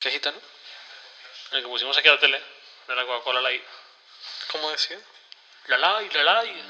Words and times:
¿Qué 0.00 0.10
gitano? 0.10 0.38
El 1.52 1.62
que 1.62 1.68
pusimos 1.68 1.98
aquí 1.98 2.08
a 2.08 2.12
la 2.12 2.18
tele, 2.18 2.38
de 2.88 2.96
la 2.96 3.04
Coca-Cola 3.04 3.42
Light. 3.42 3.60
¿Cómo 4.50 4.70
decía? 4.70 4.96
La 5.68 5.76
Light, 5.76 6.10
la 6.14 6.24
Light. 6.24 6.64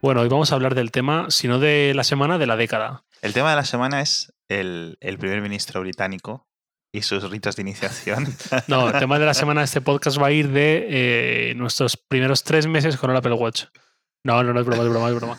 Bueno, 0.00 0.20
hoy 0.20 0.28
vamos 0.28 0.52
a 0.52 0.54
hablar 0.54 0.76
del 0.76 0.92
tema, 0.92 1.26
si 1.30 1.48
no 1.48 1.58
de 1.58 1.92
la 1.92 2.04
semana, 2.04 2.38
de 2.38 2.46
la 2.46 2.54
década. 2.54 3.02
El 3.20 3.32
tema 3.32 3.50
de 3.50 3.56
la 3.56 3.64
semana 3.64 4.00
es 4.00 4.32
el, 4.46 4.96
el 5.00 5.18
primer 5.18 5.40
ministro 5.40 5.80
británico 5.80 6.46
y 6.94 7.02
sus 7.02 7.28
ritos 7.28 7.56
de 7.56 7.62
iniciación. 7.62 8.26
No, 8.68 8.88
el 8.88 8.98
tema 8.98 9.18
de 9.18 9.26
la 9.26 9.34
semana 9.34 9.60
de 9.62 9.64
este 9.66 9.80
podcast 9.80 10.20
va 10.20 10.28
a 10.28 10.30
ir 10.32 10.48
de 10.48 10.86
eh, 11.50 11.54
nuestros 11.56 11.96
primeros 11.96 12.44
tres 12.44 12.66
meses 12.68 12.96
con 12.96 13.10
el 13.10 13.16
Apple 13.16 13.32
Watch. 13.34 13.64
No, 14.22 14.42
no, 14.42 14.54
no 14.54 14.60
es 14.60 14.64
broma, 14.66 14.84
es 14.84 14.88
broma, 14.88 15.08
es 15.10 15.14
broma. 15.16 15.38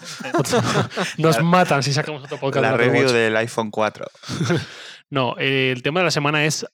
Nos 1.17 1.41
matan 1.41 1.81
si 1.81 1.93
sacamos 1.93 2.23
otro 2.25 2.37
podcast 2.39 2.61
la 2.61 2.71
del 2.71 2.75
Apple 2.75 2.85
review 2.87 3.03
Watch. 3.05 3.13
del 3.13 3.37
iPhone 3.37 3.71
4. 3.71 4.05
No, 5.11 5.35
eh, 5.37 5.71
el 5.71 5.83
tema 5.83 5.99
de 5.99 6.05
la 6.05 6.11
semana 6.11 6.45
es 6.45 6.65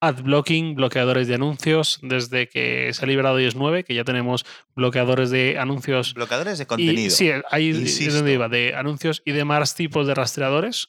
adblocking, 0.00 0.76
bloqueadores 0.76 1.26
de 1.26 1.34
anuncios. 1.34 1.98
Desde 2.02 2.48
que 2.48 2.92
se 2.94 3.04
ha 3.04 3.08
liberado 3.08 3.40
iOS 3.40 3.56
9, 3.56 3.82
que 3.84 3.94
ya 3.94 4.04
tenemos 4.04 4.46
bloqueadores 4.76 5.30
de 5.30 5.58
anuncios. 5.58 6.14
Bloqueadores 6.14 6.58
de 6.58 6.64
Y, 6.64 6.66
contenido. 6.66 7.10
sí, 7.10 7.30
ahí 7.50 7.70
es 7.70 8.14
donde 8.14 8.32
iba, 8.32 8.48
de 8.48 8.74
anuncios 8.76 9.22
y 9.24 9.32
demás 9.32 9.74
tipos 9.74 10.06
de 10.06 10.14
rastreadores. 10.14 10.88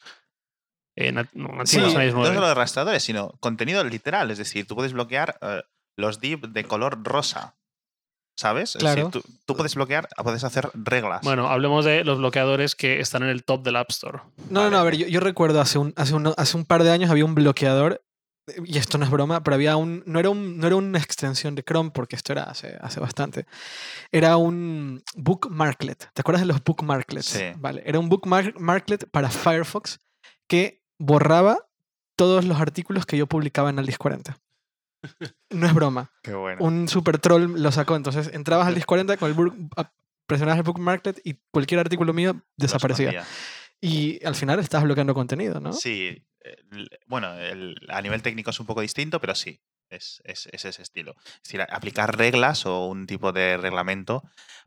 Eh, 1.01 1.11
no, 1.13 1.23
Sí, 1.65 1.77
no 1.77 1.89
9. 1.93 2.11
solo 2.11 2.47
de 2.47 2.53
rastreadores, 2.53 3.01
sino 3.03 3.29
contenido 3.39 3.83
literal. 3.85 4.31
Es 4.31 4.37
decir, 4.37 4.67
tú 4.67 4.75
puedes 4.75 4.91
bloquear 4.91 5.37
eh, 5.41 5.61
los 5.95 6.19
div 6.19 6.41
de 6.49 6.63
color 6.65 7.01
rosa. 7.03 7.55
¿Sabes? 8.35 8.75
Es 8.75 8.79
Claro. 8.81 9.07
decir, 9.07 9.21
tú, 9.21 9.33
tú 9.45 9.55
puedes 9.55 9.75
bloquear, 9.75 10.07
puedes 10.23 10.43
hacer 10.43 10.69
reglas. 10.73 11.21
Bueno, 11.23 11.47
hablemos 11.49 11.83
de 11.85 12.03
los 12.05 12.17
bloqueadores 12.19 12.75
que 12.75 12.99
están 12.99 13.23
en 13.23 13.29
el 13.29 13.43
top 13.43 13.63
del 13.63 13.75
App 13.77 13.89
Store. 13.91 14.19
No, 14.49 14.63
no, 14.63 14.69
no, 14.71 14.77
a 14.77 14.83
ver, 14.83 14.95
yo, 14.97 15.07
yo 15.07 15.19
recuerdo 15.19 15.59
hace 15.61 15.77
un, 15.77 15.93
hace, 15.97 16.15
un, 16.15 16.33
hace 16.35 16.55
un 16.57 16.63
par 16.65 16.83
de 16.83 16.91
años 16.91 17.09
había 17.11 17.25
un 17.25 17.35
bloqueador, 17.35 18.01
y 18.65 18.77
esto 18.77 18.97
no 18.97 19.03
es 19.05 19.11
broma, 19.11 19.43
pero 19.43 19.55
había 19.55 19.75
un, 19.75 20.03
no 20.05 20.19
era, 20.19 20.29
un, 20.29 20.57
no 20.57 20.67
era 20.67 20.75
una 20.77 20.99
extensión 20.99 21.53
de 21.55 21.63
Chrome, 21.63 21.91
porque 21.91 22.15
esto 22.15 22.31
era 22.31 22.43
hace, 22.43 22.77
hace 22.81 22.99
bastante, 23.01 23.45
era 24.11 24.37
un 24.37 25.03
bookmarklet. 25.15 26.09
¿Te 26.13 26.21
acuerdas 26.21 26.41
de 26.41 26.47
los 26.47 26.63
bookmarklets? 26.63 27.25
Sí. 27.25 27.43
Vale, 27.57 27.83
era 27.85 27.99
un 27.99 28.07
bookmarklet 28.09 29.09
para 29.11 29.29
Firefox 29.29 29.99
que 30.47 30.78
borraba 30.99 31.57
todos 32.15 32.45
los 32.45 32.59
artículos 32.59 33.05
que 33.05 33.17
yo 33.17 33.25
publicaba 33.27 33.69
en 33.71 33.79
Alice 33.79 33.97
40. 33.97 34.37
No 35.49 35.65
es 35.65 35.73
broma. 35.73 36.11
Qué 36.23 36.33
bueno. 36.33 36.63
Un 36.63 36.87
super 36.87 37.17
troll 37.19 37.59
lo 37.61 37.71
sacó. 37.71 37.95
Entonces 37.95 38.29
entrabas 38.33 38.67
al 38.67 38.73
Alice 38.73 38.85
40 38.85 39.17
con 39.17 39.29
el 39.29 39.35
book- 39.35 39.55
presionabas 40.27 40.57
el 40.59 40.63
bookmarklet 40.63 41.21
y 41.23 41.35
cualquier 41.51 41.79
artículo 41.79 42.13
mío 42.13 42.41
desaparecía. 42.57 43.25
Y 43.81 44.23
al 44.25 44.35
final 44.35 44.59
estabas 44.59 44.83
bloqueando 44.83 45.13
contenido, 45.13 45.59
¿no? 45.59 45.73
Sí. 45.73 46.23
el- 46.71 46.89
bueno, 47.05 47.33
el- 47.37 47.75
a 47.89 48.01
nivel 48.01 48.21
técnico 48.21 48.49
es 48.51 48.59
un 48.59 48.65
poco 48.65 48.81
distinto, 48.81 49.19
pero 49.19 49.35
sí. 49.35 49.59
Es, 49.89 50.21
es- 50.23 50.47
es 50.51 50.65
ese 50.65 50.81
estilo. 50.81 51.15
Es 51.17 51.43
decir, 51.43 51.61
aplicar 51.69 52.15
reglas 52.17 52.65
o 52.65 52.85
un 52.87 53.07
tipo 53.07 53.31
de 53.33 53.57
reglamento 53.57 54.23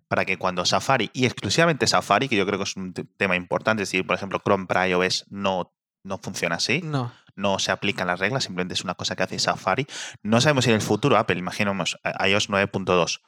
para 0.09 0.25
que 0.25 0.37
cuando 0.37 0.65
Safari, 0.65 1.11
y 1.13 1.25
exclusivamente 1.27 1.87
Safari, 1.87 2.29
que 2.29 2.37
yo 2.37 2.45
creo 2.47 2.59
que 2.59 2.65
es 2.65 2.77
un 2.77 2.93
te- 2.93 3.05
tema 3.05 3.37
importante, 3.37 3.83
es 3.85 3.89
decir, 3.89 4.07
por 4.07 4.17
ejemplo, 4.17 4.41
Chrome 4.45 4.67
para 4.67 4.87
iOS 4.89 5.27
no, 5.31 5.73
no 6.05 6.19
funciona 6.19 6.57
así, 6.57 6.81
No. 6.83 7.13
no 7.37 7.59
se 7.59 7.71
aplican 7.73 8.07
las 8.07 8.19
reglas, 8.21 8.45
simplemente 8.45 8.75
es 8.75 8.85
una 8.85 8.95
cosa 8.95 9.17
que 9.17 9.23
hace 9.23 9.39
Safari. 9.39 9.87
No 10.23 10.41
sabemos 10.41 10.65
si 10.65 10.71
en 10.71 10.77
el 10.77 10.83
futuro 10.83 11.17
Apple, 11.17 11.39
imaginemos 11.39 11.99
a- 12.05 12.27
iOS 12.29 12.49
9.2, 12.51 13.21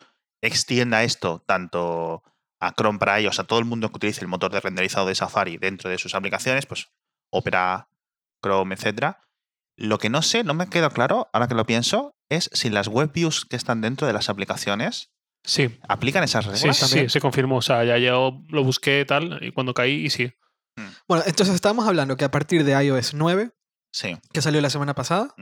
extienda 0.43 1.03
esto 1.05 1.43
tanto 1.47 2.23
a 2.61 2.73
Chrome 2.73 2.99
para 2.99 3.21
iOS, 3.21 3.41
a 3.41 3.45
todo 3.45 3.59
el 3.59 3.65
mundo 3.65 3.89
que 3.91 3.97
utilice 3.97 4.21
el 4.23 4.29
motor 4.29 4.51
de 4.53 4.61
renderizado 4.61 5.07
de 5.07 5.15
Safari 5.15 5.57
dentro 5.59 5.91
de 5.91 5.99
sus 5.99 6.15
aplicaciones, 6.15 6.67
pues 6.67 6.89
Opera, 7.31 7.89
Chrome, 8.43 8.75
etcétera. 8.75 9.21
Lo 9.77 9.99
que 9.99 10.09
no 10.09 10.23
sé, 10.23 10.45
no 10.45 10.55
me 10.55 10.69
queda 10.69 10.91
claro, 10.91 11.29
ahora 11.33 11.49
que 11.49 11.55
lo 11.55 11.67
pienso, 11.67 12.15
es 12.29 12.49
si 12.53 12.71
las 12.71 12.89
web 12.89 13.13
views 13.13 13.45
que 13.45 13.57
están 13.57 13.81
dentro 13.81 14.07
de 14.07 14.13
las 14.13 14.29
aplicaciones 14.29 15.11
Sí, 15.47 15.79
aplican 15.89 16.25
esas 16.25 16.45
sí, 16.47 16.51
reglas. 16.53 16.77
sí, 16.79 16.87
sí, 17.01 17.09
se 17.11 17.21
confirmó. 17.21 17.57
O 17.57 17.63
sea, 17.63 17.85
ya 17.85 17.99
yo 17.99 18.41
lo 18.49 18.65
busqué 18.65 19.05
tal 19.05 19.39
y 19.43 19.53
cuando 19.53 19.75
caí 19.75 20.07
y 20.07 20.11
sí. 20.11 20.33
Bueno, 21.09 21.25
entonces 21.27 21.55
estamos 21.55 21.87
hablando 21.87 22.17
que 22.17 22.25
a 22.25 22.31
partir 22.31 22.65
de 22.65 22.73
iOS 22.85 23.15
9, 23.15 23.53
Sí. 23.93 24.19
que 24.33 24.43
salió 24.43 24.61
la 24.61 24.71
semana 24.71 24.95
pasada, 24.95 25.35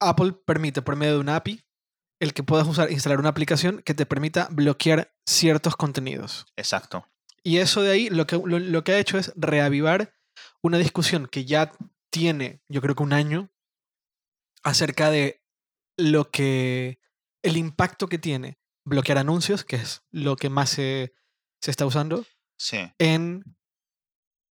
Apple 0.00 0.32
permite 0.46 0.82
por 0.82 0.96
medio 0.96 1.14
de 1.14 1.20
una 1.20 1.36
API 1.36 1.64
el 2.20 2.34
que 2.34 2.42
puedas 2.42 2.66
usar, 2.68 2.90
instalar 2.92 3.18
una 3.18 3.30
aplicación 3.30 3.82
que 3.82 3.94
te 3.94 4.06
permita 4.06 4.48
bloquear 4.50 5.14
ciertos 5.26 5.74
contenidos. 5.76 6.46
Exacto. 6.56 7.06
Y 7.42 7.58
eso 7.58 7.82
de 7.82 7.90
ahí 7.90 8.10
lo 8.10 8.26
que, 8.26 8.36
lo, 8.36 8.58
lo 8.58 8.84
que 8.84 8.92
ha 8.92 8.98
hecho 8.98 9.16
es 9.18 9.32
reavivar 9.36 10.12
una 10.62 10.76
discusión 10.78 11.26
que 11.26 11.46
ya 11.46 11.72
tiene, 12.10 12.62
yo 12.68 12.80
creo 12.82 12.94
que 12.94 13.02
un 13.02 13.14
año, 13.14 13.50
acerca 14.62 15.10
de 15.10 15.42
lo 15.96 16.30
que, 16.30 17.00
el 17.42 17.56
impacto 17.56 18.08
que 18.08 18.18
tiene 18.18 18.58
bloquear 18.84 19.16
anuncios, 19.18 19.64
que 19.64 19.76
es 19.76 20.02
lo 20.10 20.36
que 20.36 20.50
más 20.50 20.70
se, 20.70 21.14
se 21.62 21.70
está 21.70 21.86
usando, 21.86 22.26
Sí. 22.58 22.92
en 22.98 23.44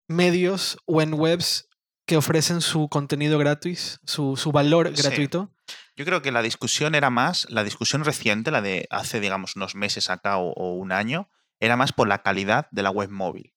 medios 0.10 0.78
o 0.86 1.02
en 1.02 1.14
webs 1.14 1.70
que 2.06 2.18
ofrecen 2.18 2.60
su 2.62 2.90
contenido 2.90 3.38
gratis, 3.38 4.00
su, 4.06 4.36
su 4.36 4.52
valor 4.52 4.92
Sí. 4.96 5.04
gratuito. 5.04 5.54
Yo 5.96 6.06
creo 6.06 6.22
que 6.22 6.32
la 6.32 6.42
discusión 6.42 6.96
era 6.96 7.10
más, 7.10 7.46
la 7.50 7.64
discusión 7.64 8.04
reciente, 8.04 8.52
la 8.52 8.62
de 8.62 8.88
hace, 8.90 9.20
digamos, 9.20 9.56
unos 9.56 9.76
meses 9.76 10.10
acá 10.10 10.38
o, 10.38 10.52
o 10.54 10.74
un 10.74 10.92
año, 10.92 11.30
era 11.60 11.76
más 11.78 11.94
por 11.94 12.08
la 12.08 12.24
calidad 12.24 12.68
de 12.72 12.84
la 12.84 12.90
web 12.90 13.10
móvil. 13.12 13.54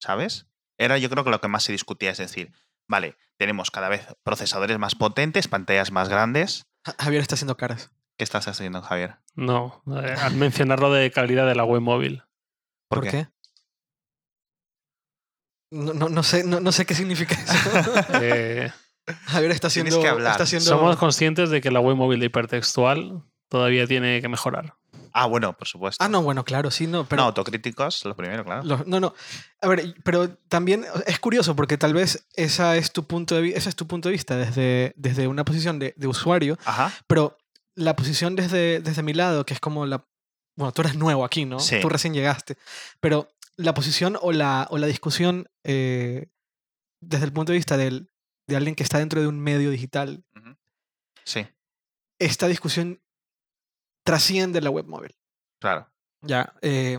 ¿Sabes? 0.00 0.46
Era 0.76 0.98
yo 0.98 1.08
creo 1.10 1.24
que 1.24 1.30
lo 1.30 1.40
que 1.40 1.48
más 1.48 1.64
se 1.64 1.72
discutía, 1.72 2.10
es 2.10 2.18
decir, 2.18 2.52
vale, 2.86 3.16
tenemos 3.36 3.70
cada 3.70 3.88
vez 3.88 4.06
procesadores 4.22 4.78
más 4.78 4.94
potentes, 4.94 5.48
pantallas 5.48 5.90
más 5.90 6.08
grandes. 6.08 6.66
Ja- 6.84 6.94
Javier 6.98 7.22
está 7.22 7.34
haciendo 7.36 7.56
caras. 7.56 7.90
¿Qué 8.16 8.24
estás 8.24 8.48
haciendo, 8.48 8.82
Javier? 8.82 9.16
No, 9.34 9.82
eh, 10.02 10.14
al 10.20 10.34
mencionarlo 10.34 10.92
de 10.92 11.10
calidad 11.10 11.46
de 11.46 11.54
la 11.54 11.64
web 11.64 11.80
móvil. 11.80 12.24
¿Por, 12.88 13.00
¿Por, 13.00 13.10
qué? 13.10 13.28
No, 15.70 15.92
no, 15.92 16.08
no 16.08 16.22
sé, 16.22 16.44
no, 16.44 16.60
no 16.60 16.72
sé 16.72 16.86
qué 16.86 16.94
significa 16.94 17.34
eso. 17.34 17.92
Eh, 18.22 18.70
Javier 19.26 19.52
está 19.52 19.68
haciendo. 19.68 20.00
que 20.00 20.08
hablar. 20.08 20.32
Está 20.32 20.44
haciendo 20.44 20.68
somos 20.68 20.96
conscientes 20.96 21.50
de 21.50 21.60
que 21.60 21.70
la 21.70 21.80
web 21.80 21.96
móvil 21.96 22.20
de 22.20 22.26
hipertextual 22.26 23.22
todavía 23.48 23.86
tiene 23.86 24.20
que 24.20 24.28
mejorar. 24.28 24.74
Ah, 25.12 25.26
bueno, 25.26 25.54
por 25.54 25.66
supuesto. 25.66 26.04
Ah, 26.04 26.08
no, 26.08 26.22
bueno, 26.22 26.44
claro, 26.44 26.70
sí, 26.70 26.86
no, 26.86 27.04
pero. 27.06 27.22
no, 27.22 27.26
autocríticos, 27.28 28.04
lo 28.04 28.14
primero, 28.14 28.44
claro. 28.44 28.62
Lo- 28.64 28.84
no, 28.86 29.00
no. 29.00 29.14
A 29.62 29.68
ver, 29.68 29.94
pero 30.04 30.28
también 30.48 30.84
es 31.06 31.18
curioso 31.18 31.56
porque 31.56 31.78
tal 31.78 31.94
vez 31.94 32.26
esa 32.34 32.76
es 32.76 32.92
tu 32.92 33.04
punto 33.06 33.34
de, 33.36 33.48
ese 33.50 33.68
es 33.70 33.76
tu 33.76 33.86
punto 33.86 34.08
de 34.10 34.12
vista 34.12 34.36
desde, 34.36 34.92
desde 34.96 35.26
una 35.26 35.44
posición 35.44 35.78
de, 35.78 35.94
de 35.96 36.06
usuario, 36.06 36.58
Ajá. 36.64 36.92
pero 37.06 37.38
la 37.74 37.96
posición 37.96 38.36
desde, 38.36 38.80
desde 38.80 39.02
mi 39.02 39.14
lado, 39.14 39.46
que 39.46 39.54
es 39.54 39.60
como 39.60 39.86
la... 39.86 40.04
Bueno, 40.56 40.72
tú 40.72 40.82
eres 40.82 40.96
nuevo 40.96 41.24
aquí, 41.24 41.44
¿no? 41.46 41.58
Sí. 41.60 41.78
Tú 41.80 41.88
recién 41.88 42.12
llegaste, 42.12 42.58
pero 43.00 43.28
la 43.58 43.74
posición 43.74 44.16
o 44.22 44.32
la, 44.32 44.66
o 44.70 44.78
la 44.78 44.86
discusión 44.86 45.48
eh, 45.64 46.28
desde 47.00 47.26
el 47.26 47.32
punto 47.32 47.52
de 47.52 47.58
vista 47.58 47.76
del, 47.76 48.10
de 48.46 48.56
alguien 48.56 48.74
que 48.74 48.84
está 48.84 48.98
dentro 48.98 49.20
de 49.20 49.26
un 49.26 49.38
medio 49.40 49.70
digital. 49.70 50.24
Sí, 51.24 51.46
esta 52.18 52.46
discusión 52.48 53.02
trasciende 54.04 54.60
la 54.60 54.70
web 54.70 54.86
móvil. 54.86 55.14
claro. 55.60 55.90
Ya. 56.22 56.52
eh, 56.62 56.98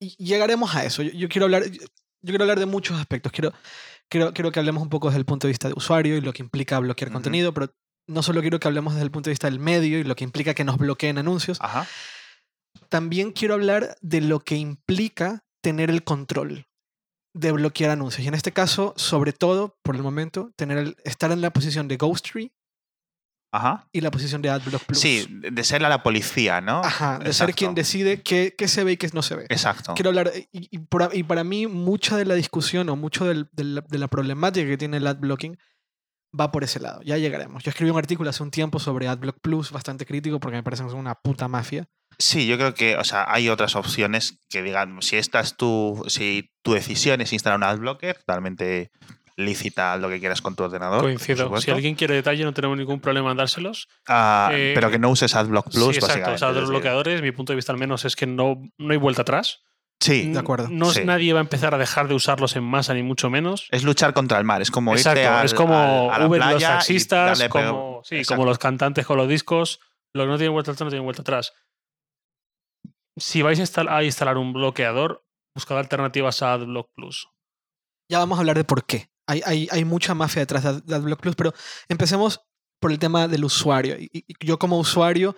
y 0.00 0.14
llegaremos 0.24 0.72
a 0.76 0.84
eso. 0.84 1.02
Yo, 1.02 1.10
yo 1.10 1.28
quiero 1.28 1.46
hablar. 1.46 1.64
Yo, 1.68 1.80
quiero 2.24 2.44
hablar 2.44 2.60
de 2.60 2.66
muchos 2.66 2.96
aspectos. 3.00 3.32
Quiero, 3.32 3.52
quiero, 4.08 4.32
quiero 4.32 4.52
que 4.52 4.60
hablemos 4.60 4.82
un 4.82 4.88
poco 4.88 5.08
desde 5.08 5.18
el 5.18 5.24
punto 5.24 5.48
de 5.48 5.50
vista 5.50 5.66
de 5.66 5.74
usuario 5.76 6.16
y 6.16 6.20
lo 6.20 6.32
que 6.32 6.42
implica 6.42 6.78
bloquear 6.78 7.10
contenido, 7.10 7.52
pero 7.52 7.74
no 8.06 8.22
solo 8.22 8.40
quiero 8.40 8.60
que 8.60 8.68
hablemos 8.68 8.94
desde 8.94 9.04
el 9.04 9.10
punto 9.10 9.30
de 9.30 9.32
vista 9.32 9.50
del 9.50 9.58
medio 9.58 9.98
y 9.98 10.04
lo 10.04 10.14
que 10.14 10.22
implica 10.22 10.54
que 10.54 10.62
nos 10.62 10.78
bloqueen 10.78 11.18
anuncios. 11.18 11.58
Ajá. 11.60 11.88
También 12.88 13.32
quiero 13.32 13.54
hablar 13.54 13.96
de 14.00 14.20
lo 14.20 14.40
que 14.40 14.56
implica 14.56 15.44
tener 15.62 15.90
el 15.90 16.04
control 16.04 16.66
de 17.34 17.52
bloquear 17.52 17.90
anuncios. 17.90 18.24
Y 18.24 18.28
en 18.28 18.34
este 18.34 18.52
caso, 18.52 18.94
sobre 18.96 19.32
todo, 19.32 19.76
por 19.82 19.94
el 19.96 20.02
momento, 20.02 20.50
tener 20.56 20.78
el- 20.78 20.96
estar 21.04 21.30
en 21.30 21.40
la 21.40 21.52
posición 21.52 21.86
de 21.88 21.96
Ghost 21.96 22.30
Tree 22.32 22.52
Ajá. 23.52 23.88
y 23.92 24.00
la 24.00 24.10
posición 24.10 24.42
de 24.42 24.50
AdBlock 24.50 24.84
Plus. 24.84 24.98
Sí, 25.00 25.26
de 25.28 25.64
ser 25.64 25.84
a 25.84 25.88
la 25.88 26.02
policía, 26.02 26.60
¿no? 26.60 26.80
Ajá, 26.84 27.18
de 27.18 27.32
ser 27.32 27.54
quien 27.54 27.74
decide 27.74 28.22
qué, 28.22 28.54
qué 28.56 28.68
se 28.68 28.84
ve 28.84 28.92
y 28.92 28.96
qué 28.96 29.08
no 29.12 29.22
se 29.22 29.36
ve. 29.36 29.46
Exacto. 29.48 29.94
quiero 29.94 30.10
hablar, 30.10 30.32
y, 30.52 30.68
y 30.70 30.78
por- 30.78 31.10
y 31.14 31.22
para 31.22 31.44
mí 31.44 31.66
mucha 31.66 32.16
de 32.16 32.24
la 32.24 32.34
discusión 32.34 32.88
o 32.88 32.96
mucho 32.96 33.24
del- 33.24 33.48
de, 33.52 33.64
la, 33.64 33.80
de 33.82 33.98
la 33.98 34.08
problemática 34.08 34.66
que 34.66 34.76
tiene 34.78 34.96
el 34.98 35.06
adblocking 35.06 35.56
va 36.38 36.50
por 36.50 36.62
ese 36.64 36.78
lado. 36.80 37.00
Ya 37.02 37.16
llegaremos. 37.16 37.62
Yo 37.62 37.70
escribí 37.70 37.90
un 37.90 37.96
artículo 37.98 38.28
hace 38.28 38.42
un 38.42 38.50
tiempo 38.50 38.78
sobre 38.78 39.08
AdBlock 39.08 39.38
Plus 39.40 39.70
bastante 39.70 40.04
crítico 40.04 40.40
porque 40.40 40.56
me 40.56 40.62
parece 40.62 40.82
que 40.82 40.88
es 40.88 40.94
una 40.94 41.14
puta 41.14 41.48
mafia. 41.48 41.88
Sí, 42.18 42.46
yo 42.46 42.56
creo 42.56 42.74
que, 42.74 42.96
o 42.96 43.04
sea, 43.04 43.26
hay 43.32 43.48
otras 43.48 43.76
opciones 43.76 44.40
que 44.50 44.62
digan, 44.62 45.00
si 45.02 45.16
esta 45.16 45.38
es 45.40 45.56
tu, 45.56 46.02
si 46.08 46.50
tu 46.62 46.72
decisión 46.72 47.20
es 47.20 47.32
instalar 47.32 47.58
un 47.58 47.64
adblocker, 47.64 48.16
totalmente 48.18 48.90
lícita, 49.36 49.96
lo 49.98 50.08
que 50.08 50.18
quieras 50.18 50.42
con 50.42 50.56
tu 50.56 50.64
ordenador. 50.64 51.02
Coincido. 51.02 51.60
Si 51.60 51.70
alguien 51.70 51.94
quiere 51.94 52.14
detalle, 52.16 52.42
no 52.44 52.52
tenemos 52.52 52.76
ningún 52.76 53.00
problema 53.00 53.30
en 53.30 53.36
dárselos. 53.36 53.86
Ah, 54.08 54.50
eh, 54.52 54.72
pero 54.74 54.90
que 54.90 54.98
no 54.98 55.10
uses 55.10 55.32
AdBlock 55.36 55.70
Plus, 55.70 55.90
sí, 55.96 56.00
exacto. 56.00 56.32
O 56.32 56.38
sea, 56.38 56.50
los 56.50 56.68
bloqueadores, 56.68 57.22
mi 57.22 57.30
punto 57.30 57.52
de 57.52 57.56
vista 57.56 57.70
al 57.70 57.78
menos 57.78 58.04
es 58.04 58.16
que 58.16 58.26
no, 58.26 58.60
no 58.78 58.90
hay 58.92 58.98
vuelta 58.98 59.22
atrás. 59.22 59.60
Sí, 60.00 60.30
De 60.32 60.38
acuerdo. 60.38 60.68
No 60.70 60.90
Sí. 60.92 61.04
nadie 61.04 61.32
va 61.32 61.40
a 61.40 61.42
empezar 61.42 61.74
a 61.74 61.78
dejar 61.78 62.06
de 62.08 62.14
usarlos 62.14 62.54
en 62.56 62.62
masa, 62.64 62.94
ni 62.94 63.02
mucho 63.02 63.30
menos. 63.30 63.66
es 63.70 63.82
luchar 63.84 64.12
contra 64.12 64.38
el 64.38 64.44
mar. 64.44 64.60
Es 64.62 64.70
como 64.72 64.92
irte 64.96 65.08
Exacto, 65.08 65.28
al- 65.30 65.44
es 65.44 65.54
como 65.54 65.74
al- 65.76 66.10
a 66.10 66.18
la 66.20 66.26
Uber 66.26 66.40
y 66.40 66.44
los 66.44 66.50
playa 66.54 66.68
y 66.68 66.76
taxistas, 66.78 67.48
como, 67.48 68.00
sí, 68.04 68.24
como 68.24 68.44
los 68.44 68.58
cantantes 68.58 69.06
con 69.06 69.16
los 69.16 69.28
discos. 69.28 69.80
Los 70.14 70.24
que 70.24 70.28
no 70.30 70.36
tienen 70.38 70.52
vuelta 70.52 70.70
atrás 70.72 70.84
no 70.86 70.90
tienen 70.90 71.04
vuelta 71.04 71.22
atrás. 71.22 71.52
Si 73.18 73.42
vais 73.42 73.58
a 73.58 73.62
instal- 73.62 73.88
a 73.88 74.02
instalar 74.04 74.36
un 74.38 74.52
bloqueador, 74.52 75.24
buscad 75.54 75.78
alternativas 75.78 76.42
a 76.42 76.52
AdBlock 76.54 76.90
Plus. 76.94 77.28
Ya 78.10 78.18
vamos 78.18 78.38
a 78.38 78.40
hablar 78.40 78.56
de 78.56 78.64
por 78.64 78.84
qué. 78.86 79.10
Hay, 79.28 79.42
hay, 79.44 79.68
hay 79.70 79.84
mucha 79.84 80.14
mafia 80.14 80.40
detrás 80.40 80.62
de, 80.62 80.68
Ad- 80.70 80.82
de 80.82 80.94
AdBlock 80.94 81.20
Plus, 81.20 81.36
pero 81.36 81.52
empecemos 81.88 82.40
por 82.80 82.90
el 82.92 82.98
tema 82.98 83.28
del 83.28 83.44
usuario. 83.44 83.96
Y, 83.98 84.08
y 84.12 84.46
yo 84.46 84.58
como 84.58 84.78
usuario, 84.78 85.36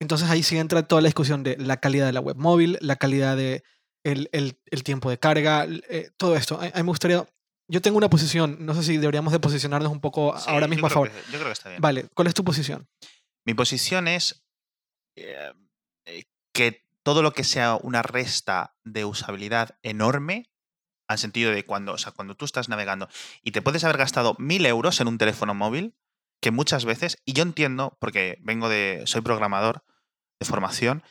entonces 0.00 0.28
ahí 0.28 0.42
sí 0.42 0.58
entra 0.58 0.82
toda 0.86 1.00
la 1.00 1.06
discusión 1.08 1.42
de 1.42 1.56
la 1.56 1.78
calidad 1.78 2.06
de 2.06 2.12
la 2.12 2.20
web 2.20 2.36
móvil, 2.36 2.76
la 2.80 2.96
calidad 2.96 3.36
de 3.36 3.62
el, 4.04 4.28
el- 4.32 4.58
el 4.66 4.82
tiempo 4.82 5.08
de 5.08 5.18
carga, 5.18 5.64
eh, 5.88 6.10
todo 6.16 6.36
esto. 6.36 6.56
A, 6.60 6.64
a 6.64 6.76
mí 6.76 6.82
me 6.82 6.88
gustaría... 6.88 7.26
Yo 7.70 7.80
tengo 7.80 7.96
una 7.96 8.10
posición, 8.10 8.58
no 8.66 8.74
sé 8.74 8.82
si 8.82 8.96
deberíamos 8.98 9.32
de 9.32 9.38
posicionarnos 9.38 9.90
un 9.92 10.00
poco 10.00 10.36
Sí, 10.36 10.44
ahora 10.50 10.66
mismo 10.66 10.88
a 10.88 10.90
favor. 10.90 11.10
que- 11.10 11.16
yo 11.30 11.38
creo 11.38 11.46
que 11.46 11.52
está 11.52 11.68
bien. 11.70 11.80
Vale, 11.80 12.08
¿cuál 12.14 12.26
es 12.28 12.34
tu 12.34 12.44
posición? 12.44 12.86
Mi 13.46 13.54
posición 13.54 14.08
es 14.08 14.44
eh, 15.16 15.52
eh, 16.06 16.24
que 16.52 16.82
todo 17.02 17.22
lo 17.22 17.32
que 17.32 17.44
sea 17.44 17.76
una 17.76 18.02
resta 18.02 18.76
de 18.84 19.04
usabilidad 19.04 19.78
enorme, 19.82 20.50
al 21.08 21.18
sentido 21.18 21.50
de 21.50 21.64
cuando, 21.64 21.92
o 21.92 21.98
sea, 21.98 22.12
cuando 22.12 22.36
tú 22.36 22.44
estás 22.44 22.68
navegando 22.68 23.08
y 23.42 23.50
te 23.52 23.62
puedes 23.62 23.84
haber 23.84 23.98
gastado 23.98 24.34
mil 24.38 24.64
euros 24.66 25.00
en 25.00 25.08
un 25.08 25.18
teléfono 25.18 25.54
móvil, 25.54 25.96
que 26.40 26.50
muchas 26.50 26.84
veces, 26.84 27.20
y 27.24 27.34
yo 27.34 27.42
entiendo, 27.42 27.96
porque 28.00 28.38
vengo 28.40 28.68
de, 28.68 29.02
soy 29.06 29.20
programador 29.20 29.84
de 30.40 30.46
formación, 30.46 31.02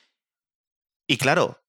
y 1.07 1.17
claro, 1.17 1.63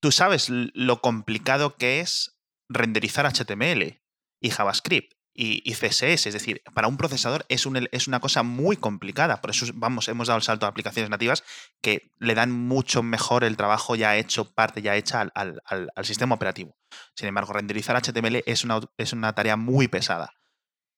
tú 0.00 0.12
sabes 0.12 0.48
lo 0.48 1.00
complicado 1.00 1.76
que 1.76 2.00
es 2.00 2.38
renderizar 2.68 3.26
HTML 3.26 4.02
y 4.40 4.50
JavaScript 4.50 5.19
y, 5.32 5.62
y 5.64 5.74
CSS, 5.74 6.26
es 6.26 6.32
decir, 6.34 6.62
para 6.74 6.88
un 6.88 6.96
procesador 6.96 7.46
es, 7.48 7.64
un 7.66 7.88
es 7.92 8.08
una 8.08 8.20
cosa 8.20 8.42
muy 8.42 8.76
complicada. 8.76 9.40
Por 9.40 9.50
eso, 9.50 9.66
vamos, 9.74 10.08
hemos 10.08 10.26
dado 10.28 10.38
el 10.38 10.42
salto 10.42 10.66
a 10.66 10.68
aplicaciones 10.68 11.08
nativas 11.10 11.44
que 11.80 12.12
le 12.18 12.34
dan 12.34 12.50
mucho 12.50 13.02
mejor 13.02 13.44
el 13.44 13.56
trabajo 13.56 13.94
ya 13.96 14.16
hecho, 14.16 14.52
parte 14.52 14.82
ya 14.82 14.96
hecha 14.96 15.20
al, 15.20 15.32
al- 15.34 15.62
al- 15.64 15.90
al 15.94 16.04
sistema 16.04 16.34
operativo. 16.34 16.76
Sin 17.14 17.28
embargo, 17.28 17.52
renderizar 17.52 17.96
HTML 17.96 18.42
es 18.46 18.64
una, 18.64 18.80
es 18.98 19.12
una 19.12 19.32
tarea 19.34 19.56
muy 19.56 19.88
pesada. 19.88 20.32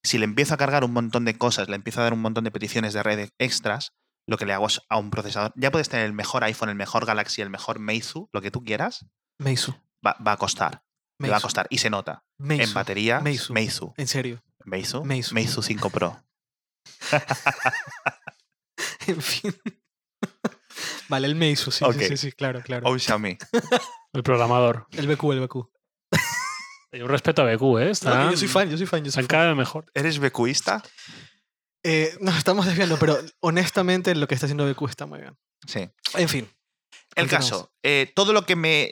Si 0.02 0.18
le 0.18 0.24
empiezo 0.24 0.54
a 0.54 0.56
cargar 0.56 0.82
un 0.84 0.92
montón 0.92 1.24
de 1.24 1.36
cosas, 1.38 1.68
le 1.68 1.76
empiezo 1.76 2.00
a 2.00 2.04
dar 2.04 2.12
un 2.12 2.20
montón 2.22 2.44
de 2.44 2.50
peticiones 2.50 2.92
de 2.94 3.02
red 3.02 3.28
extras, 3.38 3.92
lo 4.26 4.36
que 4.36 4.46
le 4.46 4.52
hago 4.52 4.66
es 4.66 4.80
a 4.88 4.98
un 4.98 5.10
procesador. 5.10 5.52
Ya 5.56 5.70
puedes 5.70 5.88
tener 5.88 6.06
el 6.06 6.12
mejor 6.12 6.42
iPhone, 6.44 6.70
el 6.70 6.74
mejor 6.74 7.06
Galaxy, 7.06 7.42
el 7.42 7.50
mejor 7.50 7.78
Meizu, 7.78 8.28
lo 8.32 8.40
que 8.40 8.50
tú 8.50 8.64
quieras, 8.64 9.06
Meizu. 9.38 9.74
va, 10.04 10.16
va 10.26 10.32
a 10.32 10.36
costar. 10.38 10.82
Le 11.22 11.28
va 11.28 11.36
a 11.36 11.38
Meizu. 11.38 11.42
costar. 11.46 11.66
Y 11.70 11.78
se 11.78 11.90
nota. 11.90 12.24
Meizu. 12.38 12.62
En 12.64 12.74
batería, 12.74 13.20
Meizu. 13.20 13.52
Meizu. 13.52 13.94
En 13.96 14.06
serio. 14.08 14.42
Meizu. 14.64 15.04
Meizu. 15.04 15.34
Meizu 15.34 15.62
5 15.62 15.90
Pro. 15.90 16.22
En 19.06 19.20
fin. 19.20 19.54
vale, 21.08 21.26
el 21.26 21.34
Meizu, 21.34 21.70
sí, 21.70 21.84
Ok. 21.84 21.94
sí, 21.94 22.08
sí, 22.08 22.16
sí, 22.16 22.32
claro, 22.32 22.62
claro. 22.62 22.88
O 22.88 22.98
Xiaomi. 22.98 23.36
El 24.12 24.22
programador. 24.22 24.86
El 24.92 25.06
BQ, 25.06 25.24
el 25.32 25.40
BQ. 25.40 25.56
Yo 26.92 27.08
respeto 27.08 27.40
a 27.42 27.46
BQ, 27.46 27.62
¿eh? 27.78 27.84
No, 27.86 27.90
Están, 27.90 28.30
yo 28.30 28.36
soy 28.36 28.48
fan, 28.48 28.68
yo 28.68 28.76
soy 28.76 28.86
fan, 28.86 28.98
yo 29.02 29.10
soy 29.10 29.22
están 29.22 29.22
fan. 29.22 29.28
cada 29.28 29.46
vez 29.48 29.56
mejor. 29.56 29.86
¿Eres 29.94 30.18
becuista? 30.18 30.82
Eh, 31.82 32.14
nos 32.20 32.36
estamos 32.36 32.66
desviando, 32.66 32.98
pero 32.98 33.18
honestamente 33.40 34.14
lo 34.14 34.28
que 34.28 34.34
está 34.34 34.44
haciendo 34.46 34.70
BQ 34.70 34.82
está 34.90 35.06
muy 35.06 35.20
bien. 35.20 35.34
Sí. 35.66 35.88
En 36.14 36.28
fin. 36.28 36.46
El 37.14 37.28
caso, 37.28 37.72
eh, 37.82 38.12
todo 38.14 38.34
lo 38.34 38.44
que 38.44 38.56
me, 38.56 38.90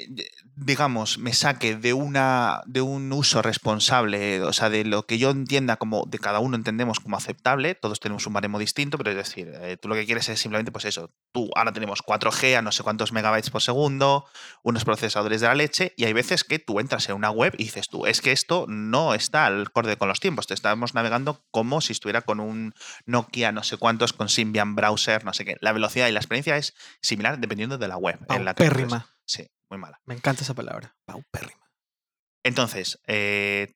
digamos, 0.63 1.19
me 1.19 1.33
saque 1.33 1.75
de, 1.75 1.95
una, 1.95 2.61
de 2.67 2.83
un 2.83 3.11
uso 3.13 3.41
responsable, 3.41 4.43
o 4.43 4.53
sea, 4.53 4.69
de 4.69 4.85
lo 4.85 5.07
que 5.07 5.19
yo 5.19 5.31
entienda 5.31 5.77
como, 5.77 6.05
de 6.07 6.19
cada 6.19 6.39
uno 6.39 6.55
entendemos 6.55 7.01
como 7.01 7.17
aceptable, 7.17 7.75
todos 7.75 7.99
tenemos 7.99 8.27
un 8.27 8.35
baremo 8.35 8.59
distinto, 8.59 8.99
pero 8.99 9.11
es 9.11 9.17
decir, 9.17 9.51
eh, 9.55 9.79
tú 9.81 9.89
lo 9.89 9.95
que 9.95 10.05
quieres 10.05 10.29
es 10.29 10.39
simplemente, 10.39 10.71
pues 10.71 10.85
eso, 10.85 11.11
tú 11.33 11.49
ahora 11.57 11.73
tenemos 11.73 12.03
4G 12.03 12.57
a 12.57 12.63
no 12.63 12.73
sé 12.73 12.83
cuántos 12.83 13.13
megabytes 13.13 13.49
por 13.49 13.63
segundo, 13.63 14.27
unos 14.63 14.85
procesadores 14.85 15.41
de 15.41 15.47
la 15.47 15.55
leche, 15.55 15.95
y 15.97 16.05
hay 16.05 16.13
veces 16.13 16.45
que 16.45 16.59
tú 16.59 16.79
entras 16.79 17.09
en 17.09 17.17
una 17.17 17.31
web 17.31 17.55
y 17.57 17.65
dices 17.65 17.89
tú, 17.89 18.05
es 18.05 18.21
que 18.21 18.33
esto 18.33 18.67
no 18.69 19.15
está 19.15 19.47
al 19.47 19.63
acorde 19.63 19.97
con 19.97 20.09
los 20.09 20.21
tiempos, 20.21 20.47
te 20.47 20.55
estamos 20.55 20.95
navegando 20.95 21.43
como 21.51 21.81
si 21.81 21.93
estuviera 21.93 22.21
con 22.21 22.39
un 22.39 22.75
Nokia 23.07 23.51
no 23.51 23.63
sé 23.63 23.79
cuántos, 23.79 24.13
con 24.13 24.29
Symbian 24.29 24.75
Browser, 24.75 25.25
no 25.25 25.33
sé 25.33 25.47
qué. 25.47 25.57
La 25.61 25.73
velocidad 25.73 26.09
y 26.09 26.13
la 26.13 26.21
experiencia 26.21 26.59
es 26.59 26.75
similar 27.01 27.39
dependiendo 27.39 27.79
de 27.79 27.89
la 27.89 27.97
web 27.97 28.19
en 28.29 28.45
la 28.45 28.55
que. 28.55 28.71
Sí, 29.25 29.49
muy 29.71 29.79
mala. 29.79 30.01
Me 30.05 30.15
encanta 30.15 30.43
esa 30.43 30.55
palabra. 30.55 30.97
Paupérrima. 31.05 31.71
Entonces, 32.45 33.01
eh, 33.07 33.75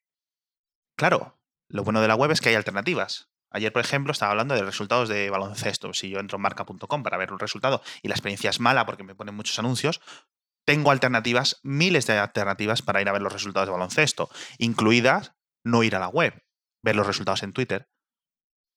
claro, 0.97 1.39
lo 1.69 1.83
bueno 1.83 2.01
de 2.01 2.07
la 2.07 2.15
web 2.15 2.31
es 2.31 2.41
que 2.41 2.49
hay 2.49 2.55
alternativas. 2.55 3.29
Ayer, 3.51 3.71
por 3.71 3.81
ejemplo, 3.81 4.11
estaba 4.11 4.31
hablando 4.31 4.53
de 4.55 4.63
resultados 4.63 5.07
de 5.07 5.29
baloncesto. 5.29 5.93
Si 5.93 6.09
yo 6.09 6.19
entro 6.19 6.35
en 6.37 6.41
marca.com 6.41 7.03
para 7.03 7.17
ver 7.17 7.31
un 7.31 7.39
resultado 7.39 7.81
y 8.01 8.09
la 8.09 8.15
experiencia 8.15 8.49
es 8.49 8.59
mala 8.59 8.85
porque 8.85 9.03
me 9.03 9.15
ponen 9.15 9.35
muchos 9.35 9.57
anuncios, 9.59 10.01
tengo 10.65 10.91
alternativas, 10.91 11.59
miles 11.63 12.07
de 12.07 12.17
alternativas 12.17 12.81
para 12.81 13.01
ir 13.01 13.07
a 13.07 13.13
ver 13.13 13.21
los 13.21 13.31
resultados 13.31 13.67
de 13.67 13.71
baloncesto, 13.71 14.29
incluidas 14.57 15.33
no 15.63 15.83
ir 15.83 15.95
a 15.95 15.99
la 15.99 16.09
web, 16.09 16.43
ver 16.83 16.95
los 16.95 17.07
resultados 17.07 17.43
en 17.43 17.53
Twitter 17.53 17.89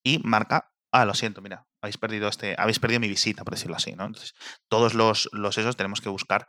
y 0.04 0.20
marca, 0.20 0.72
ah, 0.92 1.04
lo 1.04 1.14
siento, 1.14 1.40
mira, 1.40 1.66
habéis 1.82 1.98
perdido 1.98 2.28
este, 2.28 2.54
habéis 2.58 2.78
perdido 2.78 3.00
mi 3.00 3.08
visita, 3.08 3.42
por 3.42 3.54
decirlo 3.54 3.76
así, 3.76 3.94
¿no? 3.94 4.04
Entonces, 4.04 4.34
todos 4.68 4.94
los, 4.94 5.28
los 5.32 5.58
esos 5.58 5.76
tenemos 5.76 6.00
que 6.00 6.08
buscar 6.08 6.48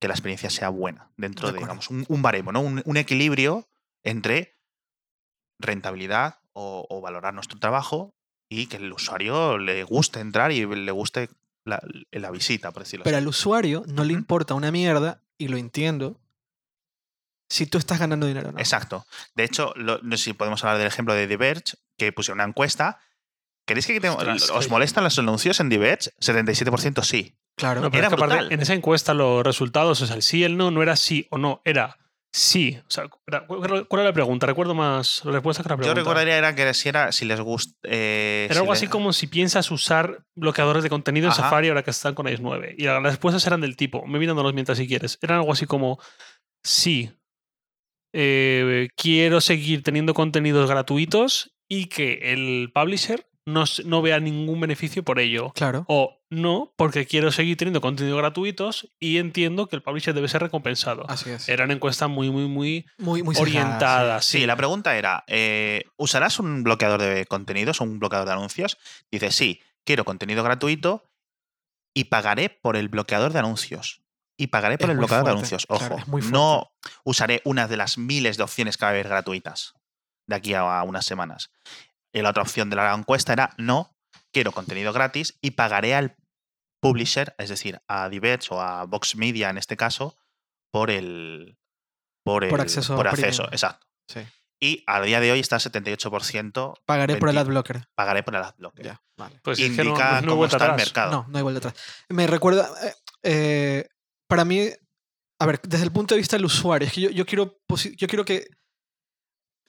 que 0.00 0.08
la 0.08 0.14
experiencia 0.14 0.50
sea 0.50 0.68
buena 0.70 1.10
dentro 1.16 1.52
De 1.52 1.58
digamos, 1.58 1.90
un, 1.90 2.04
un 2.08 2.22
baremo, 2.22 2.52
¿no? 2.52 2.60
Un, 2.60 2.82
un 2.84 2.96
equilibrio 2.96 3.68
entre 4.02 4.56
rentabilidad 5.58 6.38
o, 6.52 6.86
o 6.88 7.00
valorar 7.00 7.34
nuestro 7.34 7.58
trabajo 7.58 8.14
y 8.48 8.66
que 8.66 8.78
el 8.78 8.92
usuario 8.92 9.58
le 9.58 9.84
guste 9.84 10.20
entrar 10.20 10.52
y 10.52 10.64
le 10.66 10.90
guste 10.92 11.28
la, 11.64 11.80
la 12.10 12.30
visita, 12.30 12.72
por 12.72 12.82
decirlo 12.82 13.04
Pero 13.04 13.16
así. 13.16 13.22
al 13.22 13.28
usuario 13.28 13.84
no 13.86 14.04
le 14.04 14.12
importa 14.14 14.54
una 14.54 14.72
mierda, 14.72 15.22
y 15.38 15.48
lo 15.48 15.56
entiendo, 15.58 16.18
si 17.48 17.66
tú 17.66 17.78
estás 17.78 17.98
ganando 17.98 18.26
dinero 18.26 18.48
o 18.48 18.52
no. 18.52 18.58
Exacto. 18.58 19.06
De 19.34 19.44
hecho, 19.44 19.72
lo- 19.76 19.98
no 20.02 20.16
sé 20.16 20.24
si 20.24 20.32
podemos 20.32 20.64
hablar 20.64 20.78
del 20.78 20.86
ejemplo 20.86 21.14
de 21.14 21.26
Diverge, 21.26 21.74
que 21.98 22.12
pusieron 22.12 22.38
una 22.38 22.48
encuesta. 22.48 23.00
¿Queréis 23.66 23.86
que 23.86 24.00
te- 24.00 24.08
Ostras, 24.08 24.50
os 24.50 24.68
molestan 24.70 25.04
los 25.04 25.18
anuncios 25.18 25.60
en 25.60 25.68
Diverge? 25.68 26.10
77% 26.20 27.02
sí. 27.04 27.36
Claro. 27.60 27.80
No, 27.80 27.90
pero 27.90 27.98
Era 28.00 28.08
es 28.08 28.10
que 28.10 28.14
aparte, 28.16 28.34
brutal. 28.36 28.52
en 28.52 28.60
esa 28.60 28.74
encuesta 28.74 29.14
los 29.14 29.44
resultados, 29.44 30.00
o 30.02 30.06
sea, 30.06 30.16
el 30.16 30.22
sí 30.22 30.38
y 30.38 30.44
el 30.44 30.56
no, 30.56 30.70
no 30.72 30.82
era 30.82 30.96
sí 30.96 31.26
o 31.30 31.38
no, 31.38 31.62
era 31.64 31.96
sí. 32.32 32.78
O 32.86 32.90
sea, 32.90 33.04
era- 33.26 33.46
¿cuál 33.46 33.86
era 33.92 34.04
la 34.04 34.12
pregunta? 34.12 34.46
Recuerdo 34.46 34.74
más 34.74 35.20
la 35.24 35.32
respuesta 35.32 35.62
que 35.62 35.68
la 35.68 35.74
Yo 35.74 35.78
pregunta. 35.78 36.00
recordaría 36.00 36.36
era 36.38 36.54
que 36.54 36.72
si, 36.74 36.88
era, 36.88 37.12
si 37.12 37.24
les 37.24 37.40
gusta. 37.40 37.76
eh, 37.84 38.44
Era 38.46 38.54
si 38.54 38.60
algo 38.60 38.72
así 38.72 38.86
como 38.88 39.12
si 39.12 39.26
piensas 39.26 39.70
usar 39.70 40.24
bloqueadores 40.36 40.82
de 40.82 40.90
contenido 40.90 41.26
en 41.26 41.32
Ajá. 41.32 41.42
Safari 41.42 41.68
ahora 41.68 41.82
que 41.82 41.90
están 41.90 42.14
con 42.14 42.28
iOS 42.28 42.40
9. 42.40 42.74
Y 42.78 42.84
las 42.84 43.02
respuestas 43.02 43.46
eran 43.46 43.60
del 43.60 43.76
tipo, 43.76 44.06
me 44.06 44.18
mirándolos 44.18 44.54
mientras 44.54 44.78
si 44.78 44.86
quieres, 44.88 45.18
eran 45.22 45.38
algo 45.38 45.52
así 45.52 45.66
como, 45.66 45.98
sí, 46.64 47.10
eh, 48.12 48.88
quiero 48.96 49.40
seguir 49.40 49.82
teniendo 49.82 50.14
contenidos 50.14 50.68
gratuitos 50.68 51.54
y 51.68 51.86
que 51.86 52.32
el 52.32 52.70
publisher 52.74 53.26
no, 53.50 54.02
vea 54.02 54.20
ningún 54.20 54.60
beneficio 54.60 55.02
por 55.02 55.18
ello. 55.18 55.52
Claro. 55.54 55.84
O 55.88 56.18
no, 56.30 56.72
porque 56.76 57.06
quiero 57.06 57.32
seguir 57.32 57.56
teniendo 57.56 57.80
contenidos 57.80 58.18
gratuitos 58.18 58.90
y 58.98 59.18
entiendo 59.18 59.68
que 59.68 59.76
el 59.76 59.82
publisher 59.82 60.14
debe 60.14 60.28
ser 60.28 60.42
recompensado. 60.42 61.04
Así 61.08 61.30
es. 61.30 61.48
Era 61.48 61.64
una 61.64 61.74
encuesta 61.74 62.08
muy, 62.08 62.30
muy, 62.30 62.46
muy 62.46 62.86
Muy, 62.98 63.22
muy 63.22 63.34
sesgada, 63.34 63.66
orientada. 63.66 64.22
Sí, 64.22 64.46
la 64.46 64.56
pregunta 64.56 64.96
era: 64.96 65.24
eh, 65.26 65.84
¿usarás 65.96 66.38
un 66.38 66.62
bloqueador 66.62 67.00
de 67.00 67.26
contenidos 67.26 67.80
o 67.80 67.84
un 67.84 67.98
bloqueador 67.98 68.26
de 68.26 68.34
anuncios? 68.34 68.78
Dice, 69.10 69.30
sí, 69.30 69.60
quiero 69.84 70.04
contenido 70.04 70.42
gratuito 70.42 71.04
y 71.92 72.04
pagaré 72.04 72.48
por 72.48 72.76
el 72.76 72.88
bloqueador 72.88 73.32
de 73.32 73.40
anuncios. 73.40 74.02
Y 74.36 74.46
pagaré 74.46 74.78
por 74.78 74.88
Es 74.88 74.92
el 74.92 74.98
bloqueador 74.98 75.26
de 75.26 75.32
anuncios. 75.32 75.66
Ojo, 75.68 75.80
claro, 75.80 75.98
es 75.98 76.08
muy 76.08 76.22
no 76.22 76.72
usaré 77.04 77.42
una 77.44 77.68
de 77.68 77.76
las 77.76 77.98
miles 77.98 78.38
de 78.38 78.42
opciones 78.42 78.78
que 78.78 78.84
va 78.86 78.88
a 78.88 78.92
haber 78.92 79.08
gratuitas 79.08 79.74
de 80.26 80.36
aquí 80.36 80.54
a 80.54 80.82
unas 80.84 81.04
semanas. 81.04 81.50
Y 82.12 82.22
la 82.22 82.30
otra 82.30 82.42
opción 82.42 82.70
de 82.70 82.76
la 82.76 82.94
encuesta 82.94 83.32
era: 83.32 83.50
no, 83.58 83.96
quiero 84.32 84.52
contenido 84.52 84.92
gratis 84.92 85.38
y 85.40 85.52
pagaré 85.52 85.94
al 85.94 86.16
publisher, 86.80 87.34
es 87.38 87.48
decir, 87.48 87.80
a 87.88 88.08
Diverge 88.08 88.54
o 88.54 88.60
a 88.60 88.84
Vox 88.84 89.16
Media 89.16 89.50
en 89.50 89.58
este 89.58 89.76
caso, 89.76 90.16
por 90.70 90.90
el. 90.90 91.56
Por, 92.22 92.44
el, 92.44 92.60
acceso 92.60 92.96
por 92.96 93.08
premium. 93.08 93.28
acceso, 93.28 93.48
exacto. 93.50 93.86
Sí. 94.06 94.20
Y 94.62 94.84
a 94.86 95.00
día 95.00 95.20
de 95.20 95.32
hoy 95.32 95.40
está 95.40 95.56
78%. 95.56 96.80
Pagaré 96.84 97.16
por 97.16 97.30
el 97.30 97.34
20. 97.34 97.50
adblocker. 97.50 97.88
Pagaré 97.94 98.22
por 98.22 98.34
el 98.36 98.42
adblocker. 98.42 98.84
Ya, 98.84 99.02
vale. 99.16 99.40
Pues 99.42 99.58
es 99.58 99.74
que 99.74 99.84
no, 99.84 99.90
Indica 99.90 100.10
no 100.10 100.16
hay 100.16 100.26
cómo 100.26 100.44
está 100.44 100.66
el 100.66 100.76
mercado. 100.76 101.10
No, 101.10 101.26
no 101.28 101.38
hay 101.38 101.42
vuelta 101.42 101.68
atrás. 101.68 101.82
Me 102.10 102.26
recuerda. 102.26 102.68
eh, 102.82 102.94
eh, 103.22 103.88
para 104.28 104.44
mí, 104.44 104.68
a 105.40 105.46
ver, 105.46 105.60
desde 105.62 105.84
el 105.84 105.92
punto 105.92 106.14
de 106.14 106.20
vista 106.20 106.36
del 106.36 106.44
usuario, 106.44 106.86
es 106.86 106.92
que 106.92 107.00
yo, 107.00 107.10
yo 107.10 107.24
quiero, 107.24 107.58
yo 107.96 108.06
quiero 108.06 108.24
que 108.24 108.46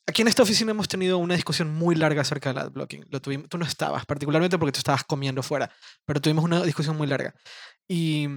aquí 0.07 0.21
en 0.21 0.27
esta 0.27 0.43
oficina 0.43 0.71
hemos 0.71 0.87
tenido 0.87 1.17
una 1.17 1.35
discusión 1.35 1.73
muy 1.73 1.95
larga 1.95 2.21
acerca 2.21 2.49
del 2.49 2.59
adblocking. 2.59 3.05
Lo 3.09 3.21
tuvimos, 3.21 3.49
tú 3.49 3.57
no 3.57 3.65
estabas, 3.65 4.05
particularmente 4.05 4.57
porque 4.57 4.71
tú 4.71 4.79
estabas 4.79 5.03
comiendo 5.03 5.43
fuera, 5.43 5.71
pero 6.05 6.21
tuvimos 6.21 6.43
una 6.43 6.61
discusión 6.63 6.97
muy 6.97 7.07
larga. 7.07 7.33
Y 7.87 8.27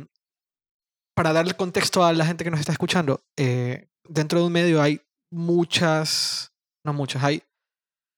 para 1.15 1.33
darle 1.33 1.55
contexto 1.55 2.05
a 2.05 2.13
la 2.13 2.27
gente 2.27 2.45
que 2.45 2.51
nos 2.51 2.61
está 2.61 2.73
escuchando, 2.73 3.25
eh, 3.37 3.89
dentro 4.05 4.41
de 4.41 4.47
un 4.47 4.53
medio 4.53 4.83
hay 4.83 5.01
muchas, 5.31 6.53
no 6.85 6.93
muchas, 6.93 7.23
hay, 7.23 7.43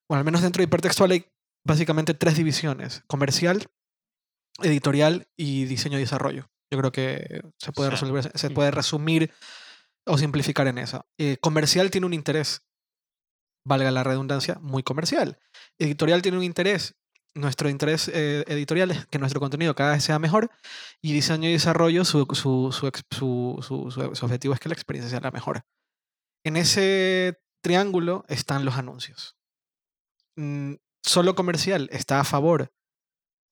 bueno, 0.09 0.21
al 0.21 0.25
menos 0.25 0.43
dentro 0.43 0.61
de 0.61 0.65
hipertextual 0.65 1.11
hay 1.11 1.27
básicamente 1.65 2.15
tres 2.15 2.37
divisiones, 2.37 3.03
comercial, 3.07 3.67
editorial 4.63 5.29
y 5.37 5.65
diseño 5.65 5.99
y 5.99 6.03
desarrollo. 6.03 6.51
Yo 6.71 6.79
creo 6.79 6.93
que 6.93 7.43
se 7.59 7.73
puede, 7.73 7.91
resolver, 7.91 8.33
se 8.37 8.51
puede 8.51 8.71
resumir 8.71 9.33
o 10.05 10.19
simplificar 10.19 10.67
en 10.67 10.79
eso. 10.79 11.07
Eh, 11.19 11.37
comercial 11.41 11.91
tiene 11.91 12.07
un 12.07 12.15
interés, 12.15 12.63
valga 13.67 13.91
la 13.91 14.05
redundancia, 14.05 14.59
muy 14.61 14.83
comercial. 14.83 15.39
Editorial 15.79 16.23
tiene 16.23 16.39
un 16.39 16.45
interés, 16.45 16.97
nuestro 17.35 17.69
interés 17.69 18.09
eh, 18.09 18.45
editorial 18.49 18.91
es 18.93 19.07
que 19.07 19.19
nuestro 19.19 19.41
contenido 19.41 19.75
cada 19.75 19.93
vez 19.93 20.05
sea 20.05 20.19
mejor 20.19 20.51
y 21.03 21.13
diseño 21.13 21.49
y 21.49 21.53
desarrollo, 21.53 22.05
su, 22.05 22.27
su, 22.33 22.73
su, 22.73 24.13
su 24.15 24.25
objetivo 24.25 24.55
es 24.55 24.61
que 24.61 24.71
la 24.71 24.75
experiencia 24.75 25.11
sea 25.11 25.21
la 25.21 25.31
mejor. 25.31 25.67
En 26.45 26.57
ese 26.57 27.39
triángulo 27.63 28.25
están 28.29 28.65
los 28.65 28.77
anuncios. 28.77 29.37
Mm, 30.37 30.75
Solo 31.07 31.37
comercial 31.37 31.89
está 31.93 32.19
a 32.19 32.25
favor 32.25 32.73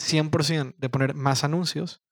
100% 0.03 0.75
de 0.77 0.89
poner 0.89 1.15
más 1.15 1.45
anuncios. 1.45 2.03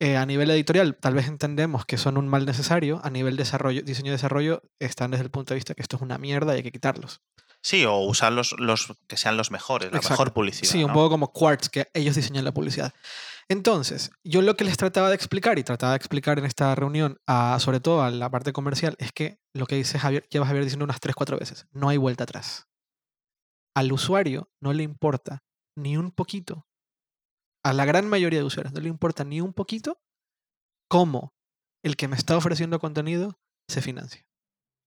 Eh, 0.00 0.16
a 0.16 0.24
nivel 0.26 0.50
editorial, 0.50 0.96
tal 0.96 1.14
vez 1.14 1.26
entendemos 1.26 1.84
que 1.84 1.98
son 1.98 2.18
un 2.18 2.28
mal 2.28 2.46
necesario. 2.46 3.00
A 3.02 3.10
nivel 3.10 3.36
desarrollo, 3.36 3.82
diseño 3.82 4.08
y 4.08 4.12
desarrollo, 4.12 4.62
están 4.78 5.10
desde 5.10 5.24
el 5.24 5.30
punto 5.30 5.54
de 5.54 5.56
vista 5.56 5.74
que 5.74 5.82
esto 5.82 5.96
es 5.96 6.02
una 6.02 6.18
mierda 6.18 6.54
y 6.54 6.58
hay 6.58 6.62
que 6.62 6.72
quitarlos. 6.72 7.20
Sí, 7.60 7.84
o 7.84 7.96
usar 7.96 8.32
los, 8.32 8.54
los 8.58 8.92
que 9.08 9.16
sean 9.16 9.36
los 9.36 9.50
mejores, 9.50 9.90
la 9.90 9.98
Exacto. 9.98 10.14
mejor 10.14 10.32
publicidad. 10.32 10.70
Sí, 10.70 10.84
un 10.84 10.92
poco 10.92 11.10
como 11.10 11.32
Quartz, 11.32 11.68
que 11.68 11.88
ellos 11.92 12.14
diseñan 12.14 12.44
la 12.44 12.52
publicidad. 12.52 12.94
Entonces, 13.48 14.10
yo 14.22 14.42
lo 14.42 14.56
que 14.56 14.64
les 14.64 14.76
trataba 14.76 15.08
de 15.08 15.16
explicar 15.16 15.58
y 15.58 15.64
trataba 15.64 15.92
de 15.92 15.96
explicar 15.96 16.38
en 16.38 16.44
esta 16.44 16.74
reunión, 16.76 17.18
a, 17.26 17.58
sobre 17.58 17.80
todo 17.80 18.02
a 18.02 18.10
la 18.10 18.30
parte 18.30 18.52
comercial, 18.52 18.94
es 18.98 19.10
que 19.10 19.40
lo 19.54 19.66
que 19.66 19.74
dice 19.74 19.98
Javier, 19.98 20.24
lleva 20.30 20.46
Javier 20.46 20.64
diciendo 20.64 20.84
unas 20.84 21.00
3-4 21.00 21.38
veces, 21.38 21.66
no 21.72 21.88
hay 21.88 21.96
vuelta 21.96 22.24
atrás. 22.24 22.68
Al 23.74 23.90
usuario 23.90 24.50
no 24.60 24.72
le 24.72 24.84
importa 24.84 25.42
ni 25.76 25.96
un 25.96 26.12
poquito, 26.12 26.67
a 27.68 27.72
la 27.74 27.84
gran 27.84 28.08
mayoría 28.08 28.38
de 28.38 28.46
usuarios 28.46 28.72
no 28.72 28.80
le 28.80 28.88
importa 28.88 29.24
ni 29.24 29.42
un 29.42 29.52
poquito 29.52 30.00
cómo 30.88 31.34
el 31.84 31.96
que 31.96 32.08
me 32.08 32.16
está 32.16 32.34
ofreciendo 32.36 32.78
contenido 32.78 33.38
se 33.68 33.82
financia. 33.82 34.26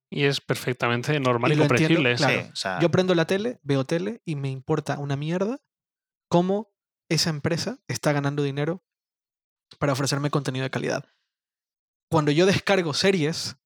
Y 0.09 0.23
es 0.25 0.41
perfectamente 0.41 1.17
normal 1.19 1.51
Y 1.51 1.53
y, 1.53 1.57
lo 1.57 1.63
entiendo, 1.65 1.95
comprensible. 1.95 2.15
claro. 2.15 2.41
Sí, 2.43 2.49
o 2.51 2.55
sea, 2.55 2.79
Yo 2.79 2.89
prendo 2.89 3.13
la 3.13 3.25
tele, 3.27 3.59
veo 3.61 3.85
tele 3.85 4.21
y 4.25 4.35
me 4.35 4.49
importa 4.49 4.97
una 4.97 5.15
mierda 5.15 5.61
cómo 6.27 6.73
esa 7.07 7.29
empresa 7.29 7.79
está 7.87 8.11
ganando 8.13 8.41
dinero 8.41 8.83
para 9.77 9.93
ofrecerme 9.93 10.31
contenido 10.31 10.63
de 10.63 10.71
calidad. 10.71 11.05
Cuando 12.09 12.31
yo 12.31 12.45
descargo 12.47 12.93
series 12.95 13.57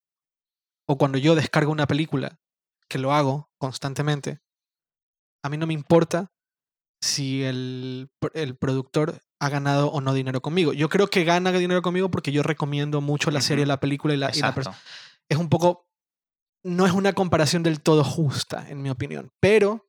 o 0.86 0.98
cuando 0.98 1.16
yo 1.16 1.34
descargo 1.34 1.72
una 1.72 1.86
película, 1.86 2.38
que 2.88 2.98
lo 2.98 3.12
hago 3.12 3.50
constantemente, 3.58 4.40
a 5.42 5.48
mí 5.48 5.56
no 5.56 5.66
me 5.66 5.74
importa 5.74 6.32
si 7.00 7.44
el, 7.44 8.10
el 8.34 8.56
productor 8.56 9.20
ha 9.38 9.48
ganado 9.48 9.88
o 9.88 10.00
no 10.00 10.14
dinero 10.14 10.40
conmigo. 10.40 10.72
Yo 10.72 10.88
creo 10.88 11.08
que 11.08 11.24
gana 11.24 11.52
dinero 11.52 11.82
conmigo 11.82 12.10
porque 12.10 12.32
yo 12.32 12.42
recomiendo 12.42 13.00
mucho 13.00 13.30
la 13.30 13.40
serie, 13.40 13.64
Ujú. 13.64 13.68
la 13.68 13.80
película 13.80 14.14
y 14.14 14.16
la, 14.16 14.26
y 14.26 14.40
la 14.40 14.48
exacto. 14.48 14.54
persona 14.54 14.78
es 15.28 15.38
un 15.38 15.48
poco, 15.48 15.88
no 16.64 16.86
es 16.86 16.92
una 16.92 17.12
comparación 17.12 17.62
del 17.62 17.80
todo 17.80 18.04
justa, 18.04 18.68
en 18.68 18.82
mi 18.82 18.90
opinión, 18.90 19.32
pero 19.40 19.88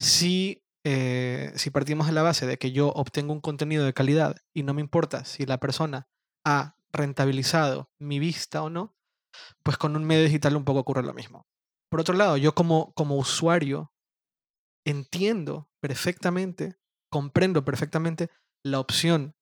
si, 0.00 0.64
eh, 0.84 1.52
si 1.56 1.70
partimos 1.70 2.06
de 2.06 2.12
la 2.12 2.22
base 2.22 2.46
de 2.46 2.58
que 2.58 2.72
yo 2.72 2.88
obtengo 2.88 3.32
un 3.32 3.40
contenido 3.40 3.84
de 3.84 3.94
calidad 3.94 4.36
y 4.52 4.62
no 4.62 4.74
me 4.74 4.80
importa 4.80 5.24
si 5.24 5.46
la 5.46 5.58
persona 5.58 6.08
ha 6.44 6.76
rentabilizado 6.92 7.90
mi 7.98 8.18
vista 8.18 8.62
o 8.62 8.70
no, 8.70 8.94
pues 9.62 9.76
con 9.76 9.96
un 9.96 10.04
medio 10.04 10.24
digital 10.24 10.56
un 10.56 10.64
poco 10.64 10.80
ocurre 10.80 11.02
lo 11.02 11.14
mismo. 11.14 11.46
Por 11.90 12.00
otro 12.00 12.14
lado, 12.14 12.36
yo 12.36 12.54
como, 12.54 12.92
como 12.94 13.16
usuario 13.16 13.92
entiendo 14.84 15.68
perfectamente, 15.80 16.76
comprendo 17.10 17.64
perfectamente 17.64 18.30
la 18.64 18.80
opción 18.80 19.34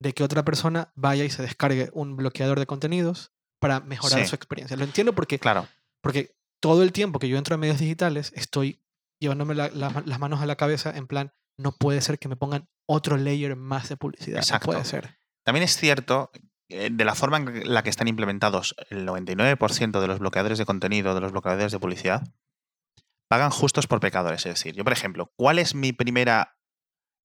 de 0.00 0.12
que 0.14 0.24
otra 0.24 0.44
persona 0.44 0.92
vaya 0.94 1.24
y 1.24 1.30
se 1.30 1.42
descargue 1.42 1.90
un 1.92 2.16
bloqueador 2.16 2.58
de 2.58 2.66
contenidos 2.66 3.32
para 3.60 3.80
mejorar 3.80 4.20
Sí. 4.20 4.26
su 4.28 4.34
experiencia. 4.36 4.76
Lo 4.76 4.84
entiendo 4.84 5.14
porque, 5.14 5.38
Claro. 5.38 5.68
porque 6.02 6.34
todo 6.60 6.82
el 6.82 6.92
tiempo 6.92 7.18
que 7.18 7.28
yo 7.28 7.36
entro 7.36 7.54
a 7.54 7.58
medios 7.58 7.78
digitales 7.78 8.32
estoy 8.34 8.82
llevándome 9.20 9.54
la- 9.54 9.68
la- 9.68 10.02
las 10.06 10.18
manos 10.18 10.40
a 10.40 10.46
la 10.46 10.56
cabeza 10.56 10.96
en 10.96 11.06
plan, 11.06 11.32
no 11.58 11.72
puede 11.72 12.00
ser 12.00 12.18
que 12.18 12.28
me 12.28 12.36
pongan 12.36 12.68
otro 12.88 13.18
layer 13.18 13.54
más 13.56 13.90
de 13.90 13.96
publicidad. 13.98 14.38
Exacto. 14.38 14.68
No 14.68 14.72
puede 14.72 14.84
ser. 14.86 15.18
También 15.44 15.62
es 15.64 15.76
cierto, 15.76 16.30
eh, 16.70 16.88
de 16.90 17.04
la 17.04 17.14
forma 17.14 17.36
en 17.36 17.72
la 17.72 17.82
que 17.82 17.90
están 17.90 18.08
implementados 18.08 18.74
el 18.88 19.04
99% 19.04 20.00
de 20.00 20.06
los 20.06 20.18
bloqueadores 20.20 20.56
de 20.56 20.64
contenido, 20.64 21.14
de 21.14 21.20
los 21.20 21.32
bloqueadores 21.32 21.72
de 21.72 21.78
publicidad, 21.78 22.22
pagan 23.30 23.50
justos 23.50 23.86
por 23.86 24.00
pecadores. 24.00 24.44
Es 24.44 24.54
decir, 24.56 24.74
yo, 24.74 24.82
por 24.82 24.92
ejemplo, 24.92 25.32
¿cuál 25.36 25.60
es 25.60 25.76
mi 25.76 25.92
primera 25.92 26.56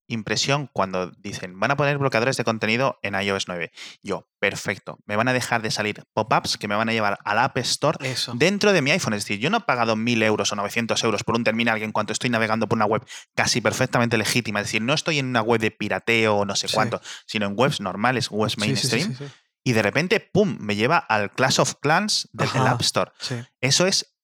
impresión 0.08 0.70
cuando 0.72 1.10
dicen 1.18 1.60
van 1.60 1.72
a 1.72 1.78
poner 1.78 1.98
bloqueadores 1.98 2.38
de 2.38 2.44
contenido 2.44 3.00
en 3.02 3.16
iOS 3.20 3.48
9? 3.48 3.72
Yo, 4.04 4.30
perfecto, 4.40 5.00
me 5.08 5.16
van 5.16 5.28
a 5.30 5.34
dejar 5.34 5.64
de 5.64 5.72
salir 5.72 6.04
pop-ups 6.14 6.58
que 6.60 6.68
me 6.68 6.76
van 6.76 6.90
a 6.90 6.94
llevar 6.94 7.18
al 7.26 7.40
App 7.40 7.58
Store 7.58 7.98
Eso. 8.08 8.34
dentro 8.36 8.72
de 8.72 8.84
mi 8.84 8.92
iPhone. 8.92 9.14
Es 9.16 9.24
decir, 9.24 9.40
yo 9.40 9.50
no 9.50 9.58
he 9.58 9.62
pagado 9.62 9.96
1000 9.96 10.22
euros 10.22 10.52
o 10.52 10.56
900 10.56 11.04
euros 11.04 11.24
por 11.24 11.36
un 11.36 11.44
terminal 11.44 11.80
que 11.80 11.86
en 11.86 11.92
cuanto 11.92 12.14
estoy 12.14 12.30
navegando 12.30 12.70
por 12.70 12.78
una 12.78 12.86
web 12.86 13.04
casi 13.34 13.62
perfectamente 13.62 14.16
legítima, 14.20 14.60
es 14.62 14.68
decir, 14.68 14.84
no 14.84 14.94
estoy 14.94 15.18
en 15.18 15.26
una 15.26 15.42
web 15.42 15.60
de 15.60 15.72
pirateo 15.72 16.36
o 16.36 16.46
no 16.46 16.56
sé 16.56 16.68
Sí. 16.68 16.76
cuánto, 16.76 17.02
sino 17.26 17.48
en 17.48 17.54
webs 17.58 17.82
normales, 17.82 18.30
webs 18.30 18.60
mainstream, 18.60 19.16
sí, 19.16 19.26
sí. 19.26 19.32
y 19.64 19.72
de 19.74 19.82
repente, 19.82 20.20
¡pum!, 20.20 20.56
me 20.60 20.76
lleva 20.76 21.00
al 21.00 21.32
Clash 21.32 21.60
of 21.60 21.74
Clans 21.82 22.30
del 22.32 22.48
del 22.52 22.62
Ajá. 22.62 22.72
App 22.74 22.82
Store. 22.82 23.12
Sí. 23.20 23.36
Eso 23.60 23.88
es, 23.88 24.15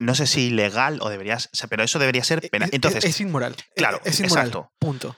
no 0.00 0.14
sé 0.14 0.26
si 0.26 0.46
ilegal 0.48 0.98
o 1.02 1.08
debería 1.10 1.38
ser, 1.38 1.68
pero 1.68 1.84
eso 1.84 1.98
debería 1.98 2.24
ser 2.24 2.48
pena. 2.50 2.64
Es- 2.64 2.70
es- 2.70 2.74
Entonces, 2.74 3.04
E, 3.04 3.08
es, 3.08 3.20
inmoral. 3.20 3.54
claro, 3.76 4.00
es 4.04 4.18
inmoral. 4.20 4.46
exacto. 4.48 4.72
Punto. 4.80 5.16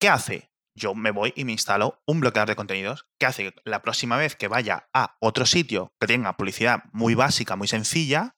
¿qué 0.00 0.08
hace? 0.08 0.50
Yo 0.76 0.94
me 0.94 1.12
voy 1.12 1.32
y 1.36 1.44
me 1.44 1.52
instalo 1.52 2.02
un 2.06 2.18
bloqueador 2.20 2.48
de 2.48 2.56
contenidos 2.56 3.06
que 3.20 3.26
hace 3.26 3.44
que 3.52 3.60
la 3.64 3.80
próxima 3.80 4.16
vez 4.16 4.34
que 4.34 4.48
vaya 4.48 4.88
a 4.92 5.16
otro 5.20 5.46
sitio 5.46 5.92
que 6.00 6.08
tenga 6.08 6.36
publicidad 6.36 6.82
muy 6.92 7.14
básica, 7.14 7.54
muy 7.54 7.68
sencilla, 7.68 8.34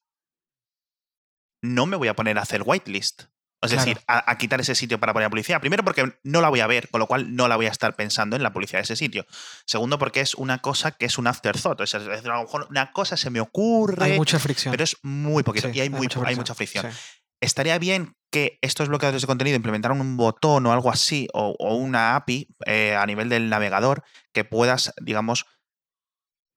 no 1.63 1.87
me 1.87 1.97
voy 1.97 2.09
a 2.09 2.15
poner 2.15 2.39
a 2.39 2.43
hacer 2.43 2.63
whitelist. 2.65 3.25
Es 3.63 3.73
Claro. 3.73 3.85
decir, 3.87 4.03
a, 4.07 4.31
a 4.31 4.39
quitar 4.39 4.61
ese 4.61 4.75
sitio 4.75 5.01
para 5.01 5.13
poner 5.13 5.29
publicidad. 5.31 5.61
Primero 5.61 5.83
porque 5.83 6.19
no 6.23 6.41
la 6.41 6.49
voy 6.51 6.61
a 6.61 6.67
ver, 6.67 6.89
con 6.91 6.99
lo 7.01 7.07
cual 7.07 7.35
no 7.35 7.49
la 7.49 7.57
voy 7.57 7.67
a 7.67 7.71
estar 7.71 7.97
pensando 7.97 8.37
en 8.37 8.43
la 8.43 8.53
publicidad 8.53 8.79
de 8.81 8.85
ese 8.85 8.97
sitio. 8.97 9.27
Segundo 9.65 9.99
porque 9.99 10.21
es 10.21 10.35
una 10.35 10.59
cosa 10.59 10.93
que 10.93 11.07
es 11.07 11.17
un 11.19 11.27
afterthought. 11.27 11.81
Es 11.81 11.93
decir, 11.93 12.31
a 12.31 12.37
lo 12.37 12.43
mejor 12.43 12.67
una 12.71 12.93
cosa 12.93 13.17
se 13.17 13.31
me 13.31 13.41
ocurre, 13.41 14.05
Hay 14.05 14.17
mucha 14.19 14.39
fricción. 14.39 14.71
pero 14.73 14.85
es 14.85 14.97
muy 15.03 15.43
poquito. 15.43 15.69
Sí, 15.73 15.79
y 15.79 15.81
hay, 15.81 15.91
muy- 15.91 16.09
hay 16.25 16.37
mucha 16.37 16.55
fricción 16.55 16.93
sí. 16.93 16.99
estaría 17.41 17.79
bien 17.79 18.15
que 18.31 18.59
estos 18.61 18.89
bloqueadores 18.89 19.23
de 19.23 19.27
contenido 19.27 19.57
implementaran 19.57 20.01
un 20.01 20.17
botón 20.17 20.67
o 20.67 20.73
algo 20.73 20.91
así, 20.91 21.27
o, 21.33 21.57
o 21.59 21.75
una 21.77 22.15
API 22.17 22.49
eh, 22.67 22.95
a 22.95 23.07
nivel 23.07 23.29
del 23.31 23.49
navegador 23.49 24.05
que 24.35 24.45
puedas, 24.45 24.93
digamos, 25.01 25.47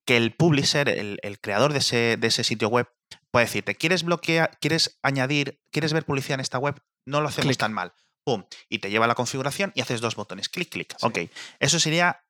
que 0.05 0.17
el 0.17 0.35
publisher, 0.35 0.89
el, 0.89 1.19
el 1.21 1.39
creador 1.39 1.71
de 1.73 1.79
ese, 1.79 2.17
de 2.17 2.27
ese 2.27 2.43
sitio 2.43 2.67
web, 2.67 2.87
pueda 3.31 3.45
decirte, 3.45 3.75
¿quieres 3.75 4.03
bloquear, 4.03 4.57
quieres 4.59 4.99
añadir, 5.03 5.61
quieres 5.71 5.93
ver 5.93 6.03
publicidad 6.05 6.35
en 6.35 6.39
esta 6.41 6.57
web? 6.57 6.75
No 7.09 7.21
lo 7.21 7.27
hacemos 7.29 7.57
tan 7.57 7.73
mal. 7.73 7.93
Pum. 8.23 8.43
Y 8.69 8.79
te 8.79 8.89
lleva 8.89 9.05
a 9.05 9.07
la 9.07 9.15
configuración 9.15 9.71
y 9.75 9.81
haces 9.81 10.01
dos 10.01 10.15
botones. 10.15 10.49
Clic, 10.49 10.69
clic. 10.69 10.95
Sí. 10.97 11.05
Ok. 11.05 11.19
Eso 11.59 11.79
sería 11.79 12.23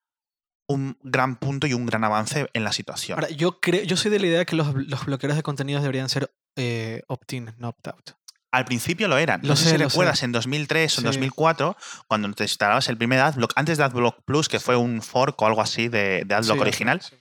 un 0.68 0.98
gran 1.02 1.36
punto 1.36 1.68
y 1.68 1.74
un 1.74 1.86
gran 1.86 2.04
avance 2.04 2.50
en 2.54 2.64
la 2.64 2.72
situación. 2.72 3.18
Ahora, 3.20 3.30
yo, 3.30 3.60
creo, 3.60 3.84
yo 3.84 3.98
soy 3.98 4.12
de 4.12 4.20
la 4.20 4.28
idea 4.28 4.46
que 4.46 4.56
los, 4.56 4.74
los 4.76 5.06
bloqueadores 5.06 5.36
de 5.36 5.44
contenidos 5.44 5.82
deberían 5.82 6.10
ser 6.10 6.32
eh, 6.56 7.02
opt-in, 7.08 7.54
no 7.58 7.70
opt-out. 7.70 8.12
Al 8.52 8.66
principio 8.66 9.08
lo 9.08 9.18
eran. 9.18 9.42
Lo 9.44 9.50
no 9.50 9.56
sé, 9.56 9.64
sé, 9.66 9.70
si 9.72 9.78
lo 9.78 9.88
recuerdas 9.90 10.20
sé. 10.20 10.26
en 10.26 10.32
2003 10.32 10.98
o 10.98 11.02
en 11.02 11.02
Sí. 11.02 11.06
2004, 11.06 11.76
cuando 12.08 12.32
te 12.34 12.44
instalabas 12.46 12.88
el 12.90 12.98
primer 12.98 13.20
AdBlock, 13.20 13.54
antes 13.56 13.78
de 13.78 13.84
AdBlock 13.84 14.24
Plus, 14.26 14.48
que 14.48 14.60
fue 14.60 14.76
un 14.76 15.02
fork 15.02 15.40
o 15.42 15.46
algo 15.48 15.62
así 15.62 15.88
de, 15.88 16.24
de 16.26 16.36
AdBlock 16.36 16.56
Sí, 16.58 16.62
original, 16.62 17.02
sí. 17.02 17.16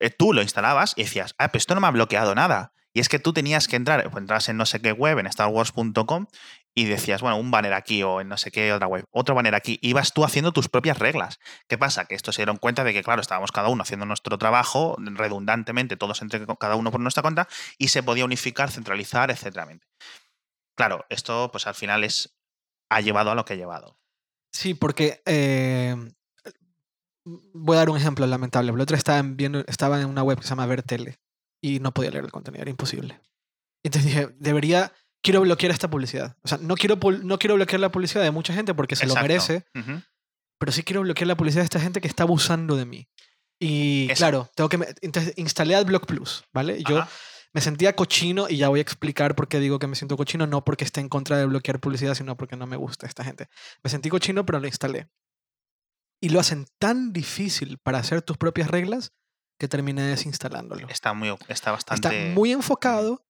eh, 0.00 0.10
tú 0.10 0.32
lo 0.32 0.42
instalabas 0.42 0.92
y 0.96 1.02
decías, 1.04 1.34
ah, 1.38 1.48
pero 1.48 1.58
esto 1.58 1.74
no 1.74 1.80
me 1.80 1.86
ha 1.86 1.90
bloqueado 1.90 2.34
nada. 2.34 2.72
Y 2.96 3.00
es 3.00 3.10
que 3.10 3.18
tú 3.18 3.34
tenías 3.34 3.68
que 3.68 3.76
entrar, 3.76 4.02
pues 4.04 4.22
entrabas 4.22 4.48
en 4.48 4.56
no 4.56 4.64
sé 4.64 4.80
qué 4.80 4.90
web, 4.90 5.18
en 5.18 5.30
starwars.com, 5.30 6.28
y 6.74 6.86
decías, 6.86 7.20
bueno, 7.20 7.36
un 7.36 7.50
banner 7.50 7.74
aquí 7.74 8.02
o 8.02 8.22
en 8.22 8.28
no 8.28 8.38
sé 8.38 8.50
qué 8.50 8.72
otra 8.72 8.86
web, 8.86 9.04
otro 9.10 9.34
banner 9.34 9.54
aquí. 9.54 9.78
Ibas 9.82 10.14
tú 10.14 10.24
haciendo 10.24 10.50
tus 10.50 10.70
propias 10.70 10.98
reglas. 10.98 11.38
¿Qué 11.68 11.76
pasa? 11.76 12.06
Que 12.06 12.14
estos 12.14 12.36
se 12.36 12.40
dieron 12.40 12.56
cuenta 12.56 12.84
de 12.84 12.94
que, 12.94 13.02
claro, 13.02 13.20
estábamos 13.20 13.52
cada 13.52 13.68
uno 13.68 13.82
haciendo 13.82 14.06
nuestro 14.06 14.38
trabajo 14.38 14.96
redundantemente, 14.98 15.98
todos 15.98 16.22
entre 16.22 16.46
cada 16.58 16.76
uno 16.76 16.90
por 16.90 17.02
nuestra 17.02 17.22
cuenta, 17.22 17.48
y 17.76 17.88
se 17.88 18.02
podía 18.02 18.24
unificar, 18.24 18.70
centralizar, 18.70 19.30
etcétera. 19.30 19.68
Claro, 20.74 21.04
esto 21.10 21.50
pues 21.52 21.66
al 21.66 21.74
final 21.74 22.02
es 22.02 22.34
ha 22.88 23.02
llevado 23.02 23.30
a 23.30 23.34
lo 23.34 23.44
que 23.44 23.52
ha 23.52 23.56
llevado. 23.56 23.98
Sí, 24.52 24.72
porque 24.72 25.20
eh, 25.26 25.94
voy 27.26 27.76
a 27.76 27.80
dar 27.80 27.90
un 27.90 27.98
ejemplo 27.98 28.26
lamentable. 28.26 28.72
El 28.72 28.80
otro 28.80 28.96
estaba 28.96 29.22
estaba 29.66 30.00
en 30.00 30.08
una 30.08 30.22
web 30.22 30.38
que 30.38 30.44
se 30.44 30.48
llama 30.48 30.64
Ver 30.64 30.82
Tele 30.82 31.18
y 31.74 31.80
no 31.80 31.92
podía 31.92 32.10
leer 32.10 32.24
el 32.24 32.32
contenido, 32.32 32.62
era 32.62 32.70
imposible. 32.70 33.20
Entonces 33.82 34.10
dije, 34.12 34.28
debería, 34.38 34.92
quiero 35.22 35.40
bloquear 35.40 35.72
esta 35.72 35.88
publicidad. 35.88 36.36
O 36.42 36.48
sea, 36.48 36.58
no 36.58 36.74
quiero, 36.74 36.98
no 37.22 37.38
quiero 37.38 37.54
bloquear 37.54 37.80
la 37.80 37.90
publicidad 37.92 38.22
de 38.22 38.30
mucha 38.30 38.52
gente 38.52 38.74
porque 38.74 38.96
se 38.96 39.04
Exacto. 39.04 39.20
lo 39.22 39.28
merece, 39.28 39.64
pero 40.58 40.72
sí 40.72 40.82
quiero 40.82 41.02
bloquear 41.02 41.26
la 41.28 41.36
publicidad 41.36 41.62
de 41.62 41.66
esta 41.66 41.80
gente 41.80 42.00
que 42.00 42.08
está 42.08 42.22
abusando 42.24 42.76
de 42.76 42.84
mí. 42.86 43.08
Y 43.60 44.06
Eso. 44.10 44.18
claro, 44.18 44.50
tengo 44.54 44.68
que... 44.68 44.78
me- 44.78 44.86
Entonces 45.00 45.32
instalé 45.36 45.74
AdBlock 45.76 46.06
Plus, 46.06 46.44
¿vale? 46.52 46.82
Yo 46.86 46.98
Ajá. 46.98 47.10
me 47.54 47.60
sentía 47.60 47.94
cochino 47.96 48.48
y 48.50 48.56
ya 48.58 48.68
voy 48.68 48.80
a 48.80 48.82
explicar 48.82 49.34
por 49.34 49.48
qué 49.48 49.60
digo 49.60 49.78
que 49.78 49.86
me 49.86 49.96
siento 49.96 50.16
cochino, 50.16 50.46
no 50.46 50.62
porque 50.64 50.84
esté 50.84 51.00
en 51.00 51.08
contra 51.08 51.38
de 51.38 51.46
bloquear 51.46 51.80
publicidad, 51.80 52.14
sino 52.14 52.36
porque 52.36 52.56
no 52.56 52.66
me 52.66 52.76
gusta 52.76 53.06
esta 53.06 53.24
gente. 53.24 53.46
Me 53.82 53.88
sentí 53.90 54.08
cochino, 54.10 54.44
pero 54.44 54.60
lo 54.60 54.66
instalé. 54.66 55.08
Y 56.20 56.30
lo 56.30 56.40
hacen 56.40 56.66
tan 56.78 57.12
difícil 57.12 57.78
para 57.78 57.98
hacer 57.98 58.20
tus 58.22 58.36
propias 58.36 58.70
reglas 58.70 59.12
que 59.58 59.68
terminé 59.68 60.02
desinstalándolo. 60.02 60.88
Está 60.88 61.12
muy 61.12 61.34
está 61.48 61.72
bastante. 61.72 62.08
Está 62.08 62.34
muy 62.34 62.52
enfocado 62.52 63.26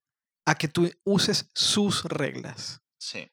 a 0.47 0.55
que 0.55 0.69
tú 0.69 0.91
uses 1.05 1.49
sus 1.55 2.05
reglas. 2.05 2.81
Sí. 2.99 3.31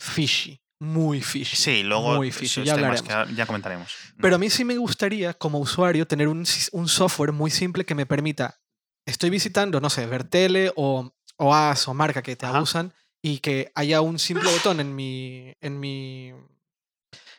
Fishy, 0.00 0.60
muy 0.80 1.22
fishy. 1.22 1.56
Sí, 1.56 1.82
luego 1.82 2.16
Muy 2.16 2.30
fishy, 2.30 2.62
ya 2.64 2.74
temas 2.76 3.00
hablaremos. 3.00 3.28
que 3.30 3.34
ya 3.34 3.46
comentaremos. 3.46 3.92
Pero 4.20 4.36
a 4.36 4.38
mí 4.38 4.50
sí 4.50 4.64
me 4.64 4.76
gustaría, 4.76 5.32
como 5.34 5.58
usuario, 5.58 6.06
tener 6.06 6.28
un, 6.28 6.44
un 6.72 6.88
software 6.88 7.32
muy 7.32 7.50
simple 7.50 7.84
que 7.86 7.94
me 7.94 8.04
permita. 8.06 8.60
Estoy 9.06 9.30
visitando, 9.30 9.80
no 9.80 9.88
sé, 9.88 10.06
Vertele 10.06 10.72
o, 10.76 11.14
o 11.36 11.54
As 11.54 11.88
o 11.88 11.94
marca 11.94 12.22
que 12.22 12.36
te 12.36 12.44
Ajá. 12.44 12.56
abusan 12.56 12.92
y 13.22 13.38
que 13.38 13.72
haya 13.74 14.00
un 14.02 14.18
simple 14.18 14.50
botón 14.50 14.80
en 14.80 14.94
mi. 14.94 15.54
en 15.60 15.80
mi. 15.80 16.34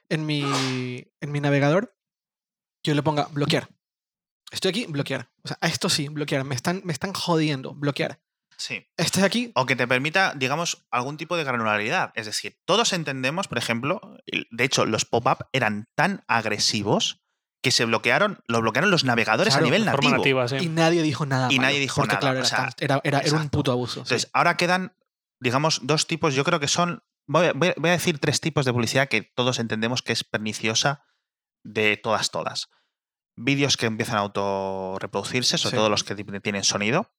en 0.09 0.25
mi. 0.25 0.41
en 1.21 1.31
mi 1.31 1.39
navegador. 1.39 1.95
Que 2.83 2.91
yo 2.91 2.95
le 2.95 3.03
ponga 3.03 3.25
bloquear. 3.27 3.69
Estoy 4.51 4.69
aquí, 4.69 4.85
bloquear. 4.87 5.29
O 5.43 5.47
sea, 5.47 5.57
a 5.61 5.67
esto 5.67 5.89
sí, 5.89 6.07
bloquear. 6.07 6.43
Me 6.43 6.55
están, 6.55 6.81
me 6.85 6.93
están 6.93 7.13
jodiendo, 7.13 7.73
bloquear. 7.73 8.19
Sí. 8.57 8.87
Estás 8.97 9.23
aquí, 9.23 9.51
O 9.55 9.65
que 9.67 9.75
te 9.75 9.87
permita, 9.87 10.33
digamos, 10.35 10.87
algún 10.89 11.17
tipo 11.17 11.37
de 11.37 11.43
granularidad. 11.43 12.11
Es 12.15 12.25
decir, 12.25 12.57
todos 12.65 12.91
entendemos, 12.93 13.47
por 13.47 13.57
ejemplo, 13.59 14.01
de 14.25 14.63
hecho, 14.63 14.85
los 14.85 15.05
pop-up 15.05 15.45
eran 15.53 15.87
tan 15.95 16.23
agresivos 16.27 17.21
que 17.61 17.69
se 17.71 17.85
bloquearon, 17.85 18.39
lo 18.47 18.61
bloquearon 18.61 18.89
los 18.89 19.03
navegadores 19.03 19.53
Claro, 19.53 19.65
a 19.65 19.67
nivel 19.67 19.85
de 19.85 19.91
nativo. 19.91 20.17
nativa, 20.17 20.47
sí. 20.47 20.55
y 20.61 20.69
nadie 20.69 21.03
dijo 21.03 21.25
nada. 21.25 21.51
Y 21.51 21.57
malo, 21.57 21.67
nadie 21.67 21.79
dijo 21.79 22.01
porque, 22.01 22.15
nada, 22.15 22.19
Claro, 22.21 22.35
o 22.37 22.39
era, 22.39 22.47
sea, 22.47 22.57
tan- 22.57 22.73
era, 22.79 23.01
era- 23.03 23.19
era 23.19 23.37
un 23.37 23.49
puto 23.49 23.71
abuso. 23.71 23.93
sí. 23.95 23.99
Entonces, 24.13 24.29
ahora 24.33 24.57
quedan, 24.57 24.95
digamos, 25.39 25.81
dos 25.83 26.07
tipos. 26.07 26.33
Yo 26.33 26.43
creo 26.43 26.59
que 26.59 26.67
son. 26.67 27.03
Voy 27.27 27.49
voy 27.55 27.73
voy 27.77 27.89
a 27.89 27.93
decir 27.93 28.19
tres 28.19 28.39
tipos 28.41 28.63
de 28.65 28.71
publicidad 28.73 29.07
que 29.09 29.21
todos 29.21 29.59
entendemos 29.59 30.01
que 30.01 30.13
es 30.13 30.23
perniciosa 30.23 31.03
de 31.63 31.97
todas, 31.97 32.31
todas. 32.31 32.69
Vídeos 33.37 33.77
que 33.77 33.85
empiezan 33.85 34.17
a 34.17 34.21
autorreproducirse, 34.21 35.57
sobre 35.57 35.71
Sí. 35.71 35.77
todo 35.77 35.89
los 35.89 36.03
que 36.03 36.15
ti- 36.15 36.23
tienen 36.41 36.63
sonido. 36.63 37.11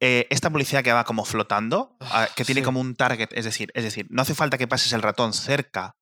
Eh, 0.00 0.26
esta 0.30 0.48
publicidad 0.50 0.84
que 0.84 0.92
va 0.92 1.04
como 1.04 1.24
flotando, 1.24 1.96
Ah, 2.00 2.28
que 2.36 2.44
tiene 2.44 2.60
sí. 2.60 2.64
como 2.64 2.80
un 2.80 2.94
target, 2.94 3.30
es 3.32 3.44
decir, 3.44 3.70
es 3.74 3.82
decir, 3.82 4.06
no 4.10 4.22
hace 4.22 4.34
falta 4.34 4.56
que 4.58 4.68
pases 4.68 4.92
el 4.92 5.02
ratón 5.02 5.32
cerca 5.32 5.96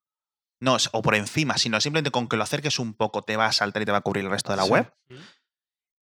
no, 0.61 0.77
o 0.93 1.03
por 1.03 1.15
encima, 1.15 1.59
sino 1.59 1.79
simplemente 1.83 2.11
con 2.11 2.29
que 2.29 2.37
lo 2.39 2.43
acerques 2.43 2.79
un 2.79 2.95
poco 2.95 3.21
te 3.23 3.37
va 3.37 3.47
a 3.47 3.53
saltar 3.53 3.83
y 3.83 3.85
te 3.85 3.93
va 3.93 3.99
a 3.99 4.01
cubrir 4.03 4.25
el 4.25 4.31
resto 4.31 4.53
de 4.53 4.57
la 4.57 4.65
Sí. 4.65 4.71
web 4.71 4.93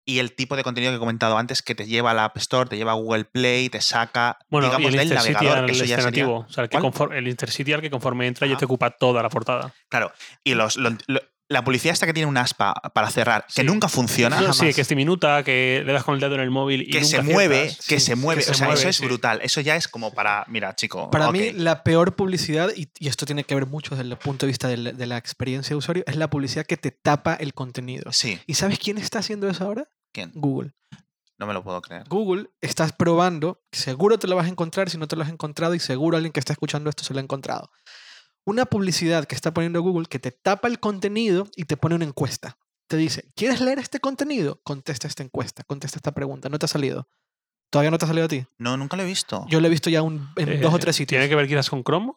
y 0.06 0.18
el 0.20 0.32
tipo 0.34 0.54
de 0.54 0.62
contenido 0.62 0.92
que 0.92 0.96
he 0.96 1.00
comentado 1.00 1.38
antes 1.38 1.60
que 1.62 1.74
te 1.74 1.86
lleva 1.86 2.12
a 2.12 2.14
la 2.14 2.24
App 2.26 2.36
Store, 2.36 2.68
te 2.68 2.76
lleva 2.76 2.92
a 2.92 2.94
Google 2.94 3.24
Play, 3.24 3.68
te 3.68 3.80
saca, 3.80 4.38
Bueno, 4.50 4.66
digamos, 4.68 4.92
y 4.92 4.96
el 4.98 5.08
del 5.08 5.14
navegador, 5.16 5.58
al 5.58 5.66
que 5.66 5.72
eso 5.72 5.80
ya 5.84 5.96
sería... 6.00 6.06
alternativo. 6.06 6.46
O 6.48 6.52
sea, 6.52 6.64
el, 6.64 6.70
que 6.70 6.78
conforme, 6.78 7.18
el 7.18 7.26
Intercity 7.28 7.72
al 7.72 7.80
que 7.80 7.90
conforme 7.90 8.26
entra 8.28 8.46
ya 8.46 8.56
te 8.56 8.64
ocupa 8.64 8.90
toda 8.90 9.22
la 9.22 9.28
portada. 9.28 9.74
Claro, 9.88 10.12
y 10.44 10.54
los, 10.54 10.76
lo- 10.76 10.96
lo- 11.08 11.20
la 11.48 11.62
publicidad 11.62 11.92
esta 11.92 12.06
que 12.06 12.14
tiene 12.14 12.26
un 12.26 12.36
aspa 12.38 12.72
para 12.94 13.10
cerrar, 13.10 13.44
que 13.54 13.64
nunca 13.64 13.88
funciona, 13.88 14.36
No, 14.36 14.42
jamás. 14.42 14.56
sí, 14.56 14.72
que 14.72 14.80
es 14.80 14.88
diminuta, 14.88 15.42
que 15.44 15.82
le 15.84 15.92
das 15.92 16.02
con 16.02 16.14
el 16.14 16.20
dedo 16.20 16.34
en 16.36 16.40
el 16.40 16.50
móvil 16.50 16.82
y 16.82 16.90
que 16.90 17.00
nunca 17.02 17.16
se 17.18 17.22
mueve, 17.22 17.76
que 17.86 18.00
Sí, 18.00 18.06
se 18.06 18.16
mueve, 18.16 18.42
que 18.42 18.50
o 18.50 18.54
se 18.54 18.58
sea, 18.58 18.66
mueve, 18.66 18.80
eso 18.80 18.88
es 18.88 19.00
brutal. 19.00 19.40
Eso 19.42 19.60
ya 19.60 19.76
es 19.76 19.86
como 19.86 20.12
para, 20.14 20.44
mira, 20.48 20.74
chico, 20.74 21.10
Para 21.10 21.30
mí, 21.30 21.52
la 21.52 21.82
peor 21.82 22.16
publicidad, 22.16 22.70
y, 22.74 22.88
y 22.98 23.08
esto 23.08 23.26
tiene 23.26 23.44
que 23.44 23.54
ver 23.54 23.66
mucho 23.66 23.94
desde 23.94 24.08
el 24.10 24.16
punto 24.16 24.46
de 24.46 24.50
vista 24.50 24.68
del- 24.68 24.96
de 24.96 25.06
la 25.06 25.18
experiencia 25.18 25.70
de 25.74 25.76
usuario, 25.76 26.02
es 26.06 26.16
la 26.16 26.30
publicidad 26.30 26.64
que 26.64 26.76
te 26.78 26.90
tapa 26.90 27.34
el 27.34 27.52
contenido. 27.52 28.10
sí, 28.12 28.40
¿Y 28.46 28.54
sabes 28.54 28.78
quién 28.78 28.96
está 28.98 29.18
haciendo 29.18 29.48
eso 29.48 29.64
ahora? 29.64 29.86
¿quién? 30.12 30.32
Google. 30.34 30.72
No 31.36 31.46
me 31.48 31.52
lo 31.52 31.62
puedo 31.64 31.82
creer. 31.82 32.04
Google 32.08 32.48
estás 32.60 32.92
probando, 32.92 33.60
seguro 33.72 34.18
te 34.18 34.28
lo 34.28 34.36
vas 34.36 34.46
a 34.46 34.48
encontrar 34.48 34.88
si 34.88 34.96
no 34.98 35.08
te 35.08 35.16
lo 35.16 35.24
has 35.24 35.28
encontrado 35.28 35.74
y 35.74 35.80
seguro 35.80 36.16
alguien 36.16 36.32
que 36.32 36.38
está 36.40 36.52
escuchando 36.52 36.88
esto 36.88 37.02
se 37.04 37.12
lo 37.12 37.18
ha 37.18 37.22
encontrado. 37.22 37.70
Una 38.46 38.66
publicidad 38.66 39.24
que 39.26 39.34
está 39.34 39.54
poniendo 39.54 39.80
Google 39.80 40.06
que 40.06 40.18
te 40.18 40.30
tapa 40.30 40.68
el 40.68 40.78
contenido 40.80 41.48
y 41.56 41.64
te 41.64 41.76
pone 41.76 41.94
una 41.94 42.04
encuesta. 42.04 42.58
Te 42.88 42.96
dice, 42.98 43.32
¿quieres 43.34 43.60
leer 43.62 43.78
este 43.78 44.00
contenido? 44.00 44.60
Contesta 44.62 45.06
esta 45.08 45.22
encuesta, 45.22 45.62
contesta 45.64 45.98
esta 45.98 46.12
pregunta. 46.12 46.48
¿No 46.50 46.58
te 46.58 46.66
ha 46.66 46.68
salido? 46.68 47.08
¿Todavía 47.70 47.90
no 47.90 47.96
te 47.98 48.04
ha 48.04 48.08
salido 48.08 48.26
a 48.26 48.28
ti? 48.28 48.44
No, 48.58 48.76
nunca 48.76 48.96
lo 48.96 49.02
he 49.02 49.06
visto. 49.06 49.46
Yo 49.48 49.60
lo 49.60 49.66
he 49.66 49.70
visto 49.70 49.88
ya 49.88 50.02
un- 50.02 50.28
en 50.36 50.48
Eh, 50.50 50.58
dos 50.58 50.74
o 50.74 50.78
tres 50.78 50.94
sitios. 50.94 51.18
¿Tiene 51.18 51.28
que 51.30 51.34
ver 51.36 51.48
quizás 51.48 51.70
con 51.70 51.82
Chrome? 51.82 52.12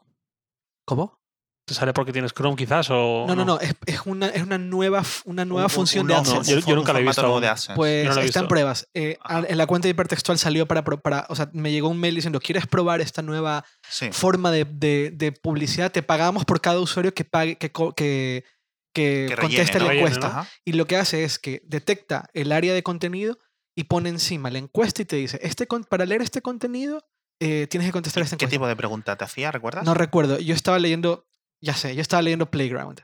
¿Cómo? 0.85 1.19
¿Te 1.67 1.73
sale 1.73 1.91
porque 1.91 2.13
tienes 2.13 2.33
Chrome 2.33 2.55
quizás? 2.55 2.87
O 2.91 3.25
No, 3.27 3.35
no, 3.35 3.43
no, 3.43 3.59
es, 3.59 3.75
es 3.85 3.99
una, 4.05 4.29
es 4.29 4.41
una 4.41 4.57
nueva, 4.57 5.03
una 5.25 5.43
nueva 5.43 5.65
Un- 5.65 5.69
función 5.69 6.03
un 6.03 6.07
de 6.07 6.13
no, 6.13 6.19
AdSense. 6.21 6.61
yo- 6.61 6.75
nunca 6.77 6.91
un 6.93 6.97
lo 6.97 7.03
he 7.03 7.05
visto 7.07 7.39
de 7.41 7.47
AdSense. 7.49 7.75
Pues 7.75 8.07
no 8.07 8.15
lo 8.15 8.21
he 8.21 8.25
está 8.25 8.39
en 8.39 8.47
pruebas. 8.47 8.87
Eh, 8.93 9.17
en 9.49 9.57
la 9.57 9.67
cuenta 9.67 9.87
de 9.87 9.89
hipertextual 9.91 10.37
salió 10.39 10.65
para, 10.65 10.85
para. 10.85 11.25
O 11.27 11.35
sea, 11.35 11.49
me 11.51 11.69
llegó 11.73 11.89
un 11.89 11.99
mail 11.99 12.15
diciendo: 12.15 12.39
¿Quieres 12.39 12.67
probar 12.67 13.01
esta 13.01 13.21
nueva 13.21 13.65
Sí. 13.89 14.07
forma 14.13 14.49
de, 14.49 14.63
de- 14.63 15.11
de 15.13 15.33
publicidad? 15.33 15.91
Te 15.91 16.03
pagamos 16.03 16.45
por 16.45 16.61
cada 16.61 16.79
usuario 16.79 17.13
que 17.13 17.25
pague, 17.25 17.57
que, 17.57 17.69
que, 17.69 18.45
que 18.93 19.27
Que 19.29 19.35
conteste 19.37 19.79
la 19.81 19.93
encuesta. 19.93 20.47
Y 20.63 20.71
lo 20.71 20.85
que 20.87 20.95
hace 20.95 21.25
es 21.25 21.37
que 21.37 21.61
detecta 21.65 22.29
el 22.33 22.53
área 22.53 22.73
de 22.73 22.81
contenido 22.81 23.39
y 23.75 23.83
pone 23.83 24.07
encima 24.07 24.49
la 24.51 24.59
encuesta 24.59 25.01
y 25.01 25.05
te 25.05 25.17
dice: 25.17 25.37
este 25.43 25.67
con- 25.67 25.83
para 25.83 26.05
leer 26.05 26.21
este 26.21 26.41
contenido 26.41 27.03
eh, 27.41 27.67
tienes 27.69 27.89
que 27.89 27.91
contestar 27.91 28.23
esta 28.23 28.37
¿Qué 28.37 28.45
encuesta. 28.45 28.55
tipo 28.55 28.67
de 28.67 28.75
pregunta 28.77 29.17
te 29.17 29.25
hacía, 29.25 29.51
recuerdas? 29.51 29.83
No 29.83 29.93
recuerdo. 29.93 30.39
Yo 30.39 30.55
estaba 30.55 30.79
leyendo. 30.79 31.25
Ya 31.61 31.73
sé, 31.73 31.95
yo 31.95 32.01
estaba 32.01 32.21
leyendo 32.21 32.49
Playground, 32.51 33.01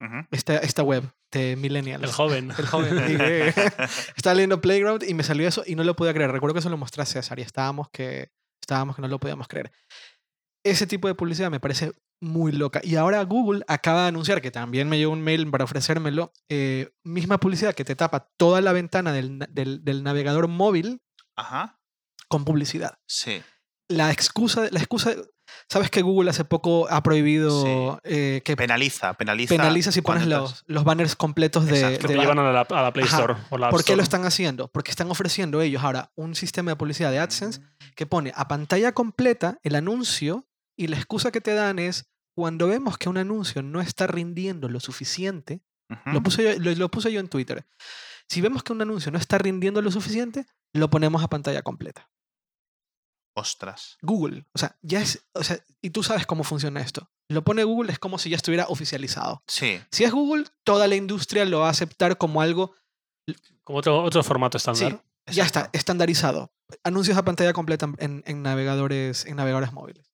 Ujú. 0.00 0.26
esta, 0.30 0.56
esta 0.58 0.82
web 0.82 1.04
de 1.32 1.56
Millennials. 1.56 2.02
El 2.04 2.12
joven. 2.12 2.50
El 2.56 2.66
joven. 2.66 2.94
y, 3.10 3.16
eh, 3.20 3.54
estaba 4.16 4.34
leyendo 4.34 4.60
Playground 4.60 5.02
y 5.04 5.14
me 5.14 5.22
salió 5.22 5.48
eso 5.48 5.62
y 5.66 5.74
no 5.74 5.84
lo 5.84 5.96
podía 5.96 6.12
creer. 6.14 6.30
Recuerdo 6.30 6.54
que 6.54 6.62
se 6.62 6.70
lo 6.70 6.76
mostré 6.76 7.02
a 7.02 7.06
César 7.06 7.38
y 7.38 7.42
estábamos 7.42 7.88
que, 7.90 8.30
estábamos 8.60 8.96
que 8.96 9.02
no 9.02 9.08
lo 9.08 9.18
podíamos 9.18 9.48
creer. 9.48 9.72
Ese 10.64 10.86
tipo 10.86 11.08
de 11.08 11.14
publicidad 11.14 11.50
me 11.50 11.60
parece 11.60 11.92
muy 12.22 12.52
loca. 12.52 12.80
Y 12.82 12.96
ahora 12.96 13.22
Google 13.24 13.64
acaba 13.68 14.02
de 14.02 14.08
anunciar, 14.08 14.40
que 14.40 14.50
también 14.50 14.88
me 14.88 14.96
llegó 14.96 15.12
un 15.12 15.20
mail 15.22 15.50
para 15.50 15.64
ofrecérmelo, 15.64 16.32
eh, 16.48 16.90
misma 17.04 17.38
publicidad 17.38 17.74
que 17.74 17.84
te 17.84 17.96
tapa 17.96 18.30
toda 18.38 18.60
la 18.62 18.72
ventana 18.72 19.12
del, 19.12 19.38
del- 19.50 19.84
del 19.84 20.02
navegador 20.02 20.48
móvil 20.48 21.02
Ajá. 21.36 21.80
con 22.28 22.44
publicidad. 22.44 22.98
Sí. 23.06 23.42
La 23.88 24.10
excusa, 24.10 24.68
la 24.70 24.78
excusa, 24.78 25.14
¿sabes 25.68 25.90
que 25.90 26.02
Google 26.02 26.30
hace 26.30 26.44
poco 26.44 26.86
ha 26.90 27.02
prohibido 27.02 28.00
eh, 28.04 28.42
que 28.44 28.56
Penaliza, 28.56 29.14
penaliza. 29.14 29.48
penaliza 29.54 29.92
si 29.92 30.00
pones 30.02 30.26
los, 30.26 30.64
los 30.66 30.84
banners 30.84 31.16
completos 31.16 31.66
de, 31.66 31.76
Exacto. 31.76 31.98
Que 32.00 32.02
de 32.08 32.08
te 32.08 32.16
la- 32.16 32.22
llevan 32.22 32.38
a 32.38 32.52
la, 32.52 32.60
a 32.62 32.82
la 32.82 32.92
Play 32.92 33.06
Ajá. 33.06 33.18
Store 33.20 33.34
o 33.50 33.58
la 33.58 33.66
App 33.66 33.70
¿Por 33.72 33.84
qué 33.84 33.96
lo 33.96 34.02
Store. 34.02 34.18
están 34.20 34.24
haciendo? 34.26 34.68
Porque 34.68 34.90
están 34.90 35.10
ofreciendo 35.10 35.60
ellos 35.62 35.82
ahora 35.82 36.10
un 36.14 36.34
sistema 36.34 36.70
de 36.72 36.76
publicidad 36.76 37.10
de 37.10 37.18
AdSense 37.18 37.60
que 37.94 38.06
pone 38.06 38.32
a 38.34 38.48
pantalla 38.48 38.92
completa 38.92 39.58
el 39.62 39.74
anuncio 39.74 40.46
y 40.76 40.88
la 40.88 40.96
excusa 40.96 41.30
que 41.30 41.40
te 41.40 41.54
dan 41.54 41.78
es 41.78 42.06
cuando 42.34 42.66
vemos 42.68 42.98
que 42.98 43.08
un 43.08 43.16
anuncio 43.18 43.62
no 43.62 43.80
está 43.80 44.06
rindiendo 44.08 44.68
lo 44.68 44.80
suficiente, 44.80 45.60
Ujú. 45.88 46.10
lo, 46.12 46.22
puse 46.22 46.42
yo, 46.42 46.58
lo, 46.58 46.74
lo 46.74 46.90
puse 46.90 47.12
yo 47.12 47.20
en 47.20 47.28
Twitter, 47.28 47.64
si 48.28 48.40
vemos 48.40 48.62
que 48.64 48.72
un 48.72 48.82
anuncio 48.82 49.12
no 49.12 49.18
está 49.18 49.38
rindiendo 49.38 49.80
lo 49.82 49.90
suficiente, 49.92 50.46
lo 50.72 50.90
ponemos 50.90 51.22
a 51.22 51.28
pantalla 51.28 51.62
completa. 51.62 52.08
Ostras. 53.36 53.98
Google, 54.00 54.46
o 54.54 54.58
sea, 54.58 54.76
ya 54.82 55.00
es, 55.00 55.26
o 55.34 55.42
sea, 55.42 55.58
y 55.82 55.90
tú 55.90 56.02
sabes 56.04 56.24
cómo 56.26 56.44
funciona 56.44 56.80
esto. 56.80 57.10
Lo 57.28 57.42
pone 57.42 57.64
Google 57.64 57.90
es 57.92 57.98
como 57.98 58.18
si 58.18 58.30
ya 58.30 58.36
estuviera 58.36 58.66
oficializado. 58.68 59.42
Sí. 59.48 59.80
Si 59.90 60.04
es 60.04 60.12
Google, 60.12 60.44
toda 60.62 60.86
la 60.86 60.94
industria 60.94 61.44
lo 61.44 61.60
va 61.60 61.66
a 61.68 61.70
aceptar 61.70 62.16
como 62.16 62.40
algo 62.42 62.74
Como 63.64 63.78
otro, 63.80 64.02
otro 64.02 64.22
formato 64.22 64.56
estándar. 64.58 65.02
Sí, 65.26 65.34
ya 65.34 65.44
está, 65.44 65.70
estandarizado. 65.72 66.52
Anuncios 66.84 67.16
a 67.16 67.24
pantalla 67.24 67.52
completa 67.52 67.88
en, 67.98 68.22
en 68.26 68.42
navegadores, 68.42 69.24
en 69.26 69.36
navegadores 69.36 69.72
móviles. 69.72 70.06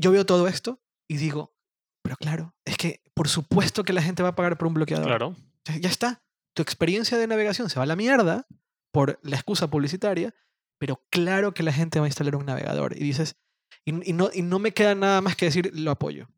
Yo 0.00 0.12
veo 0.12 0.24
todo 0.26 0.46
esto 0.46 0.80
y 1.08 1.16
digo, 1.16 1.54
pero 2.02 2.16
claro, 2.16 2.54
es 2.64 2.76
que 2.76 3.02
por 3.14 3.28
supuesto 3.28 3.82
que 3.84 3.92
la 3.92 4.02
gente 4.02 4.22
va 4.22 4.30
a 4.30 4.34
pagar 4.36 4.56
por 4.58 4.68
un 4.68 4.74
bloqueador. 4.74 5.06
Claro. 5.06 5.36
Ya- 5.64 5.78
Ya 5.78 5.88
está. 5.88 6.22
Tu 6.54 6.62
experiencia 6.62 7.16
de 7.18 7.26
navegación 7.26 7.70
se 7.70 7.76
va 7.78 7.84
a 7.84 7.86
la 7.86 7.96
mierda 7.96 8.46
por 8.92 9.18
la 9.22 9.36
excusa 9.36 9.68
publicitaria, 9.70 10.34
pero 10.78 11.02
claro 11.10 11.52
que 11.54 11.62
la 11.62 11.72
gente 11.72 11.98
va 11.98 12.06
a 12.06 12.08
instalar 12.08 12.36
un 12.36 12.46
navegador. 12.46 12.96
Y 12.96 13.00
dices, 13.00 13.36
y, 13.84 14.10
y 14.10 14.12
no, 14.12 14.30
y 14.32 14.42
no 14.42 14.58
me 14.58 14.72
queda 14.72 14.94
nada 14.94 15.20
más 15.20 15.36
que 15.36 15.46
decir, 15.46 15.70
lo 15.74 15.90
apoyo. 15.90 16.28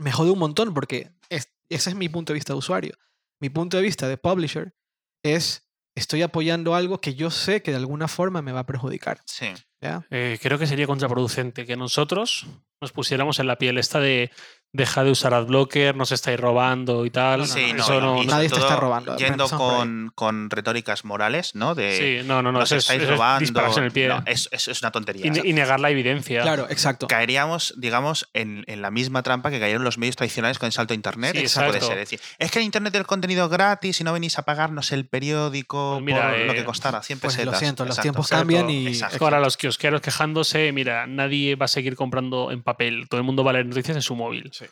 Me 0.00 0.12
jode 0.12 0.30
un 0.30 0.38
montón 0.38 0.74
porque 0.74 1.12
es- 1.28 1.52
ese 1.68 1.90
es 1.90 1.96
mi 1.96 2.08
punto 2.08 2.32
de 2.32 2.34
vista 2.34 2.52
de 2.52 2.58
usuario. 2.58 2.94
Mi 3.40 3.48
punto 3.50 3.76
de 3.76 3.82
vista 3.82 4.08
de 4.08 4.16
publisher 4.16 4.74
es, 5.22 5.68
estoy 5.94 6.22
apoyando 6.22 6.74
algo 6.74 7.00
que 7.00 7.14
yo 7.14 7.30
sé 7.30 7.62
que 7.62 7.70
de 7.70 7.76
alguna 7.78 8.08
forma 8.08 8.42
me 8.42 8.52
va 8.52 8.60
a 8.60 8.66
perjudicar. 8.66 9.20
Sí. 9.26 9.48
¿ya? 9.80 10.06
Eh, 10.10 10.38
creo 10.42 10.58
que 10.58 10.66
sería 10.66 10.86
contraproducente 10.86 11.66
que 11.66 11.76
nosotros 11.76 12.46
nos 12.80 12.92
pusiéramos 12.92 13.38
en 13.38 13.46
la 13.46 13.58
piel 13.58 13.78
esta 13.78 14.00
de, 14.00 14.30
deja 14.74 15.04
de 15.04 15.12
usar 15.12 15.32
adblocker, 15.34 15.94
no 15.96 16.04
se 16.04 16.16
estáis 16.16 16.38
robando 16.38 17.06
y 17.06 17.10
tal. 17.10 17.46
Sí, 17.46 17.68
no, 17.72 17.76
no, 17.78 17.82
eso 17.84 18.00
no, 18.00 18.14
no- 18.16 18.24
Nadie 18.24 18.48
te 18.50 18.56
está 18.58 18.74
robando, 18.76 19.16
Yendo 19.16 19.48
con, 19.48 20.10
con 20.14 20.50
retóricas 20.50 21.04
morales, 21.04 21.54
¿no? 21.54 21.74
De 21.76 22.20
sí, 22.22 22.26
no, 22.28 22.42
no, 22.42 22.50
no, 22.52 22.58
nos 22.58 22.64
eso 22.72 22.76
es, 22.76 22.84
estáis 22.84 23.02
eso 23.02 23.12
es 23.12 23.16
robando. 23.18 23.40
dispararse 23.40 23.78
en 23.78 23.84
el 23.86 23.92
pie. 23.92 24.08
no, 24.08 24.22
es, 24.26 24.48
es- 24.52 24.68
es 24.68 24.82
una 24.82 24.90
tontería. 24.90 25.26
y, 25.32 25.48
y 25.48 25.52
negar 25.52 25.78
la 25.80 25.90
evidencia. 25.90 26.42
Claro, 26.42 26.66
exacto. 26.68 27.06
Caeríamos, 27.06 27.72
digamos, 27.76 28.28
en, 28.34 28.64
en 28.66 28.82
la 28.82 28.90
misma 28.90 29.22
trampa 29.22 29.50
que 29.50 29.60
cayeron 29.60 29.84
los 29.84 29.96
medios 29.96 30.16
tradicionales 30.16 30.58
con 30.58 30.66
el 30.66 30.72
salto 30.72 30.92
a 30.92 30.96
Internet. 30.96 31.36
Sí, 31.36 31.44
Esa 31.44 31.66
puede 31.66 31.80
ser. 31.80 31.92
Es 31.92 32.10
decir, 32.10 32.20
es 32.40 32.50
que 32.50 32.58
en 32.58 32.64
Internet 32.64 32.94
el 32.96 33.06
contenido 33.06 33.48
gratis 33.48 34.00
y 34.00 34.04
no 34.04 34.12
venís 34.12 34.38
a 34.38 34.42
pagarnos 34.42 34.90
el 34.90 35.06
periódico 35.06 35.92
Pues 35.94 36.04
mira, 36.04 36.30
por 36.30 36.38
lo 36.46 36.52
eh, 36.52 36.56
que 36.56 36.64
costara 36.64 37.00
100 37.00 37.20
Pues 37.20 37.34
pesetas. 37.34 37.52
lo 37.54 37.58
siento, 37.60 37.84
los 37.84 37.90
Exacto. 37.92 38.02
tiempos 38.02 38.26
Exacto, 38.26 38.40
cambian 38.40 38.70
y. 38.70 38.88
exacto. 38.88 39.14
Es 39.14 39.18
que 39.20 39.24
ahora 39.24 39.38
los 39.38 39.56
kiosqueros 39.56 40.00
quejándose, 40.00 40.72
mira, 40.72 41.06
nadie 41.06 41.54
va 41.54 41.66
a 41.66 41.68
seguir 41.68 41.94
comprando 41.94 42.50
en 42.50 42.62
papel. 42.62 43.06
Todo 43.08 43.18
el 43.20 43.24
mundo 43.24 43.44
va 43.44 43.50
a 43.50 43.54
leer 43.54 43.66
noticias 43.66 43.96
en 43.96 44.02
su 44.02 44.16
móvil. 44.16 44.50
Sí. 44.52 44.63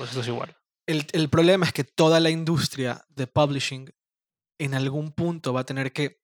Pues 0.00 0.16
es 0.16 0.28
igual. 0.28 0.56
El, 0.86 1.06
el 1.12 1.28
problema 1.28 1.66
es 1.66 1.74
que 1.74 1.84
toda 1.84 2.20
la 2.20 2.30
industria 2.30 3.04
de 3.10 3.26
publishing 3.26 3.94
en 4.58 4.72
algún 4.72 5.12
punto 5.12 5.52
va 5.52 5.60
a 5.60 5.64
tener 5.66 5.92
que 5.92 6.22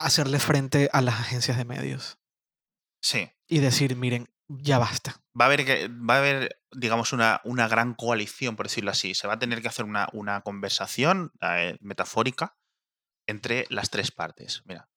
hacerle 0.00 0.38
frente 0.38 0.88
a 0.94 1.02
las 1.02 1.20
agencias 1.20 1.58
de 1.58 1.66
medios 1.66 2.18
Sí. 3.02 3.30
y 3.48 3.58
decir, 3.58 3.96
miren, 3.96 4.30
ya 4.48 4.78
basta. 4.78 5.22
Va 5.38 5.44
a 5.44 5.48
haber, 5.48 5.66
que, 5.66 5.88
va 5.88 6.14
a 6.14 6.18
haber 6.20 6.58
digamos, 6.74 7.12
una, 7.12 7.42
una 7.44 7.68
gran 7.68 7.92
coalición, 7.92 8.56
por 8.56 8.66
decirlo 8.66 8.90
así. 8.90 9.14
Se 9.14 9.26
va 9.26 9.34
a 9.34 9.38
tener 9.38 9.60
que 9.60 9.68
hacer 9.68 9.84
una, 9.84 10.08
una 10.14 10.40
conversación 10.40 11.32
eh, 11.42 11.76
metafórica 11.80 12.56
entre 13.26 13.66
las 13.68 13.90
tres 13.90 14.10
partes. 14.10 14.62
Mira, 14.64 14.88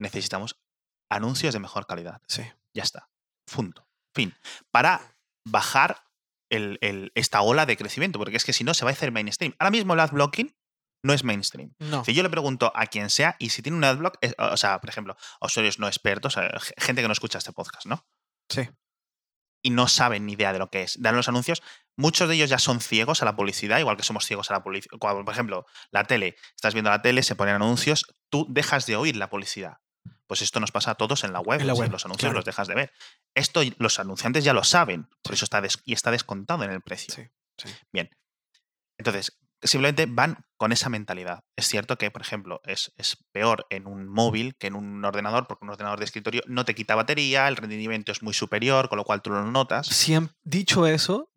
necesitamos 0.00 0.60
anuncios 1.08 1.52
de 1.54 1.60
mejor 1.60 1.86
calidad. 1.86 2.20
Sí. 2.26 2.42
Ya 2.74 2.82
está. 2.82 3.08
Punto. 3.44 3.86
Fin. 4.12 4.34
Para 4.72 5.00
bajar 5.46 6.04
el- 6.50 6.78
el- 6.80 7.12
esta 7.14 7.42
ola 7.42 7.66
de 7.66 7.76
crecimiento, 7.76 8.18
porque 8.18 8.36
es 8.36 8.44
que 8.44 8.52
si 8.52 8.64
no 8.64 8.74
se 8.74 8.84
va 8.84 8.90
a 8.90 8.94
hacer 8.94 9.12
mainstream. 9.12 9.54
Ahora 9.58 9.70
mismo 9.70 9.94
el 9.94 10.00
adblocking 10.00 10.56
no 11.04 11.12
es 11.12 11.24
mainstream. 11.24 11.74
No. 11.78 12.04
Si 12.04 12.12
yo 12.12 12.22
le 12.22 12.28
pregunto 12.30 12.72
a 12.74 12.86
quien 12.86 13.08
sea 13.08 13.36
y 13.38 13.50
si 13.50 13.62
tiene 13.62 13.78
un 13.78 13.84
adblock, 13.84 14.18
es- 14.20 14.34
o 14.38 14.56
sea, 14.56 14.80
por 14.80 14.90
ejemplo, 14.90 15.16
usuarios 15.40 15.78
no 15.78 15.86
expertos, 15.86 16.36
g- 16.36 16.74
gente 16.78 17.02
que 17.02 17.08
no 17.08 17.12
escucha 17.12 17.38
este 17.38 17.52
podcast, 17.52 17.86
¿no? 17.86 18.06
Sí. 18.50 18.68
Y 19.62 19.70
no 19.70 19.88
saben 19.88 20.26
ni 20.26 20.32
idea 20.32 20.52
de 20.52 20.58
lo 20.58 20.70
que 20.70 20.82
es. 20.82 21.00
Dan 21.00 21.16
los 21.16 21.28
anuncios. 21.28 21.62
Muchos 21.96 22.28
de 22.28 22.34
ellos 22.34 22.48
ya 22.50 22.58
son 22.58 22.80
ciegos 22.80 23.20
a 23.22 23.26
la 23.26 23.36
publicidad, 23.36 23.78
igual 23.78 23.96
que 23.96 24.02
somos 24.02 24.24
ciegos 24.24 24.50
a 24.50 24.54
la 24.54 24.62
publicidad. 24.62 24.98
Por 24.98 25.28
ejemplo, 25.30 25.66
la 25.90 26.04
tele. 26.04 26.36
Estás 26.56 26.72
viendo 26.74 26.90
la 26.90 27.02
tele, 27.02 27.22
se 27.22 27.36
ponen 27.36 27.54
anuncios, 27.56 28.06
tú 28.30 28.46
dejas 28.48 28.86
de 28.86 28.96
oír 28.96 29.16
la 29.16 29.28
publicidad. 29.28 29.78
Pues 30.26 30.42
esto 30.42 30.60
nos 30.60 30.70
pasa 30.70 30.92
a 30.92 30.94
todos 30.94 31.24
en 31.24 31.32
la 31.32 31.40
web. 31.40 31.60
En 31.60 31.66
la 31.66 31.74
si 31.74 31.80
web, 31.80 31.90
los 31.90 32.04
anuncios 32.04 32.20
claro. 32.28 32.36
los 32.38 32.44
dejas 32.44 32.68
de 32.68 32.74
ver. 32.74 32.92
Esto 33.34 33.62
los 33.78 33.98
anunciantes 33.98 34.44
ya 34.44 34.52
lo 34.52 34.62
saben, 34.64 35.08
por 35.22 35.34
eso 35.34 35.44
está 35.44 35.62
y 35.84 35.92
está 35.92 36.10
descontado 36.10 36.62
en 36.64 36.70
el 36.70 36.80
precio. 36.82 37.12
Sí, 37.14 37.22
sí. 37.58 37.68
Bien. 37.92 38.10
Entonces, 38.98 39.38
simplemente 39.62 40.06
van 40.06 40.44
con 40.56 40.72
esa 40.72 40.88
mentalidad. 40.88 41.44
Es 41.56 41.66
cierto 41.68 41.96
que, 41.98 42.10
por 42.10 42.22
ejemplo, 42.22 42.60
es, 42.64 42.92
es 42.96 43.16
peor 43.32 43.66
en 43.70 43.86
un 43.86 44.08
móvil 44.08 44.56
que 44.56 44.68
en 44.68 44.74
un 44.74 45.04
ordenador, 45.04 45.46
porque 45.46 45.64
un 45.64 45.70
ordenador 45.70 45.98
de 45.98 46.04
escritorio 46.04 46.42
no 46.46 46.64
te 46.64 46.74
quita 46.74 46.94
batería, 46.94 47.48
el 47.48 47.56
rendimiento 47.56 48.12
es 48.12 48.22
muy 48.22 48.34
superior, 48.34 48.88
con 48.88 48.98
lo 48.98 49.04
cual 49.04 49.22
tú 49.22 49.30
lo 49.30 49.42
notas. 49.44 49.88
Dicho 50.42 50.86
eso, 50.86 51.30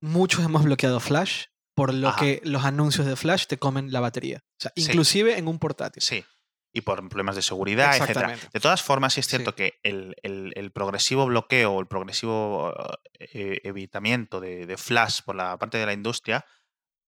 muchos 0.00 0.44
hemos 0.44 0.64
bloqueado 0.64 0.98
Flash 1.00 1.46
por 1.74 1.94
lo 1.94 2.08
Ajá. 2.08 2.20
que 2.20 2.40
los 2.44 2.64
anuncios 2.64 3.06
de 3.06 3.16
Flash 3.16 3.46
te 3.46 3.58
comen 3.58 3.92
la 3.92 4.00
batería. 4.00 4.42
O 4.44 4.62
sea, 4.62 4.72
Sí. 4.76 4.82
inclusive 4.82 5.38
en 5.38 5.48
un 5.48 5.58
portátil. 5.58 6.02
Sí. 6.02 6.24
Y 6.72 6.82
por 6.82 7.00
problemas 7.08 7.34
de 7.34 7.42
seguridad, 7.42 7.96
etc. 7.96 8.10
Exactamente. 8.10 8.48
De 8.52 8.60
todas 8.60 8.80
formas, 8.82 9.14
sí 9.14 9.20
es 9.20 9.26
cierto 9.26 9.50
Sí. 9.50 9.56
que 9.56 9.80
el, 9.82 10.14
el- 10.22 10.52
el 10.54 10.70
progresivo 10.70 11.26
bloqueo 11.26 11.72
o 11.72 11.80
el 11.80 11.86
progresivo 11.88 12.72
eh, 13.18 13.60
evitamiento 13.64 14.40
de, 14.40 14.66
de 14.66 14.76
Flash 14.76 15.22
por 15.24 15.34
la 15.34 15.56
parte 15.58 15.78
de 15.78 15.86
la 15.86 15.92
industria 15.92 16.44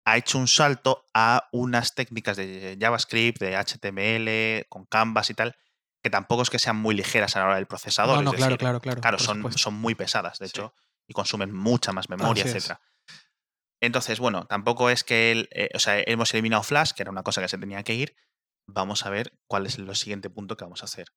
ha 0.06 0.16
hecho 0.18 0.38
un 0.38 0.48
salto 0.48 1.06
a 1.14 1.50
unas 1.52 1.94
técnicas 1.94 2.38
de 2.38 2.78
JavaScript, 2.80 3.40
de 3.42 3.58
HTML, 3.58 4.66
con 4.70 4.86
Canvas 4.86 5.30
y 5.30 5.34
tal, 5.34 5.56
que 6.02 6.10
tampoco 6.10 6.42
es 6.44 6.50
que 6.50 6.58
sean 6.58 6.78
muy 6.78 6.96
ligeras 6.96 7.36
a 7.36 7.40
la 7.40 7.46
hora 7.48 7.56
del 7.58 7.68
procesador. 7.68 8.24
No, 8.24 8.32
claro, 8.32 8.46
decir, 8.54 8.58
claro, 8.60 8.80
claro. 8.80 9.02
Claro, 9.02 9.20
son, 9.20 9.52
son 9.58 9.74
muy 9.74 9.94
pesadas, 9.94 10.40
de 10.40 10.48
Sí. 10.48 10.52
hecho, 10.56 10.74
y 11.06 11.14
consumen 11.14 11.54
mucha 11.54 11.92
más 11.92 12.10
memoria, 12.10 12.44
Así 12.46 12.52
es. 12.52 12.56
etcétera. 12.66 12.82
Entonces, 13.82 14.20
bueno, 14.20 14.46
tampoco 14.46 14.90
es 14.90 15.04
que 15.04 15.32
él, 15.32 15.50
eh, 15.52 15.70
o 15.74 15.80
sea, 15.80 16.00
hemos 16.06 16.34
eliminado 16.34 16.64
Flash, 16.64 16.92
que 16.92 17.04
era 17.04 17.12
una 17.12 17.24
cosa 17.24 17.42
que 17.42 17.48
se 17.50 17.58
tenía 17.58 17.84
que 17.84 17.94
ir. 17.94 18.16
Vamos 18.74 19.06
a 19.06 19.10
ver 19.10 19.32
cuál 19.48 19.66
es 19.66 19.78
el 19.78 19.94
siguiente 19.96 20.30
punto 20.30 20.58
que 20.58 20.66
vamos 20.66 20.82
a 20.82 20.86
hacer. 20.86 21.08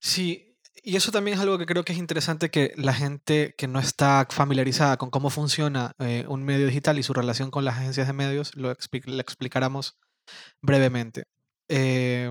Sí, 0.00 0.56
y 0.82 0.96
eso 0.96 1.10
también 1.10 1.36
es 1.36 1.42
algo 1.42 1.58
que 1.58 1.66
creo 1.66 1.84
que 1.84 1.92
es 1.92 1.98
interesante 1.98 2.50
que 2.50 2.72
la 2.76 2.92
gente 2.92 3.54
que 3.56 3.66
no 3.66 3.78
está 3.78 4.26
familiarizada 4.30 4.96
con 4.98 5.10
cómo 5.10 5.30
funciona 5.30 5.94
eh, 5.98 6.24
un 6.28 6.44
medio 6.44 6.66
digital 6.66 6.98
y 6.98 7.02
su 7.02 7.12
relación 7.12 7.50
con 7.50 7.64
las 7.64 7.76
agencias 7.76 8.06
de 8.06 8.12
medios 8.12 8.54
lo, 8.56 8.70
expli- 8.72 9.20
explicáramos 9.20 9.98
brevemente. 10.60 11.24
Eh, 11.68 12.30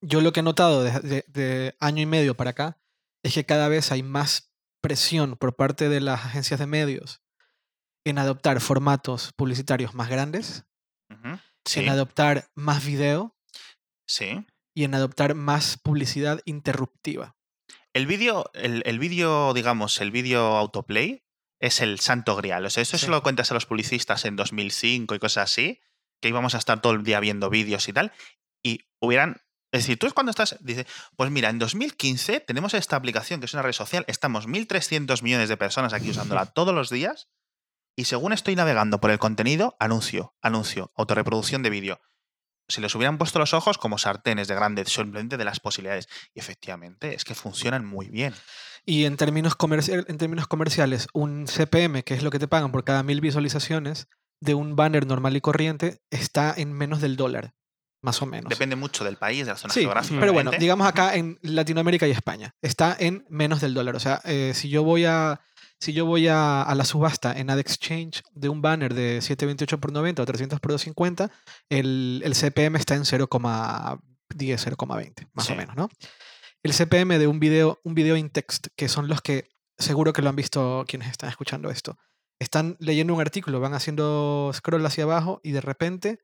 yo 0.00 0.20
lo 0.20 0.32
que 0.32 0.40
he 0.40 0.42
notado 0.42 0.82
de, 0.82 1.76
año 1.78 2.02
y 2.02 2.06
medio 2.06 2.36
para 2.36 2.50
acá 2.50 2.80
es 3.22 3.34
que 3.34 3.46
cada 3.46 3.68
vez 3.68 3.92
hay 3.92 4.02
más 4.02 4.52
presión 4.80 5.36
por 5.36 5.54
parte 5.54 5.88
de 5.88 6.00
las 6.00 6.24
agencias 6.24 6.58
de 6.58 6.66
medios 6.66 7.22
en 8.04 8.18
adoptar 8.18 8.60
formatos 8.60 9.32
publicitarios 9.36 9.94
más 9.94 10.08
grandes. 10.08 10.64
Sí, 11.64 11.80
en 11.80 11.88
adoptar 11.88 12.48
más 12.54 12.84
video 12.84 13.36
sí. 14.06 14.44
y 14.74 14.84
en 14.84 14.94
adoptar 14.94 15.34
más 15.34 15.76
publicidad 15.78 16.40
interruptiva. 16.44 17.36
El 17.92 18.06
vídeo, 18.06 18.50
el, 18.54 18.82
el 18.86 18.98
vídeo, 18.98 19.52
digamos, 19.54 20.00
el 20.00 20.10
vídeo 20.10 20.40
autoplay 20.56 21.22
es 21.60 21.80
el 21.80 22.00
santo 22.00 22.34
grial. 22.36 22.64
O 22.64 22.70
sea, 22.70 22.82
eso 22.82 22.98
Sí. 22.98 23.04
se 23.04 23.10
lo 23.10 23.22
cuentas 23.22 23.50
a 23.50 23.54
los 23.54 23.66
publicistas 23.66 24.24
en 24.24 24.34
2005 24.36 25.14
y 25.14 25.18
cosas 25.18 25.50
así, 25.50 25.80
que 26.20 26.28
íbamos 26.28 26.54
a 26.54 26.58
estar 26.58 26.80
todo 26.80 26.92
el 26.94 27.04
día 27.04 27.20
viendo 27.20 27.50
vídeos 27.50 27.86
y 27.88 27.92
tal, 27.92 28.12
y 28.64 28.80
hubieran... 29.00 29.42
Es 29.72 29.84
decir, 29.84 29.98
tú 29.98 30.06
es 30.06 30.12
cuando 30.12 30.30
estás, 30.30 30.56
dice, 30.60 30.86
pues 31.16 31.30
mira, 31.30 31.48
en 31.48 31.58
2015 31.58 32.40
tenemos 32.40 32.74
esta 32.74 32.96
aplicación 32.96 33.40
que 33.40 33.46
es 33.46 33.54
una 33.54 33.62
red 33.62 33.72
social, 33.72 34.04
estamos 34.06 34.46
1.300 34.46 35.22
millones 35.22 35.48
de 35.48 35.56
personas 35.56 35.94
aquí 35.94 36.10
usándola 36.10 36.46
todos 36.52 36.74
los 36.74 36.90
días, 36.90 37.28
y 37.96 38.04
según 38.04 38.32
estoy 38.32 38.56
navegando 38.56 39.00
por 39.00 39.10
el 39.10 39.18
contenido, 39.18 39.76
anuncio, 39.78 40.34
anuncio, 40.40 40.92
autorreproducción 40.96 41.62
de 41.62 41.70
vídeo. 41.70 42.00
Si 42.68 42.80
les 42.80 42.94
hubieran 42.94 43.18
puesto 43.18 43.38
los 43.38 43.52
ojos 43.54 43.76
como 43.76 43.98
sartenes 43.98 44.48
de 44.48 44.54
grande, 44.54 44.84
simplemente 44.86 45.36
de 45.36 45.44
las 45.44 45.60
posibilidades. 45.60 46.08
Y 46.32 46.40
efectivamente, 46.40 47.14
es 47.14 47.24
que 47.24 47.34
funcionan 47.34 47.84
muy 47.84 48.08
bien. 48.08 48.32
Y 48.86 49.04
en 49.04 49.16
términos, 49.16 49.56
en 49.88 50.16
términos 50.18 50.46
comerciales, 50.46 51.08
un 51.12 51.46
CPM, 51.46 52.02
que 52.02 52.14
es 52.14 52.22
lo 52.22 52.30
que 52.30 52.38
te 52.38 52.48
pagan 52.48 52.72
por 52.72 52.84
cada 52.84 53.02
mil 53.02 53.20
visualizaciones 53.20 54.08
de 54.40 54.54
un 54.54 54.74
banner 54.74 55.06
normal 55.06 55.36
y 55.36 55.40
corriente, 55.40 56.00
está 56.10 56.54
en 56.56 56.72
menos 56.72 57.00
del 57.00 57.16
dólar, 57.16 57.54
más 58.00 58.22
o 58.22 58.26
menos. 58.26 58.48
Depende 58.48 58.74
mucho 58.76 59.04
del 59.04 59.16
país, 59.16 59.44
de 59.46 59.52
la 59.52 59.56
zona 59.58 59.74
Sí, 59.74 59.80
geográfica. 59.80 60.18
pero 60.20 60.32
bueno, 60.32 60.50
digamos 60.58 60.86
acá 60.86 61.14
en 61.16 61.38
Latinoamérica 61.42 62.08
y 62.08 62.12
España, 62.12 62.54
está 62.62 62.96
en 62.98 63.24
menos 63.28 63.60
del 63.60 63.74
dólar. 63.74 63.96
O 63.96 64.00
sea, 64.00 64.20
eh, 64.24 64.52
si 64.54 64.68
yo 64.68 64.82
voy 64.82 65.04
a 65.04 65.40
si 65.82 65.92
yo 65.92 66.06
voy 66.06 66.28
a, 66.28 66.62
a 66.62 66.74
la 66.76 66.84
subasta 66.84 67.32
en 67.36 67.50
AdExchange 67.50 68.22
de 68.34 68.48
un 68.48 68.62
banner 68.62 68.94
de 68.94 69.20
728 69.20 69.80
por 69.80 69.90
90 69.90 70.22
o 70.22 70.24
300 70.24 70.60
por 70.60 70.70
250, 70.70 71.28
el, 71.70 72.22
el 72.24 72.34
CPM 72.36 72.76
está 72.76 72.94
en 72.94 73.02
0,10, 73.02 73.98
0,20, 74.30 75.28
más 75.32 75.46
Sí. 75.46 75.52
o 75.52 75.56
menos, 75.56 75.74
¿no? 75.74 75.88
El 76.62 76.72
CPM 76.72 77.18
de 77.18 77.26
un 77.26 77.40
video, 77.40 77.80
un 77.82 77.94
video 77.94 78.16
in 78.16 78.30
text, 78.30 78.68
que 78.76 78.88
son 78.88 79.08
los 79.08 79.22
que 79.22 79.48
seguro 79.76 80.12
que 80.12 80.22
lo 80.22 80.28
han 80.28 80.36
visto 80.36 80.84
quienes 80.86 81.10
están 81.10 81.28
escuchando 81.30 81.68
esto. 81.68 81.98
Están 82.38 82.76
leyendo 82.78 83.12
un 83.12 83.20
artículo, 83.20 83.58
van 83.58 83.74
haciendo 83.74 84.52
scroll 84.54 84.86
hacia 84.86 85.02
abajo 85.02 85.40
y 85.42 85.50
de 85.50 85.62
repente 85.62 86.20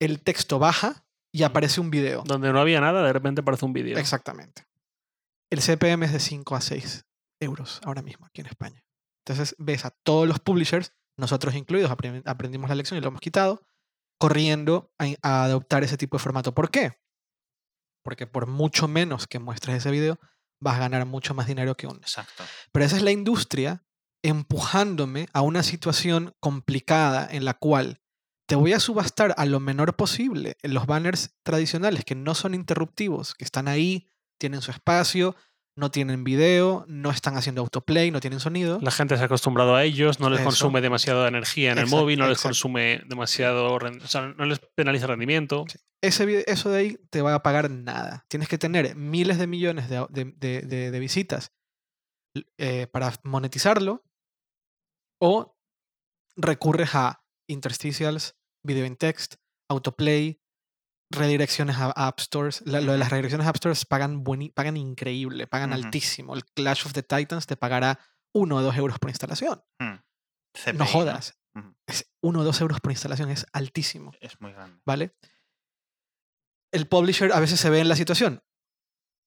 el 0.00 0.22
texto 0.22 0.58
baja 0.58 1.04
y 1.30 1.42
aparece 1.42 1.82
un 1.82 1.90
video. 1.90 2.22
Donde 2.24 2.50
no 2.50 2.58
había 2.60 2.80
nada, 2.80 3.02
de 3.04 3.12
repente 3.12 3.42
aparece 3.42 3.66
un 3.66 3.74
vídeo. 3.74 3.98
Exactamente. 3.98 4.64
El 5.50 5.60
CPM 5.60 6.06
es 6.06 6.12
de 6.14 6.20
5 6.20 6.56
a 6.56 6.62
6 6.62 7.04
euros 7.44 7.80
ahora 7.84 8.02
mismo 8.02 8.26
aquí 8.26 8.40
en 8.40 8.48
España. 8.48 8.84
Entonces 9.26 9.54
ves 9.58 9.84
a 9.84 9.90
todos 9.90 10.26
los 10.28 10.40
publishers, 10.40 10.92
nosotros 11.16 11.54
incluidos, 11.54 11.90
apre- 11.90 12.22
aprendimos 12.26 12.68
la 12.68 12.74
lección 12.74 12.98
y 12.98 13.00
lo 13.00 13.08
hemos 13.08 13.20
quitado, 13.20 13.66
corriendo 14.18 14.92
a, 14.98 15.06
a 15.22 15.44
adoptar 15.44 15.84
ese 15.84 15.96
tipo 15.96 16.16
de 16.16 16.22
formato. 16.22 16.54
¿Por 16.54 16.70
qué? 16.70 16.98
Porque 18.02 18.26
por 18.26 18.46
mucho 18.46 18.88
menos 18.88 19.26
que 19.26 19.38
muestres 19.38 19.76
ese 19.76 19.90
video, 19.90 20.18
vas 20.60 20.76
a 20.76 20.80
ganar 20.80 21.06
mucho 21.06 21.34
más 21.34 21.46
dinero 21.46 21.74
que 21.74 21.86
uno. 21.86 21.98
Exacto. 22.00 22.44
Pero 22.72 22.84
esa 22.84 22.96
es 22.96 23.02
la 23.02 23.10
industria 23.12 23.84
empujándome 24.22 25.26
a 25.32 25.42
una 25.42 25.62
situación 25.62 26.34
complicada 26.40 27.28
en 27.30 27.44
la 27.44 27.54
cual 27.54 28.00
te 28.46 28.56
voy 28.56 28.72
a 28.72 28.80
subastar 28.80 29.34
a 29.38 29.46
lo 29.46 29.58
menor 29.60 29.96
posible 29.96 30.56
en 30.62 30.74
los 30.74 30.86
banners 30.86 31.34
tradicionales 31.42 32.04
que 32.04 32.14
no 32.14 32.34
son 32.34 32.54
interruptivos, 32.54 33.34
que 33.34 33.44
están 33.44 33.68
ahí, 33.68 34.06
tienen 34.38 34.60
su 34.60 34.70
espacio, 34.70 35.34
no 35.76 35.90
tienen 35.90 36.22
video, 36.24 36.84
no 36.88 37.10
están 37.10 37.36
haciendo 37.36 37.60
autoplay, 37.62 38.10
no 38.10 38.20
tienen 38.20 38.38
sonido. 38.40 38.78
La 38.80 38.90
gente 38.92 39.16
se 39.16 39.22
ha 39.22 39.26
acostumbrado 39.26 39.74
a 39.74 39.82
ellos, 39.84 40.20
no 40.20 40.30
les 40.30 40.40
Eso. 40.40 40.48
consume 40.50 40.80
demasiada 40.80 41.26
energía 41.26 41.72
en 41.72 41.78
el 41.78 41.86
móvil, 41.88 42.18
no 42.18 42.28
les 42.28 42.40
consume 42.40 43.02
demasiado, 43.08 43.74
o 43.74 44.06
sea, 44.06 44.28
no 44.28 44.44
les 44.44 44.60
penaliza 44.76 45.06
rendimiento. 45.08 45.64
Ese, 46.02 46.44
eso 46.46 46.70
de 46.70 46.78
ahí 46.78 46.98
te 47.10 47.22
va 47.22 47.34
a 47.34 47.42
pagar 47.42 47.70
nada. 47.70 48.24
Tienes 48.28 48.48
que 48.48 48.58
tener 48.58 48.94
miles 48.94 49.38
de 49.38 49.46
millones 49.46 49.88
de, 49.88 49.98
au- 49.98 50.08
de- 50.10 50.32
de- 50.36 50.62
de- 50.62 50.90
de 50.90 50.98
visitas 51.00 51.52
eh, 52.58 52.86
para 52.88 53.12
monetizarlo 53.24 54.04
o 55.20 55.56
recurres 56.36 56.94
a 56.94 57.24
interstitials, 57.48 58.36
video 58.64 58.84
in 58.86 58.96
text, 58.96 59.36
autoplay, 59.68 60.40
redirecciones 61.16 61.76
a 61.78 61.90
App 61.90 62.18
Stores. 62.20 62.62
La- 62.66 62.80
lo 62.80 62.92
de 62.92 62.98
las 62.98 63.10
redirecciones 63.10 63.46
a 63.46 63.50
App 63.50 63.56
Stores 63.56 63.84
pagan, 63.84 64.24
bueni- 64.24 64.52
pagan 64.52 64.76
increíble, 64.76 65.46
pagan 65.46 65.72
altísimo. 65.84 66.34
El 66.34 66.44
Clash 66.44 66.86
of 66.86 66.92
the 66.92 67.02
Titans 67.02 67.46
te 67.46 67.56
pagará 67.56 67.98
1 68.34 68.56
o 68.56 68.62
2 68.62 68.76
euros 68.76 68.98
por 68.98 69.10
instalación. 69.10 69.62
CPI, 70.54 70.76
no 70.78 70.86
jodas. 70.86 71.38
Ujú. 71.54 71.74
Es 71.86 72.10
1 72.22 72.40
o 72.40 72.44
2 72.44 72.60
euros 72.60 72.80
por 72.80 72.92
instalación, 72.92 73.30
es 73.30 73.46
altísimo. 73.52 74.12
Es 74.20 74.40
muy 74.40 74.52
grande. 74.52 74.80
¿Vale? 74.84 75.14
El 76.72 76.88
publisher 76.88 77.32
a 77.32 77.40
veces 77.40 77.60
se 77.60 77.70
ve 77.70 77.80
en 77.80 77.88
la 77.88 77.96
situación. 77.96 78.42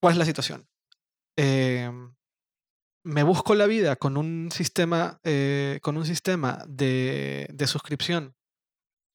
¿Cuál 0.02 0.13
es 0.13 0.17
la 0.17 0.26
situación? 0.26 0.67
Em, 1.38 2.13
me 3.06 3.23
busco 3.23 3.56
la 3.56 3.65
vida 3.67 3.95
con 3.95 4.17
un 4.17 4.50
sistema, 4.52 5.19
eh, 5.23 5.80
con 5.82 5.97
un 5.97 6.06
sistema 6.06 6.63
de, 6.67 7.47
de 7.54 7.67
suscripción, 7.67 8.36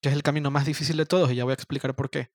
que 0.03 0.09
es 0.09 0.15
el 0.15 0.23
camino 0.23 0.51
más 0.51 0.65
difícil 0.65 0.97
de 0.97 1.07
todos, 1.07 1.31
y 1.31 1.37
ya 1.37 1.45
voy 1.45 1.53
a 1.53 1.55
explicar 1.55 1.95
por 1.95 2.11
qué. 2.11 2.33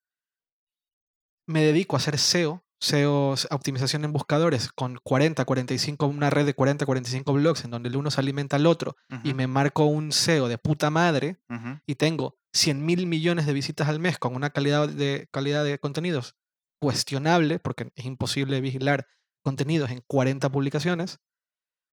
Me 1.47 1.63
dedico 1.63 1.95
a 1.95 1.99
hacer 1.99 2.17
SEO, 2.17 2.63
SEO, 2.79 3.35
optimización 3.51 4.05
en 4.05 4.13
buscadores, 4.13 4.71
con 4.71 4.99
40, 5.01 5.45
45, 5.45 6.05
una 6.05 6.29
red 6.29 6.45
de 6.45 6.53
40, 6.53 6.85
45 6.85 7.33
blogs, 7.33 7.63
en 7.63 7.71
donde 7.71 7.89
el 7.89 7.95
uno 7.95 8.11
se 8.11 8.19
alimenta 8.21 8.57
al 8.57 8.65
otro, 8.65 8.95
y 9.23 9.33
me 9.33 9.47
marco 9.47 9.85
un 9.85 10.11
SEO 10.11 10.47
de 10.47 10.57
puta 10.57 10.89
madre, 10.89 11.39
y 11.85 11.95
tengo 11.95 12.37
100 12.53 12.85
mil 12.85 13.07
millones 13.07 13.45
de 13.45 13.53
visitas 13.53 13.87
al 13.87 13.99
mes 13.99 14.19
con 14.19 14.35
una 14.35 14.49
calidad 14.49 14.89
de, 14.89 15.27
calidad 15.31 15.63
de 15.63 15.79
contenidos 15.79 16.35
cuestionable, 16.79 17.59
porque 17.59 17.91
es 17.95 18.05
imposible 18.05 18.61
vigilar 18.61 19.07
contenidos 19.43 19.89
en 19.89 20.03
40 20.05 20.51
publicaciones, 20.51 21.19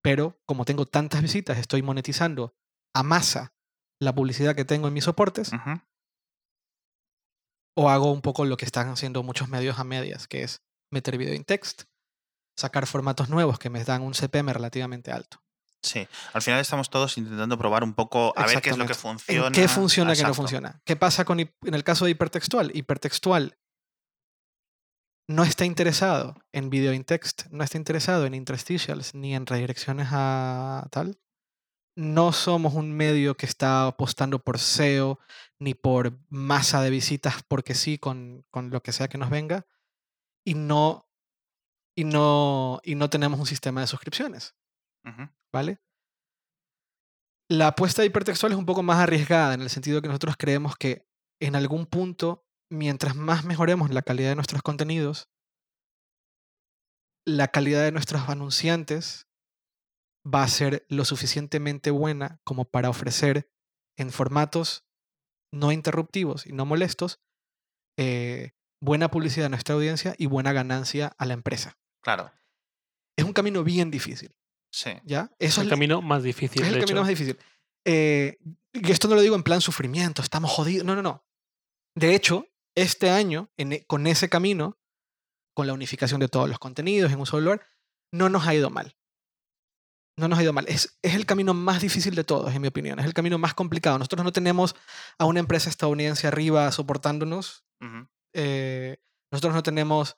pero 0.03 0.41
como 0.45 0.65
tengo 0.65 0.85
tantas 0.85 1.23
visitas, 1.23 1.59
estoy 1.59 1.83
monetizando 1.83 2.55
a 2.95 3.03
masa 3.03 3.55
la 4.01 4.15
publicidad 4.15 4.55
que 4.55 4.65
tengo 4.65 4.89
en 4.89 4.95
mis 4.95 5.05
soportes. 5.05 5.53
O 7.77 7.91
hago 7.91 8.13
un 8.13 8.21
poco 8.21 8.45
lo 8.45 8.57
que 8.57 8.65
están 8.65 8.89
haciendo 8.89 9.23
muchos 9.23 9.49
medios 9.49 9.79
a 9.79 9.85
medias, 9.85 10.27
que 10.29 10.43
es 10.43 10.63
meter 10.91 11.19
video 11.19 11.35
in 11.35 11.45
text, 11.45 11.85
sacar 12.57 12.87
formatos 12.87 13.29
nuevos 13.29 13.59
que 13.59 13.71
me 13.71 13.85
dan 13.85 14.03
un 14.03 14.15
CPM 14.15 14.53
relativamente 14.53 15.11
alto. 15.13 15.43
Sí, 15.83 16.09
al 16.33 16.41
final 16.41 16.61
estamos 16.61 16.89
todos 16.89 17.19
intentando 17.19 17.59
probar 17.59 17.85
un 17.85 17.93
poco 17.93 18.33
a 18.37 18.47
ver 18.47 18.63
qué 18.63 18.71
es 18.71 18.79
lo 18.79 18.87
que 18.87 18.95
funciona. 18.95 19.49
¿En 19.49 19.53
qué 19.53 19.69
funciona, 19.69 20.15
qué 20.15 20.23
no 20.23 20.33
funciona? 20.33 20.81
¿Qué 20.85 20.97
pasa 20.97 21.27
con 21.27 21.41
en 21.41 21.51
el 21.63 21.85
caso 21.85 22.07
de 22.07 22.13
hipertextual? 22.13 22.71
Hipertextual 22.75 23.59
no 25.29 25.43
está 25.43 25.65
interesado 25.65 26.37
en 26.53 26.71
video 26.71 26.93
in 26.93 27.05
text, 27.05 27.47
no 27.51 27.65
está 27.65 27.77
interesado 27.77 28.25
en 28.25 28.35
interstitials 28.35 29.15
ni 29.15 29.35
en 29.35 29.47
redirecciones 29.47 30.09
a 30.11 30.87
tal. 30.91 31.19
No 31.97 32.33
somos 32.33 32.75
un 32.75 32.93
medio 32.93 33.37
que 33.37 33.47
está 33.47 33.87
apostando 33.87 34.41
por 34.41 34.59
SEO 34.59 35.21
ni 35.59 35.75
por 35.75 36.19
masa 36.29 36.83
de 36.83 36.91
visitas 36.91 37.43
porque 37.47 37.75
sí 37.75 37.99
con, 37.99 38.45
con 38.51 38.71
lo 38.71 38.83
que 38.83 38.93
sea 38.93 39.09
que 39.09 39.19
nos 39.19 39.31
venga 39.31 39.67
y 40.45 40.55
no 40.55 41.09
y 41.97 42.05
no 42.05 42.81
y 42.83 42.95
no 42.97 43.09
tenemos 43.11 43.39
un 43.39 43.47
sistema 43.47 43.81
de 43.81 43.87
suscripciones. 43.87 44.55
¿vale? 45.53 45.79
La 47.49 47.69
apuesta 47.69 48.03
de 48.03 48.07
hipertextual 48.07 48.53
es 48.53 48.59
un 48.59 48.67
poco 48.67 48.83
más 48.83 48.99
arriesgada 48.99 49.55
en 49.55 49.63
el 49.63 49.71
sentido 49.71 50.03
que 50.03 50.09
nosotros 50.09 50.37
creemos 50.39 50.77
que 50.77 51.07
en 51.41 51.57
algún 51.57 51.87
punto, 51.87 52.47
mientras 52.71 53.15
más 53.15 53.45
mejoremos 53.45 53.91
la 53.91 54.03
calidad 54.03 54.31
de 54.31 54.35
nuestros 54.35 54.63
contenidos, 54.63 55.29
la 57.27 57.49
calidad 57.49 57.85
de 57.85 57.93
nuestros 57.93 58.29
anunciantes 58.29 59.29
va 60.27 60.43
a 60.43 60.49
ser 60.49 60.87
lo 60.89 61.05
suficientemente 61.05 61.91
buena 61.91 62.41
como 62.45 62.65
para 62.65 62.89
ofrecer 62.91 63.51
en 63.97 64.11
formatos 64.11 64.85
no 65.53 65.71
interruptivos 65.73 66.47
y 66.47 66.53
no 66.53 66.65
molestos 66.67 67.21
eh, 67.99 68.53
buena 68.81 69.11
publicidad 69.11 69.47
a 69.47 69.51
nuestra 69.51 69.75
audiencia 69.75 70.15
y 70.19 70.27
buena 70.27 70.53
ganancia 70.53 71.15
a 71.19 71.27
la 71.27 71.35
empresa. 71.35 71.79
Claro, 72.03 72.31
Es 73.17 73.25
un 73.25 73.33
camino 73.33 73.63
bien 73.63 73.91
difícil, 73.91 74.35
sí. 74.73 74.91
¿ya? 75.05 75.31
Es 75.39 75.51
Eso 75.51 75.61
el 75.61 75.69
es- 75.69 75.71
camino 75.71 76.03
más 76.03 76.23
difícil, 76.23 76.63
es 76.63 76.69
el 76.69 76.75
de 76.75 76.81
camino 76.81 76.99
hecho. 76.99 77.03
más 77.03 77.09
difícil. 77.09 77.39
Eh, 77.87 78.39
y 78.73 78.91
esto 78.91 79.07
no 79.09 79.15
lo 79.15 79.21
digo 79.21 79.37
en 79.37 79.43
plan 79.45 79.61
sufrimiento, 79.61 80.21
estamos 80.23 80.51
jodidos. 80.51 80.85
No, 80.85 80.97
no, 80.97 81.03
no. 81.03 81.25
De 81.97 82.15
hecho, 82.17 82.47
este 82.75 83.11
año, 83.11 83.51
en 83.57 83.75
e- 83.75 83.85
con 83.87 84.07
ese 84.09 84.29
camino, 84.29 84.79
con 85.55 85.67
la 85.69 85.73
unificación 85.75 86.19
de 86.21 86.29
todos 86.29 86.49
los 86.49 86.59
contenidos 86.59 87.13
en 87.13 87.21
un 87.21 87.27
solo 87.27 87.43
lugar, 87.45 87.67
no 88.13 88.29
nos 88.29 88.47
ha 88.49 88.55
ido 88.55 88.71
mal. 88.71 88.97
No 90.17 90.29
nos 90.29 90.39
ha 90.39 90.43
ido 90.43 90.53
mal. 90.53 90.65
Es, 90.69 90.99
es 91.03 91.15
el 91.15 91.27
camino 91.27 91.55
más 91.55 91.83
difícil 91.83 92.15
de 92.15 92.23
todos, 92.25 92.55
en 92.55 92.63
mi 92.63 92.69
opinión. 92.69 92.99
Es 93.01 93.07
el 93.07 93.15
camino 93.15 93.37
más 93.39 93.55
complicado. 93.55 93.99
Nosotros 93.99 94.23
no 94.25 94.33
tenemos 94.33 94.77
a 95.19 95.25
una 95.25 95.41
empresa 95.41 95.69
estadounidense 95.71 96.27
arriba 96.27 96.71
soportándonos. 96.73 97.65
Ujú. 97.81 98.07
eh, 98.33 98.97
nosotros 99.33 99.55
no 99.55 99.63
tenemos. 99.63 100.17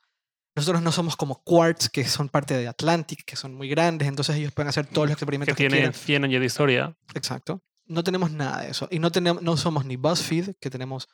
Nosotros 0.55 0.83
no 0.83 0.93
somos 0.93 1.17
como 1.17 1.43
Quartz, 1.43 1.89
que 1.89 2.05
son 2.05 2.29
parte 2.29 2.55
de 2.57 2.69
Atlantic, 2.69 3.25
que 3.25 3.37
son 3.37 3.55
muy 3.55 3.69
grandes, 3.69 4.09
entonces 4.09 4.37
ellos 4.37 4.53
pueden 4.53 4.69
hacer 4.69 4.87
todos 4.87 5.09
los 5.09 5.17
Que 5.17 5.25
experimentos 5.25 5.55
que, 5.55 5.63
tiene 5.63 5.77
quieran. 5.77 5.93
100 5.93 6.25
años 6.25 6.41
de 6.41 6.47
historia. 6.47 6.97
Exacto. 7.15 7.63
No 7.87 8.03
tenemos 8.05 8.31
nada 8.31 8.63
de 8.63 8.71
eso. 8.71 8.89
Y 8.91 8.99
no, 8.99 9.13
tenemos, 9.13 9.43
no 9.43 9.57
somos 9.59 9.85
ni 9.85 9.97
BuzzFeed, 9.97 10.55
que 10.61 10.71
tenemos. 10.71 11.09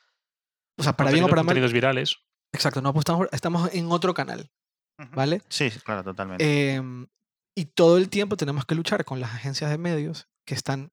O 0.77 0.83
sea, 0.83 0.93
para 0.93 1.11
bien 1.11 1.23
o 1.25 1.27
para 1.27 1.43
mal. 1.43 1.47
contenidos 1.47 1.73
virales. 1.73 2.17
Exacto, 2.53 2.81
no 2.81 2.89
apostamos, 2.89 3.27
estamos 3.31 3.69
en 3.73 3.91
otro 3.91 4.13
canal. 4.13 4.49
¿vale? 5.13 5.41
Sí, 5.49 5.69
claro, 5.83 6.03
totalmente. 6.03 6.73
Em, 6.75 7.07
y 7.55 7.65
todo 7.65 7.97
el 7.97 8.09
tiempo 8.09 8.37
tenemos 8.37 8.65
que 8.65 8.75
luchar 8.75 9.05
con 9.05 9.19
las 9.19 9.33
agencias 9.33 9.69
de 9.69 9.77
medios 9.77 10.27
que 10.45 10.55
están 10.55 10.91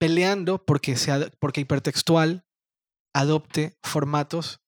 peleando 0.00 0.64
porque, 0.64 0.96
se 0.96 1.12
ad- 1.12 1.32
porque 1.38 1.60
hipertextual 1.60 2.44
adopte 3.14 3.76
formatos 3.82 4.60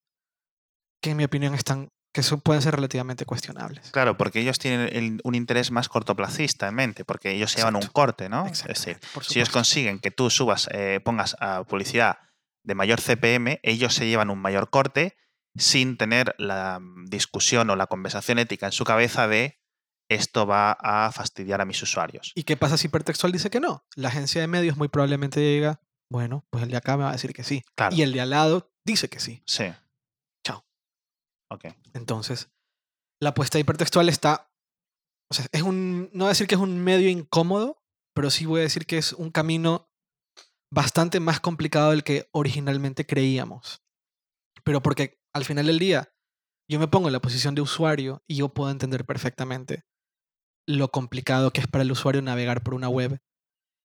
que 1.02 1.10
en 1.10 1.16
mi 1.16 1.24
opinión 1.24 1.54
están 1.54 1.88
que 2.14 2.22
son- 2.22 2.40
pueden 2.40 2.62
ser 2.62 2.74
relativamente 2.74 3.26
cuestionables. 3.26 3.90
Claro, 3.90 4.16
porque 4.16 4.40
ellos 4.40 4.58
tienen 4.58 4.88
el- 4.96 5.20
un 5.22 5.34
interés 5.34 5.70
más 5.70 5.90
cortoplacista 5.90 6.66
en 6.66 6.74
mente, 6.74 7.04
porque 7.04 7.32
ellos 7.32 7.50
se 7.50 7.58
llevan 7.58 7.76
un 7.76 7.82
corte, 7.88 8.30
¿no? 8.30 8.46
Es 8.46 8.64
decir, 8.64 8.98
si 9.28 9.38
ellos 9.38 9.50
consiguen 9.50 9.98
que 9.98 10.10
tú 10.10 10.30
subas, 10.30 10.66
eh, 10.72 11.00
pongas 11.04 11.36
a 11.40 11.64
publicidad 11.64 12.16
de 12.64 12.74
mayor 12.74 13.02
CPM, 13.02 13.60
ellos 13.62 13.92
se 13.94 14.06
llevan 14.06 14.30
un 14.30 14.38
mayor 14.38 14.70
corte 14.70 15.14
sin 15.58 15.98
tener 15.98 16.34
la 16.38 16.78
mm, 16.80 17.04
discusión 17.10 17.68
o 17.68 17.76
la 17.76 17.86
conversación 17.86 18.38
ética 18.38 18.64
en 18.64 18.72
su 18.72 18.84
cabeza 18.84 19.28
de 19.28 19.58
esto 20.08 20.46
va 20.46 20.72
a 20.72 21.10
fastidiar 21.12 21.60
a 21.60 21.64
mis 21.64 21.82
usuarios. 21.82 22.32
¿Y 22.34 22.44
qué 22.44 22.56
pasa 22.56 22.76
si 22.76 22.86
hipertextual 22.86 23.32
dice 23.32 23.50
que 23.50 23.60
no? 23.60 23.84
La 23.94 24.08
agencia 24.08 24.40
de 24.40 24.46
medios 24.46 24.76
muy 24.76 24.88
probablemente 24.88 25.40
diga, 25.40 25.80
bueno, 26.10 26.46
pues 26.50 26.64
el 26.64 26.70
de 26.70 26.76
acá 26.76 26.96
me 26.96 27.04
va 27.04 27.10
a 27.10 27.14
decir 27.14 27.32
que 27.32 27.44
sí. 27.44 27.64
Claro. 27.74 27.94
Y 27.94 28.02
el 28.02 28.12
de 28.12 28.20
al 28.20 28.30
lado 28.30 28.72
dice 28.84 29.08
que 29.08 29.20
sí. 29.20 29.42
Sí. 29.46 29.64
Chao. 30.44 30.64
Ok. 31.50 31.66
Entonces, 31.94 32.50
la 33.20 33.30
apuesta 33.30 33.58
hipertextual 33.58 34.08
está. 34.08 34.50
O 35.30 35.34
sea, 35.34 35.46
es 35.50 35.62
un. 35.62 36.10
No 36.12 36.24
voy 36.24 36.26
a 36.26 36.28
decir 36.30 36.46
que 36.46 36.54
es 36.54 36.60
un 36.60 36.78
medio 36.78 37.08
incómodo, 37.08 37.82
pero 38.14 38.30
sí 38.30 38.46
voy 38.46 38.60
a 38.60 38.64
decir 38.64 38.86
que 38.86 38.98
es 38.98 39.12
un 39.12 39.30
camino 39.30 39.90
bastante 40.72 41.20
más 41.20 41.40
complicado 41.40 41.90
del 41.90 42.04
que 42.04 42.28
originalmente 42.32 43.06
creíamos. 43.06 43.82
Pero 44.64 44.82
porque 44.82 45.20
al 45.32 45.44
final 45.44 45.66
del 45.66 45.78
día, 45.78 46.12
yo 46.68 46.78
me 46.78 46.88
pongo 46.88 47.08
en 47.08 47.12
la 47.12 47.20
posición 47.20 47.54
de 47.54 47.62
usuario 47.62 48.22
y 48.26 48.36
yo 48.36 48.48
puedo 48.48 48.70
entender 48.70 49.04
perfectamente 49.04 49.84
lo 50.66 50.90
complicado 50.90 51.52
que 51.52 51.60
es 51.60 51.66
para 51.66 51.82
el 51.82 51.92
usuario 51.92 52.22
navegar 52.22 52.62
por 52.62 52.74
una 52.74 52.88
web 52.88 53.18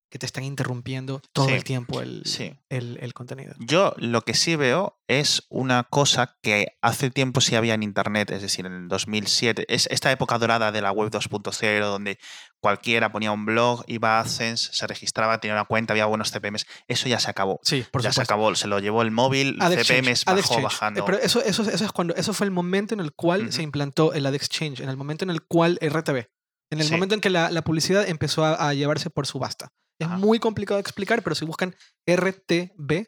que 0.09 0.19
te 0.19 0.25
están 0.25 0.43
interrumpiendo 0.43 1.21
todo 1.31 1.47
Sí, 1.47 1.53
el 1.53 1.63
tiempo 1.63 2.01
el, 2.01 2.23
sí. 2.25 2.53
el, 2.67 2.97
el 2.99 3.13
contenido. 3.13 3.53
Yo 3.59 3.93
lo 3.97 4.23
que 4.23 4.33
sí 4.33 4.57
veo 4.57 4.99
es 5.07 5.43
una 5.47 5.85
cosa 5.85 6.35
que 6.41 6.75
hace 6.81 7.09
tiempo 7.11 7.39
sí 7.39 7.55
había 7.55 7.75
en 7.75 7.83
Internet, 7.83 8.29
es 8.31 8.41
decir, 8.41 8.65
en 8.65 8.73
el 8.73 8.87
2007, 8.89 9.65
es 9.73 9.87
esta 9.89 10.11
época 10.11 10.37
dorada 10.37 10.73
de 10.73 10.81
la 10.81 10.91
web 10.91 11.09
2.0, 11.09 11.79
donde 11.85 12.19
cualquiera 12.59 13.13
ponía 13.13 13.31
un 13.31 13.45
blog, 13.45 13.85
iba 13.87 14.17
a 14.17 14.19
AdSense, 14.19 14.71
se 14.73 14.85
registraba, 14.85 15.39
tenía 15.39 15.55
una 15.55 15.63
cuenta, 15.63 15.93
había 15.93 16.07
buenos 16.07 16.29
CPMs. 16.31 16.65
Eso 16.89 17.07
ya 17.07 17.19
se 17.19 17.29
acabó. 17.29 17.61
Sí, 17.63 17.85
por 17.89 18.01
ya 18.01 18.11
se 18.11 18.21
acabó, 18.21 18.53
se 18.55 18.67
lo 18.67 18.79
llevó 18.79 19.03
el 19.03 19.11
móvil, 19.11 19.55
Ad 19.61 19.71
CPMs 19.77 20.23
Ad 20.27 20.35
bajó 20.35 20.39
Exchange. 20.39 20.59
Eh, 20.59 20.63
bajando. 20.63 21.05
Pero 21.05 21.19
eso, 21.19 21.41
eso, 21.41 21.63
eso 21.63 21.85
es 21.85 21.91
cuando, 21.93 22.15
eso 22.15 22.33
fue 22.33 22.45
el 22.45 22.51
momento 22.51 22.93
en 22.93 22.99
el 22.99 23.13
cual 23.13 23.53
se 23.53 23.61
implantó 23.63 24.11
el 24.11 24.25
Ad 24.25 24.35
Exchange, 24.35 24.81
en 24.81 24.89
el 24.89 24.97
momento 24.97 25.23
en 25.23 25.29
el 25.31 25.41
cual 25.41 25.79
RTV, 25.81 26.27
en 26.71 26.79
el 26.79 26.85
Sí. 26.87 26.93
momento 26.93 27.15
en 27.15 27.21
que 27.21 27.29
la, 27.29 27.51
la 27.51 27.63
publicidad 27.63 28.07
empezó 28.07 28.43
a, 28.45 28.69
a 28.69 28.73
llevarse 28.73 29.09
por 29.09 29.27
subasta. 29.27 29.71
Es 29.99 30.07
Ajá. 30.07 30.17
muy 30.17 30.39
complicado 30.39 30.77
de 30.77 30.81
explicar, 30.81 31.21
pero 31.21 31.35
si 31.35 31.45
buscan 31.45 31.75
RTB, 32.07 33.07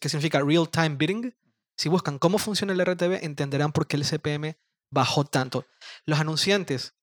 que 0.00 0.08
significa 0.08 0.40
Real 0.42 0.68
Time 0.68 0.96
Bidding, 0.96 1.34
si 1.78 1.88
buscan 1.88 2.18
cómo 2.18 2.36
funciona 2.38 2.72
el 2.74 2.80
RTV, 2.84 3.24
entenderán 3.24 3.72
por 3.72 3.86
qué 3.86 3.96
el 3.96 4.04
CPM 4.04 4.58
bajó 4.92 5.24
tanto. 5.24 5.66
Los 6.04 6.20
anunciantes, 6.20 6.94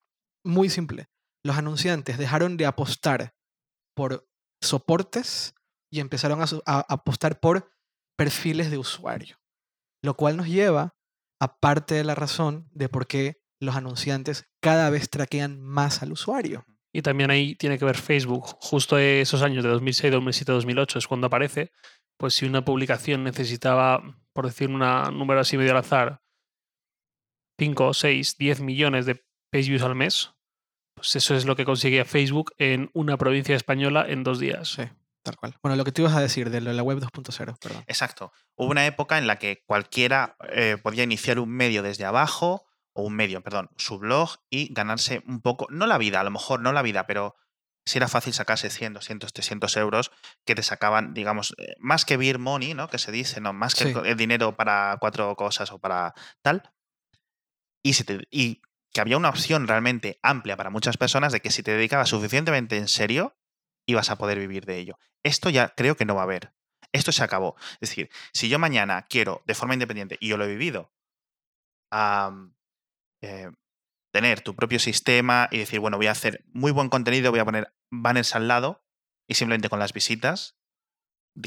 muy 0.45 0.69
simple, 0.69 1.09
los 1.43 1.57
anunciantes 1.57 2.17
dejaron 2.19 2.57
de 2.57 2.65
apostar 2.67 3.33
por 3.95 4.27
soportes 4.61 5.55
y 5.91 5.99
empezaron 5.99 6.41
a, 6.41 6.45
a 6.65 6.79
apostar 6.93 7.39
por 7.39 7.71
perfiles 8.17 8.69
de 8.69 8.77
usuario. 8.77 9.39
Lo 10.03 10.15
cual 10.15 10.37
nos 10.37 10.47
lleva 10.47 10.95
a 11.39 11.59
parte 11.59 11.95
de 11.95 12.03
la 12.03 12.13
razón 12.15 12.69
de 12.73 12.89
por 12.89 13.07
qué 13.07 13.41
los 13.59 13.75
anunciantes 13.75 14.49
cada 14.61 14.89
vez 14.89 15.09
traquean 15.09 15.61
más 15.61 16.01
al 16.01 16.11
usuario. 16.11 16.65
y 16.93 17.01
también 17.01 17.29
ahí 17.29 17.55
tiene 17.55 17.77
que 17.77 17.85
ver 17.85 17.97
Facebook. 17.97 18.45
Justo 18.59 18.97
esos 18.97 19.43
años 19.43 19.63
de 19.63 19.69
2006, 19.69 20.11
2007, 20.11 20.51
2008 20.51 20.99
es 20.99 21.07
cuando 21.07 21.27
aparece. 21.27 21.71
Pues 22.17 22.33
si 22.33 22.45
una 22.45 22.65
publicación 22.65 23.23
necesitaba, 23.23 24.01
por 24.33 24.47
decir 24.47 24.69
un 24.69 24.79
número 24.79 25.39
así 25.39 25.57
medio 25.57 25.71
al 25.71 25.77
azar, 25.77 26.21
5, 27.59 27.93
6, 27.93 28.37
10 28.37 28.61
millones 28.61 29.05
de 29.05 29.15
page 29.51 29.69
views 29.69 29.83
al 29.83 29.95
mes, 29.95 30.31
pues 30.95 31.15
eso 31.15 31.35
es 31.35 31.45
lo 31.45 31.55
que 31.55 31.65
conseguía 31.65 32.05
Facebook 32.05 32.53
en 32.57 32.89
una 32.93 33.17
provincia 33.17 33.55
española 33.55 34.05
en 34.07 34.23
dos 34.23 34.39
días. 34.39 34.69
Sí, 34.69 34.83
tal 35.23 35.35
cual. 35.35 35.55
Bueno, 35.61 35.75
lo 35.75 35.83
que 35.83 35.91
tú 35.91 36.01
ibas 36.01 36.15
a 36.15 36.21
decir 36.21 36.49
de 36.49 36.61
la 36.61 36.83
web 36.83 36.99
2.0, 36.99 37.57
perdón. 37.59 37.83
Exacto. 37.87 38.31
Hubo 38.55 38.71
una 38.71 38.87
época 38.87 39.17
en 39.17 39.27
la 39.27 39.37
que 39.37 39.63
cualquiera 39.65 40.35
eh, 40.49 40.77
podía 40.81 41.03
iniciar 41.03 41.39
un 41.39 41.49
medio 41.49 41.83
desde 41.83 42.05
abajo, 42.05 42.66
o 42.97 43.03
un 43.03 43.15
medio, 43.15 43.41
perdón, 43.41 43.69
su 43.77 43.99
blog 43.99 44.37
y 44.49 44.73
ganarse 44.73 45.21
un 45.27 45.41
poco, 45.41 45.67
no 45.69 45.85
la 45.85 45.97
vida, 45.99 46.19
a 46.19 46.23
lo 46.23 46.31
mejor 46.31 46.59
no 46.61 46.73
la 46.73 46.81
vida, 46.81 47.05
pero 47.05 47.35
si 47.85 47.99
era 47.99 48.07
fácil 48.07 48.33
sacarse 48.33 48.69
100, 48.69 48.93
200, 48.93 49.31
300 49.31 49.77
euros 49.77 50.11
que 50.45 50.55
te 50.55 50.63
sacaban, 50.63 51.13
digamos, 51.13 51.53
eh, 51.59 51.75
más 51.79 52.03
que 52.05 52.17
beer 52.17 52.39
money, 52.39 52.73
¿no? 52.73 52.89
Que 52.89 52.97
se 52.97 53.11
dice, 53.11 53.39
¿no? 53.39 53.53
Más 53.53 53.75
que 53.75 53.93
Sí. 53.93 53.93
el 54.03 54.17
dinero 54.17 54.57
para 54.57 54.97
cuatro 54.99 55.33
cosas 55.35 55.71
o 55.71 55.79
para 55.79 56.13
tal. 56.41 56.63
Y, 57.83 57.93
si 57.93 58.03
te- 58.03 58.27
y 58.31 58.61
que 58.91 58.99
había 59.01 59.15
una 59.17 59.29
opción 59.29 59.67
realmente 59.67 60.19
amplia 60.23 60.57
para 60.57 60.69
muchas 60.71 60.97
personas 60.97 61.31
de 61.31 61.39
que 61.39 61.51
si 61.51 61.61
te 61.63 61.71
dedicabas 61.71 62.09
suficientemente 62.09 62.77
en 62.77 62.87
serio, 62.87 63.37
ibas 63.85 64.09
a 64.09 64.17
poder 64.17 64.39
vivir 64.39 64.65
de 64.65 64.77
ello. 64.79 64.97
Esto 65.23 65.49
ya 65.49 65.69
creo 65.77 65.95
que 65.95 66.05
no 66.05 66.15
va 66.15 66.21
a 66.21 66.23
haber. 66.23 66.53
Esto 66.91 67.11
se 67.11 67.23
acabó. 67.23 67.55
Es 67.79 67.89
decir, 67.89 68.09
si 68.33 68.49
yo 68.49 68.57
mañana 68.59 69.05
quiero, 69.07 69.43
de 69.45 69.53
forma 69.53 69.75
independiente, 69.75 70.17
y 70.19 70.27
yo 70.29 70.37
lo 70.37 70.45
he 70.45 70.47
vivido, 70.49 70.91
eh, 73.21 73.49
tener 74.13 74.41
tu 74.41 74.55
propio 74.55 74.79
sistema 74.79 75.47
y 75.51 75.59
decir, 75.59 75.79
bueno, 75.79 75.97
voy 75.97 76.07
a 76.07 76.11
hacer 76.11 76.43
muy 76.47 76.71
buen 76.71 76.89
contenido, 76.89 77.31
voy 77.31 77.39
a 77.39 77.45
poner 77.45 77.73
banners 77.91 78.35
al 78.35 78.47
lado 78.47 78.83
y 79.29 79.35
simplemente 79.35 79.69
con 79.69 79.79
las 79.79 79.93
visitas 79.93 80.55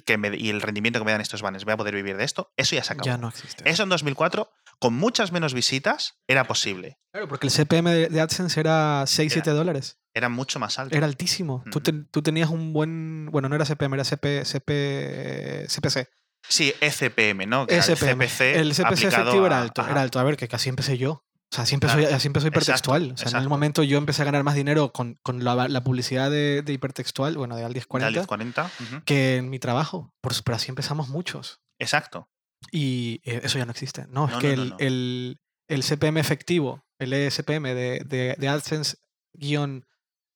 que 0.06 0.18
me- 0.18 0.37
y 0.37 0.50
el 0.50 0.61
rendimiento 0.62 1.00
que 1.00 1.04
me 1.04 1.11
dan 1.11 1.20
estos 1.20 1.42
banners 1.42 1.64
voy 1.64 1.72
a 1.74 1.76
poder 1.76 1.94
vivir 1.96 2.16
de 2.16 2.22
esto, 2.24 2.52
eso 2.56 2.76
ya 2.76 2.85
se 2.85 2.92
acabó. 2.92 3.06
Ya 3.06 3.16
no 3.16 3.28
existe. 3.28 3.68
Eso 3.68 3.83
en 3.83 3.88
2004, 3.88 4.52
con 4.78 4.94
muchas 4.94 5.33
menos 5.33 5.52
visitas, 5.52 6.20
era 6.28 6.44
posible. 6.44 6.98
Claro, 7.12 7.26
porque 7.26 7.48
el 7.48 7.50
CPM 7.52 7.90
de, 8.09 8.20
AdSense 8.20 8.61
era 8.61 9.02
6, 9.06 9.33
7 9.33 9.50
dólares. 9.50 9.98
Era 10.14 10.28
mucho 10.28 10.61
más 10.61 10.78
alto. 10.78 10.96
Era 10.96 11.06
altísimo. 11.06 11.64
Tú, 11.72 11.80
ten- 11.80 12.06
tú 12.06 12.22
tenías 12.22 12.50
un 12.50 12.72
buen. 12.72 13.26
Bueno, 13.33 13.48
no 13.48 13.56
era 13.56 13.64
CPM, 13.64 13.94
era 13.96 14.04
CP, 14.04 14.44
CP, 14.44 15.66
CPC. 15.68 16.09
Sí, 16.48 16.72
ECPM, 16.80 17.46
¿no? 17.46 17.66
Que 17.66 17.74
era 17.74 17.85
SPM. 17.85 18.24
el 18.24 18.30
CPC, 18.30 18.61
El 18.61 18.74
CPC 18.74 19.09
efectivo 19.09 19.46
era 19.46 19.61
alto. 19.61 19.83
ajá. 19.83 19.90
Era 19.90 20.02
alto. 20.02 20.18
A 20.20 20.24
ver, 20.24 20.37
que 20.37 20.48
casi 20.48 20.68
empecé 20.68 20.98
yo. 20.98 21.24
O 21.52 21.54
sea, 21.56 21.64
empezó, 21.74 21.96
Claro. 21.98 22.14
así 22.14 22.26
empezó 22.28 22.46
hipertextual. 22.46 23.02
Exacto, 23.10 23.24
o 23.26 23.30
sea, 23.30 23.38
en 23.38 23.42
el 23.42 23.48
momento 23.48 23.82
yo 23.82 23.98
empecé 23.98 24.22
a 24.22 24.24
ganar 24.24 24.44
más 24.44 24.54
dinero 24.54 24.92
con, 24.92 25.18
con 25.22 25.42
la, 25.42 25.68
la 25.68 25.82
publicidad 25.82 26.30
de, 26.30 26.62
de 26.62 26.72
hipertextual, 26.72 27.36
bueno, 27.36 27.56
de 27.56 27.64
al 27.64 27.72
De 27.72 27.80
1040, 27.80 28.06
Alice 28.20 28.26
40. 28.28 28.64
ujú. 28.80 29.02
que 29.04 29.36
en 29.36 29.50
mi 29.50 29.58
trabajo. 29.58 30.14
Por, 30.20 30.32
pero 30.44 30.56
así 30.56 30.68
empezamos 30.70 31.08
muchos. 31.08 31.60
Exacto. 31.80 32.28
Y 32.70 33.20
eh, 33.24 33.40
eso 33.42 33.58
ya 33.58 33.64
no 33.64 33.72
existe. 33.72 34.06
No, 34.10 34.28
es 34.28 34.36
que 34.36 34.56
no, 34.56 34.64
no, 34.64 34.76
el. 34.78 34.86
El, 34.86 35.40
el 35.68 35.82
CPM 35.84 36.18
efectivo, 36.20 36.84
el 36.98 37.12
ESPM 37.12 37.62
de, 37.62 38.02
de, 38.04 38.36
de 38.38 38.48
AdSense 38.48 38.96
guion 39.32 39.86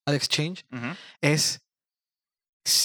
Ad 0.06 0.14
Exchange, 0.14 0.64
es 1.20 1.63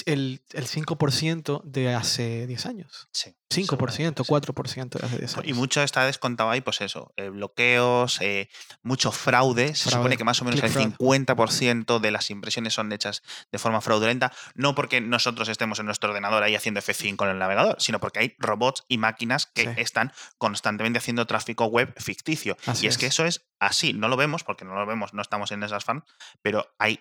el, 0.05 0.41
el 0.53 0.67
5% 0.67 1.61
de 1.63 1.93
hace 1.95 2.45
10 2.47 2.65
años. 2.65 3.07
Sí. 3.13 3.35
5%, 3.51 3.65
seguramente, 3.65 4.23
sí. 4.23 4.31
4% 4.31 4.89
de 4.99 5.05
hace 5.07 5.17
10 5.17 5.35
Y 5.37 5.39
años. 5.39 5.57
mucho 5.57 5.81
está 5.81 6.05
descontado 6.05 6.51
ahí, 6.51 6.61
pues 6.61 6.81
eso, 6.81 7.13
eh, 7.17 7.29
bloqueos, 7.29 8.19
eh, 8.21 8.47
mucho 8.83 9.11
fraude. 9.11 9.73
Se 9.73 9.89
Fraude, 9.89 9.97
supone 10.03 10.17
que 10.17 10.23
más 10.23 10.39
o 10.41 10.45
menos 10.45 10.61
el 10.61 10.69
fraud. 10.69 10.93
50% 10.99 11.99
de 11.99 12.11
las 12.11 12.29
impresiones 12.29 12.73
son 12.73 12.91
hechas 12.91 13.23
de 13.51 13.57
forma 13.57 13.81
fraudulenta, 13.81 14.31
no 14.53 14.75
porque 14.75 15.01
nosotros 15.01 15.49
estemos 15.49 15.79
en 15.79 15.85
nuestro 15.87 16.09
ordenador 16.09 16.43
ahí 16.43 16.55
haciendo 16.55 16.79
F5 16.81 17.15
con 17.15 17.29
el 17.29 17.39
navegador, 17.39 17.77
sino 17.79 17.99
porque 17.99 18.19
hay 18.19 18.35
robots 18.37 18.83
y 18.87 18.97
máquinas 18.99 19.47
que 19.47 19.63
Sí. 19.63 19.69
están 19.77 20.13
constantemente 20.37 20.99
haciendo 20.99 21.25
tráfico 21.25 21.65
web 21.65 21.93
ficticio. 21.97 22.55
Así 22.67 22.85
y 22.85 22.89
es, 22.89 22.97
que 22.99 23.07
es. 23.07 23.13
eso 23.13 23.25
es 23.25 23.47
así, 23.59 23.93
no 23.93 24.07
lo 24.09 24.17
vemos 24.17 24.43
porque 24.43 24.63
no 24.65 24.75
lo 24.75 24.85
vemos, 24.85 25.13
no 25.13 25.21
estamos 25.21 25.51
en 25.51 25.63
esas 25.63 25.83
fans, 25.83 26.03
pero 26.41 26.67
hay 26.77 26.99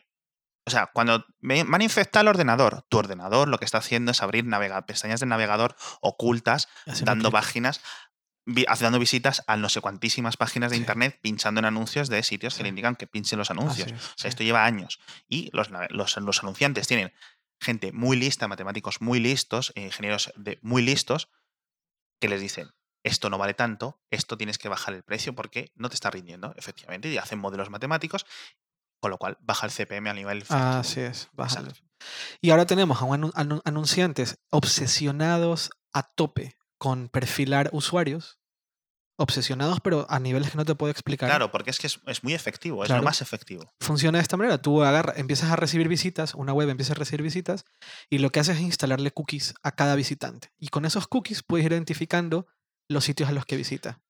o 0.67 0.71
sea, 0.71 0.87
cuando 0.93 1.25
van 1.41 1.81
a 1.81 1.85
infectar 1.85 2.23
el 2.23 2.29
ordenador, 2.29 2.85
tu 2.89 2.99
ordenador 2.99 3.49
lo 3.49 3.59
que 3.59 3.65
está 3.65 3.79
haciendo 3.79 4.11
es 4.13 4.23
abrir 4.23 4.45
navega- 4.45 4.85
pestañas 4.87 5.21
de 5.21 5.27
navegador 5.27 5.77
ocultas 6.01 6.69
dando 7.03 7.31
páginas, 7.31 7.81
dando 8.81 8.99
visitas 8.99 9.43
a 9.47 9.57
no 9.57 9.69
sé 9.69 9.81
cuantísimas 9.81 10.37
páginas 10.37 10.71
de 10.71 10.77
Sí. 10.77 10.83
internet, 10.83 11.19
pinchando 11.23 11.59
en 11.61 11.65
anuncios 11.67 12.09
de 12.09 12.23
sitios 12.23 12.55
que 12.55 12.63
le 12.63 12.69
indican 12.71 12.97
que 12.97 13.07
pinchen 13.07 13.39
los 13.39 13.51
anuncios. 13.51 13.93
O 13.93 14.19
sea, 14.19 14.29
esto 14.29 14.43
lleva 14.45 14.65
años. 14.65 15.01
Y 15.29 15.51
los, 15.53 15.71
los 15.91 16.43
anunciantes 16.43 16.87
tienen 16.87 17.13
gente 17.61 17.93
muy 17.93 18.17
lista, 18.17 18.47
matemáticos 18.49 19.01
muy 19.01 19.21
listos, 19.21 19.73
eh, 19.75 19.83
ingenieros 19.83 20.33
de- 20.37 20.59
muy 20.63 20.81
listos, 20.83 21.29
que 22.21 22.29
les 22.29 22.41
dicen, 22.41 22.71
esto 23.05 23.31
no 23.31 23.39
vale 23.39 23.55
tanto, 23.55 24.01
esto 24.11 24.37
tienes 24.37 24.59
que 24.59 24.69
bajar 24.69 24.95
el 24.95 25.03
precio 25.03 25.35
porque 25.35 25.73
no 25.77 25.89
te 25.89 25.95
está 25.95 26.11
rindiendo, 26.11 26.53
efectivamente, 26.57 27.09
y 27.09 27.17
hacen 27.19 27.39
modelos 27.39 27.71
matemáticos, 27.71 28.27
con 29.01 29.11
lo 29.11 29.19
cual 29.19 29.37
baja 29.41 29.67
el 29.67 29.73
CPM 29.73 30.09
a 30.11 30.15
nivel... 30.15 30.39
efectivo. 30.39 30.61
Así 30.61 31.01
es. 31.01 31.29
Exacto. 31.39 31.75
Y 32.41 32.51
ahora 32.51 32.67
tenemos 32.67 33.01
a 33.03 33.05
un 33.05 33.21
anu- 33.23 33.33
anu- 33.35 33.63
anunciantes 33.65 34.39
obsesionados 34.51 35.71
a 35.93 36.03
tope 36.03 36.57
con 36.79 37.09
perfilar 37.09 37.71
usuarios. 37.73 38.39
Obsesionados, 39.21 39.81
pero 39.81 40.07
a 40.09 40.21
niveles 40.21 40.53
que 40.53 40.57
no 40.57 40.65
te 40.65 40.77
puedo 40.77 40.93
explicar. 40.93 41.29
Claro, 41.29 41.51
porque 41.51 41.71
es 41.71 41.79
que 41.81 41.89
es, 41.89 41.99
es 42.07 42.23
muy 42.23 42.35
efectivo, 42.35 42.85
es 42.85 42.89
lo 42.91 43.03
más 43.03 43.21
efectivo. 43.21 43.65
Funciona 43.81 44.19
de 44.19 44.23
esta 44.23 44.37
manera. 44.37 44.63
Tú 44.63 44.81
agarras, 44.85 45.19
empiezas 45.19 45.51
a 45.51 45.57
recibir 45.57 45.89
visitas, 45.89 46.35
una 46.37 46.53
web 46.53 46.69
empieza 46.69 46.93
a 46.93 46.95
recibir 46.95 47.23
visitas, 47.23 47.65
y 48.09 48.19
lo 48.19 48.31
que 48.31 48.39
haces 48.39 48.59
es 48.59 48.63
instalarle 48.63 49.11
cookies 49.11 49.55
a 49.65 49.73
cada 49.73 49.97
visitante. 49.97 50.53
Y 50.57 50.69
con 50.69 50.85
esos 50.85 51.09
cookies 51.09 51.43
puedes 51.43 51.67
ir 51.67 51.73
identificando 51.73 52.47
los 52.89 53.03
sitios 53.05 53.29
a 53.29 53.33
los 53.33 53.45
que 53.45 53.57
visita. 53.57 54.01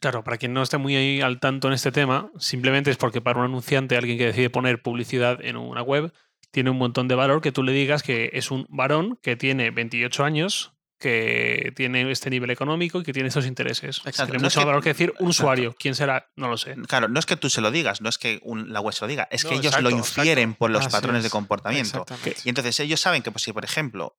Claro, 0.00 0.22
para 0.24 0.36
quien 0.38 0.52
no 0.52 0.62
esté 0.62 0.78
muy 0.78 0.94
ahí 0.96 1.20
al 1.20 1.40
tanto 1.40 1.68
en 1.68 1.74
este 1.74 1.92
tema, 1.92 2.30
simplemente 2.38 2.90
es 2.90 2.96
porque 2.96 3.20
para 3.20 3.38
un 3.40 3.46
anunciante, 3.46 3.96
alguien 3.96 4.18
que 4.18 4.26
decide 4.26 4.50
poner 4.50 4.82
publicidad 4.82 5.38
en 5.44 5.56
una 5.56 5.82
web, 5.82 6.12
tiene 6.50 6.70
un 6.70 6.78
montón 6.78 7.08
de 7.08 7.14
valor 7.14 7.40
que 7.40 7.52
tú 7.52 7.62
le 7.62 7.72
digas 7.72 8.02
que 8.02 8.30
es 8.32 8.50
un 8.50 8.66
varón 8.68 9.18
que 9.22 9.36
tiene 9.36 9.70
28 9.70 10.24
años, 10.24 10.72
que 10.98 11.72
tiene 11.76 12.10
este 12.10 12.30
nivel 12.30 12.50
económico 12.50 13.00
y 13.00 13.02
que 13.04 13.12
tiene 13.12 13.28
estos 13.28 13.44
intereses. 13.46 13.98
Exacto. 14.06 14.32
Tiene 14.32 14.38
No 14.42 14.48
es 14.48 14.54
mucho 14.54 14.60
que- 14.60 14.66
valor 14.66 14.82
que 14.82 14.88
decir 14.90 15.10
un 15.10 15.14
exacto. 15.14 15.28
usuario. 15.28 15.76
¿Quién 15.78 15.94
será? 15.94 16.30
No 16.36 16.48
lo 16.48 16.56
sé. 16.56 16.74
Claro, 16.88 17.08
no 17.08 17.18
es 17.18 17.26
que 17.26 17.36
tú 17.36 17.50
se 17.50 17.60
lo 17.60 17.70
digas, 17.70 18.00
no 18.00 18.08
es 18.08 18.16
que 18.16 18.40
un- 18.42 18.72
la 18.72 18.80
web 18.80 18.94
se 18.94 19.04
lo 19.04 19.08
diga, 19.08 19.28
es 19.30 19.44
No, 19.44 19.50
que 19.50 19.56
ellos 19.56 19.80
lo 19.82 19.90
infieren 19.90 20.54
por 20.54 20.70
los 20.70 20.86
Así 20.86 20.92
patrones 20.92 21.22
de 21.22 21.28
comportamiento. 21.30 22.02
Exactamente. 22.02 22.40
Y 22.44 22.48
entonces 22.48 22.80
ellos 22.80 23.00
saben 23.00 23.22
que 23.22 23.30
pues, 23.30 23.42
si, 23.42 23.52
por 23.52 23.64
ejemplo, 23.64 24.16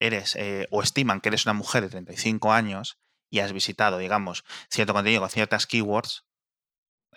eres 0.00 0.34
eh, 0.36 0.66
o 0.70 0.82
estiman 0.82 1.20
que 1.20 1.28
eres 1.28 1.46
una 1.46 1.52
mujer 1.52 1.82
de 1.84 1.90
35 1.90 2.52
años 2.52 2.98
y 3.30 3.40
has 3.40 3.52
visitado, 3.52 3.98
digamos, 3.98 4.44
cierto 4.70 4.92
contenido 4.94 5.20
con 5.20 5.30
ciertas 5.30 5.66
keywords, 5.66 6.24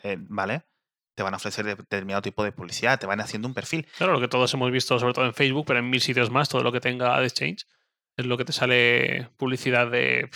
eh, 0.04 0.18
¿vale? 0.20 0.64
Te 1.16 1.24
van 1.24 1.34
a 1.34 1.38
ofrecer 1.38 1.66
de- 1.66 1.76
determinado 1.76 2.22
tipo 2.22 2.44
de 2.44 2.52
publicidad, 2.52 3.00
te 3.00 3.06
van 3.08 3.20
haciendo 3.22 3.48
un 3.48 3.54
perfil. 3.54 3.88
Claro, 3.98 4.14
lo 4.14 4.20
que 4.22 4.28
todos 4.28 4.54
hemos 4.54 4.72
visto, 4.72 4.98
sobre 5.00 5.14
todo 5.14 5.26
en 5.26 5.34
Facebook, 5.34 5.66
pero 5.68 5.80
en 5.80 5.90
mil 5.90 6.02
sitios 6.02 6.30
más, 6.32 6.50
todo 6.50 6.64
lo 6.64 6.72
que 6.72 6.80
tenga 6.80 7.16
Ad 7.16 7.24
Exchange, 7.26 7.66
es 8.18 8.26
lo 8.26 8.38
que 8.38 8.46
te 8.46 8.54
sale 8.54 9.30
publicidad 9.38 9.90
de, 9.92 10.30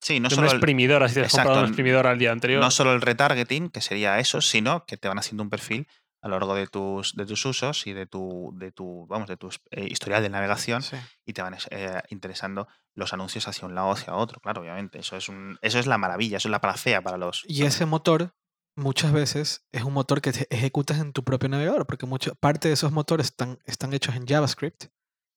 Sí, 0.00 0.18
no 0.18 0.28
de 0.28 0.34
solo, 0.34 0.46
una 0.46 0.52
el, 0.52 0.56
exprimidora, 0.58 1.08
si 1.08 1.14
te 1.14 1.20
has 1.20 1.26
Exacto, 1.26 1.48
comprado 1.50 1.60
un 1.64 1.68
exprimidor 1.68 2.06
al 2.06 2.18
día 2.18 2.32
anterior. 2.32 2.60
no 2.60 2.70
solo 2.70 2.92
el 2.92 3.00
retargeting, 3.00 3.70
que 3.70 3.80
sería 3.80 4.18
eso, 4.18 4.40
sino 4.40 4.84
que 4.86 4.96
te 4.96 5.06
van 5.08 5.18
haciendo 5.18 5.42
un 5.44 5.50
perfil 5.50 5.86
a 6.22 6.28
lo 6.28 6.38
largo 6.38 6.54
de 6.54 6.66
tus, 6.68 7.14
de 7.14 7.26
tus 7.26 7.44
usos 7.44 7.86
y 7.86 7.92
de 7.92 8.06
tu, 8.06 8.52
de 8.56 8.70
tu, 8.72 9.06
vamos, 9.08 9.28
de 9.28 9.36
tu 9.36 9.50
eh, 9.70 9.86
historial 9.90 10.22
de 10.22 10.30
navegación 10.30 10.80
Sí. 10.82 10.96
y 11.26 11.32
te 11.32 11.42
van 11.42 11.56
eh, 11.70 12.00
interesando 12.10 12.68
los 12.94 13.12
anuncios 13.12 13.48
hacia 13.48 13.66
un 13.66 13.74
lado 13.74 13.88
o 13.88 13.92
hacia 13.92 14.14
otro, 14.14 14.40
claro, 14.40 14.60
obviamente. 14.62 15.00
Eso 15.00 15.16
es, 15.16 15.28
un, 15.28 15.58
eso 15.62 15.78
es 15.78 15.86
la 15.86 15.98
maravilla, 15.98 16.36
eso 16.36 16.48
es 16.48 16.52
la 16.52 16.60
panacea 16.60 17.02
para 17.02 17.18
los... 17.18 17.44
Y 17.48 17.64
ese 17.64 17.86
motor 17.86 18.34
muchas 18.76 19.12
veces 19.12 19.66
es 19.72 19.82
un 19.82 19.92
motor 19.92 20.20
que 20.22 20.32
te 20.32 20.46
ejecutas 20.54 20.98
en 21.00 21.12
tu 21.12 21.24
propio 21.24 21.48
navegador, 21.48 21.86
porque 21.86 22.06
mucha 22.06 22.34
parte 22.34 22.68
de 22.68 22.74
esos 22.74 22.92
motores 22.92 23.26
están, 23.26 23.58
están 23.64 23.92
hechos 23.92 24.14
en 24.14 24.26
JavaScript 24.26 24.84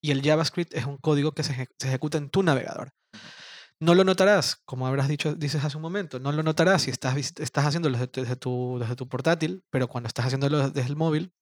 y 0.01 0.11
el 0.11 0.21
JavaScript 0.21 0.73
es 0.75 0.85
un 0.85 0.97
código 0.97 1.33
que 1.33 1.43
se 1.43 1.67
ejecuta 1.79 2.17
en 2.19 2.29
tu 2.29 2.43
navegador. 2.43 2.93
No 3.81 3.93
lo 3.93 4.03
notarás, 4.05 4.61
como 4.65 4.87
habrás 4.87 5.07
dicho, 5.07 5.35
dices 5.35 5.63
hace 5.63 5.75
un 5.77 5.81
momento, 5.83 6.19
no 6.19 6.31
lo 6.31 6.43
notarás 6.43 6.83
si 6.83 6.91
estás, 6.91 7.15
estás 7.17 7.65
haciéndolo 7.65 7.97
desde, 7.97 8.07
tu- 8.07 8.21
desde 8.21 8.35
tu, 8.37 8.77
desde 8.79 8.95
tu 8.95 9.07
portátil, 9.09 9.63
pero 9.69 9.87
cuando 9.87 10.07
estás 10.07 10.25
haciéndolo 10.27 10.69
desde 10.69 10.87
el 10.89 10.95
móvil, 10.95 11.33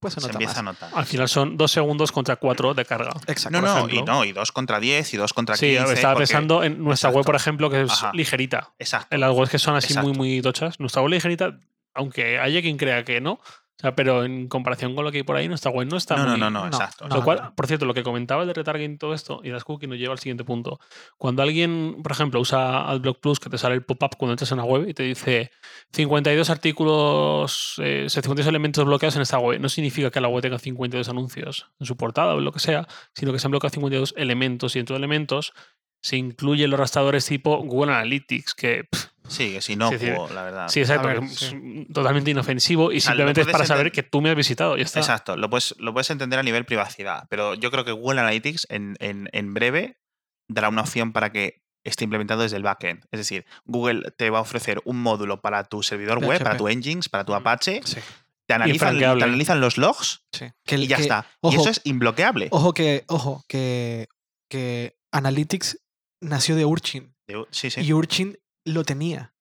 pues 0.00 0.14
se 0.14 0.20
empieza 0.30 0.62
más. 0.62 0.80
a 0.80 0.86
notar. 0.86 0.90
Al 0.98 1.06
final 1.06 1.28
son 1.28 1.56
dos 1.56 1.70
segundos 1.72 2.12
contra 2.12 2.36
cuatro 2.36 2.74
de 2.74 2.84
carga. 2.84 3.10
Exacto. 3.26 3.60
No, 3.60 3.66
no, 3.66 3.88
y 3.88 4.02
no, 4.02 4.24
y 4.24 4.32
dos 4.32 4.52
contra 4.52 4.78
10 4.80 5.14
y 5.14 5.16
dos 5.16 5.32
contra 5.32 5.56
Sí, 5.56 5.76
15. 5.76 5.92
estaba 5.94 6.14
porque- 6.14 6.26
pensando 6.26 6.62
en 6.64 6.82
nuestra 6.82 7.10
web, 7.10 7.24
por 7.24 7.34
ejemplo, 7.36 7.68
que 7.70 7.82
es 7.82 7.90
Ajá. 7.90 8.12
ligerita. 8.14 8.74
Exacto. 8.78 9.14
En 9.14 9.20
las 9.20 9.32
webs 9.32 9.50
que 9.50 9.58
son 9.58 9.74
así 9.76 9.96
muy, 9.98 10.12
muy 10.12 10.40
tochas. 10.42 10.78
Nuestra 10.80 11.02
web 11.02 11.10
ligerita, 11.12 11.58
aunque 11.94 12.38
haya 12.38 12.60
quien 12.62 12.76
crea 12.76 13.04
que 13.04 13.20
no, 13.20 13.40
O 13.78 13.80
sea, 13.80 13.94
pero 13.94 14.24
en 14.24 14.48
comparación 14.48 14.96
con 14.96 15.04
lo 15.04 15.12
que 15.12 15.18
hay 15.18 15.22
por 15.22 15.36
ahí, 15.36 15.46
nuestra 15.46 15.70
web 15.70 15.86
no 15.88 15.96
está 15.96 16.16
No, 16.16 16.24
no, 16.24 16.30
muy... 16.30 16.40
no, 16.40 16.50
no, 16.50 16.60
no, 16.62 16.66
exacto. 16.66 17.06
no. 17.06 17.14
Lo 17.14 17.22
cual, 17.22 17.52
por 17.54 17.68
cierto, 17.68 17.86
lo 17.86 17.94
que 17.94 18.02
comentaba 18.02 18.44
de 18.44 18.52
retargeting 18.52 18.94
y 18.94 18.98
todo 18.98 19.14
esto 19.14 19.40
y 19.44 19.50
las 19.50 19.62
cookies 19.62 19.88
nos 19.88 19.98
lleva 19.98 20.14
al 20.14 20.18
siguiente 20.18 20.42
punto. 20.42 20.80
Cuando 21.16 21.42
alguien, 21.42 21.98
por 22.02 22.10
ejemplo, 22.10 22.40
usa 22.40 22.90
AdBlock 22.90 23.20
Plus, 23.20 23.38
que 23.38 23.48
te 23.48 23.56
sale 23.56 23.76
el 23.76 23.84
pop-up 23.84 24.16
cuando 24.18 24.32
entras 24.32 24.50
en 24.50 24.58
una 24.58 24.66
web 24.66 24.88
y 24.88 24.94
te 24.94 25.04
dice 25.04 25.52
52 25.92 26.50
artículos, 26.50 27.74
eh, 27.78 28.06
52 28.08 28.48
elementos 28.48 28.84
bloqueados 28.84 29.14
en 29.14 29.22
esta 29.22 29.38
web, 29.38 29.60
no 29.60 29.68
significa 29.68 30.10
que 30.10 30.20
la 30.20 30.26
web 30.26 30.42
tenga 30.42 30.58
52 30.58 31.08
anuncios 31.08 31.70
en 31.78 31.86
su 31.86 31.96
portada 31.96 32.34
o 32.34 32.40
lo 32.40 32.50
que 32.50 32.58
sea, 32.58 32.88
sino 33.14 33.32
que 33.32 33.38
se 33.38 33.46
han 33.46 33.52
bloqueado 33.52 33.74
52 33.74 34.14
elementos 34.16 34.74
y 34.74 34.80
dentro 34.80 34.94
de 34.94 34.98
elementos 34.98 35.52
se 36.00 36.16
incluyen 36.16 36.70
los 36.70 36.80
rastradores 36.80 37.26
tipo 37.26 37.58
Google 37.58 37.92
Analytics, 37.92 38.54
que 38.54 38.84
pff, 38.90 39.06
Sí, 39.28 39.52
que 39.52 39.60
si 39.62 39.76
no, 39.76 39.90
Es 39.92 40.00
decir, 40.00 40.16
la 40.34 40.42
verdad. 40.42 40.68
sí, 40.68 40.80
exacto, 40.80 41.08
ver, 41.08 41.20
que 41.20 41.26
es 41.26 41.32
sí. 41.38 41.86
totalmente 41.92 42.30
inofensivo 42.30 42.92
y 42.92 43.00
sea, 43.00 43.12
simplemente 43.12 43.42
es 43.42 43.46
para 43.46 43.66
saber 43.66 43.92
que 43.92 44.02
tú 44.02 44.20
me 44.20 44.30
has 44.30 44.36
visitado. 44.36 44.76
Ya 44.76 44.82
está. 44.84 45.00
Exacto, 45.00 45.36
lo 45.36 45.48
puedes, 45.50 45.74
lo 45.78 45.92
puedes 45.92 46.10
entender 46.10 46.38
a 46.38 46.42
nivel 46.42 46.64
privacidad, 46.64 47.26
pero 47.28 47.54
yo 47.54 47.70
creo 47.70 47.84
que 47.84 47.92
Google 47.92 48.20
Analytics 48.20 48.66
en, 48.70 48.96
en- 49.00 49.28
en 49.32 49.54
breve 49.54 49.98
dará 50.48 50.68
una 50.70 50.80
opción 50.82 51.12
para 51.12 51.30
que 51.30 51.62
esté 51.84 52.04
implementado 52.04 52.42
desde 52.42 52.56
el 52.56 52.62
backend. 52.62 53.04
Es 53.12 53.20
decir, 53.20 53.46
Google 53.64 54.10
te 54.16 54.28
va 54.30 54.38
a 54.38 54.42
ofrecer 54.42 54.80
un 54.84 55.00
módulo 55.00 55.40
para 55.40 55.64
tu 55.64 55.82
servidor 55.82 56.18
web, 56.24 56.42
para 56.42 56.56
tu 56.56 56.68
engines, 56.68 57.08
para 57.08 57.24
tu 57.24 57.34
Apache, 57.34 57.80
Sí, 57.84 57.98
te 58.46 58.54
analizan, 58.54 58.98
te 58.98 59.04
analizan 59.04 59.60
los 59.60 59.76
logs 59.78 60.22
sí. 60.32 60.46
Que 60.64 60.76
y 60.76 60.86
ya 60.86 60.96
que- 60.96 61.02
está. 61.02 61.26
ojo, 61.40 61.54
y 61.56 61.60
eso 61.60 61.70
es 61.70 61.80
imbloqueable. 61.84 62.48
Ojo 62.50 62.72
que, 62.74 63.04
ojo, 63.08 63.44
que, 63.48 64.08
que 64.50 64.96
Analytics 65.12 65.78
nació 66.20 66.56
de 66.56 66.64
Urchin. 66.64 67.14
De- 67.26 67.44
Sí, 67.50 67.70
sí. 67.70 67.80
Y 67.82 67.92
Urchin 67.92 68.38
lo 68.68 68.84
tenía. 68.84 69.34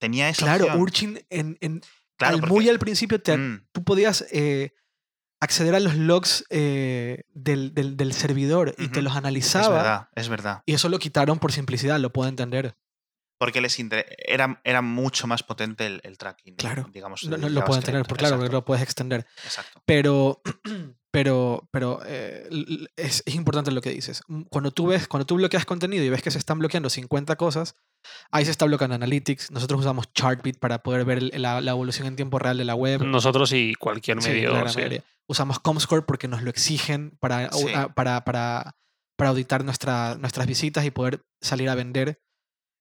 Tenía 0.00 0.28
esa 0.28 0.44
Claro, 0.46 0.64
opción. 0.66 0.80
Urchin 0.82 1.26
en, 1.30 1.58
en- 1.60 1.80
Claro, 2.16 2.34
al- 2.34 2.40
porque- 2.40 2.54
muy 2.54 2.68
al 2.68 2.78
principio 2.78 3.20
te- 3.20 3.36
Mm, 3.36 3.66
tú 3.72 3.84
podías 3.84 4.24
eh, 4.32 4.72
acceder 5.40 5.74
a 5.74 5.80
los 5.80 5.94
logs 5.96 6.44
eh, 6.50 7.22
del, 7.32 7.72
del- 7.74 7.96
del 7.96 8.12
servidor 8.12 8.74
y 8.78 8.88
te 8.88 9.02
los 9.02 9.12
es 9.12 9.18
analizaba. 9.18 9.76
verdad, 9.76 10.08
es 10.14 10.28
verdad. 10.28 10.62
Y 10.66 10.74
eso 10.74 10.88
lo 10.88 10.98
quitaron 10.98 11.38
por 11.38 11.52
simplicidad, 11.52 11.98
lo 12.00 12.12
puedo 12.12 12.28
entender. 12.28 12.76
Porque 13.38 13.60
les 13.60 13.78
inter- 13.78 14.16
era, 14.18 14.60
era 14.64 14.82
mucho 14.82 15.26
más 15.28 15.42
potente 15.44 15.86
el, 15.86 16.00
el 16.02 16.18
tracking. 16.18 16.56
Claro. 16.56 16.88
Digamos, 16.92 17.22
No, 17.24 17.30
del 17.32 17.40
no 17.42 17.48
lo 17.48 17.60
JavaScript. 17.60 18.08
porque 18.08 18.20
claro, 18.22 18.36
porque 18.38 18.52
lo 18.52 18.64
puedes 18.64 18.82
extender. 18.82 19.26
exacto. 19.44 19.80
Pero, 19.86 20.42
pero, 21.12 21.68
pero 21.70 22.00
eh, 22.04 22.48
es, 22.96 23.22
es 23.26 23.34
importante 23.34 23.70
lo 23.70 23.80
que 23.80 23.90
dices. 23.90 24.22
Cuando 24.50 24.70
tú 24.72 24.88
ves, 24.88 25.06
cuando 25.08 25.24
tú 25.26 25.36
bloqueas 25.36 25.64
contenido 25.64 26.04
y 26.04 26.08
ves 26.10 26.22
que 26.22 26.30
se 26.30 26.38
están 26.38 26.58
bloqueando 26.58 26.90
50 26.90 27.36
cosas, 27.36 27.76
ahí 28.30 28.44
se 28.44 28.50
está 28.50 28.64
bloqueando 28.64 28.94
Analytics. 28.96 29.50
Nosotros 29.52 29.80
usamos 29.80 30.12
Chartbeat 30.12 30.58
para 30.58 30.82
poder 30.82 31.04
ver 31.04 31.22
la, 31.38 31.60
la 31.60 31.70
evolución 31.70 32.06
en 32.08 32.16
tiempo 32.16 32.38
real 32.38 32.58
de 32.58 32.64
la 32.64 32.74
web. 32.74 33.02
Nosotros 33.04 33.52
y 33.52 33.74
cualquier 33.74 34.20
Sí, 34.22 34.30
medio. 34.30 34.68
sí. 34.68 34.76
mayoría. 34.78 35.04
Usamos 35.28 35.60
Comscore 35.60 36.02
porque 36.02 36.26
nos 36.26 36.42
lo 36.42 36.50
exigen 36.50 37.16
para, 37.20 37.50
au- 37.50 37.66
Sí. 37.68 37.72
a- 37.74 37.88
para, 37.88 38.24
para, 38.24 38.74
para 39.16 39.30
auditar 39.30 39.64
nuestra, 39.64 40.16
nuestras 40.16 40.46
visitas 40.46 40.84
y 40.84 40.90
poder 40.90 41.22
salir 41.40 41.68
a 41.68 41.74
vender. 41.74 42.20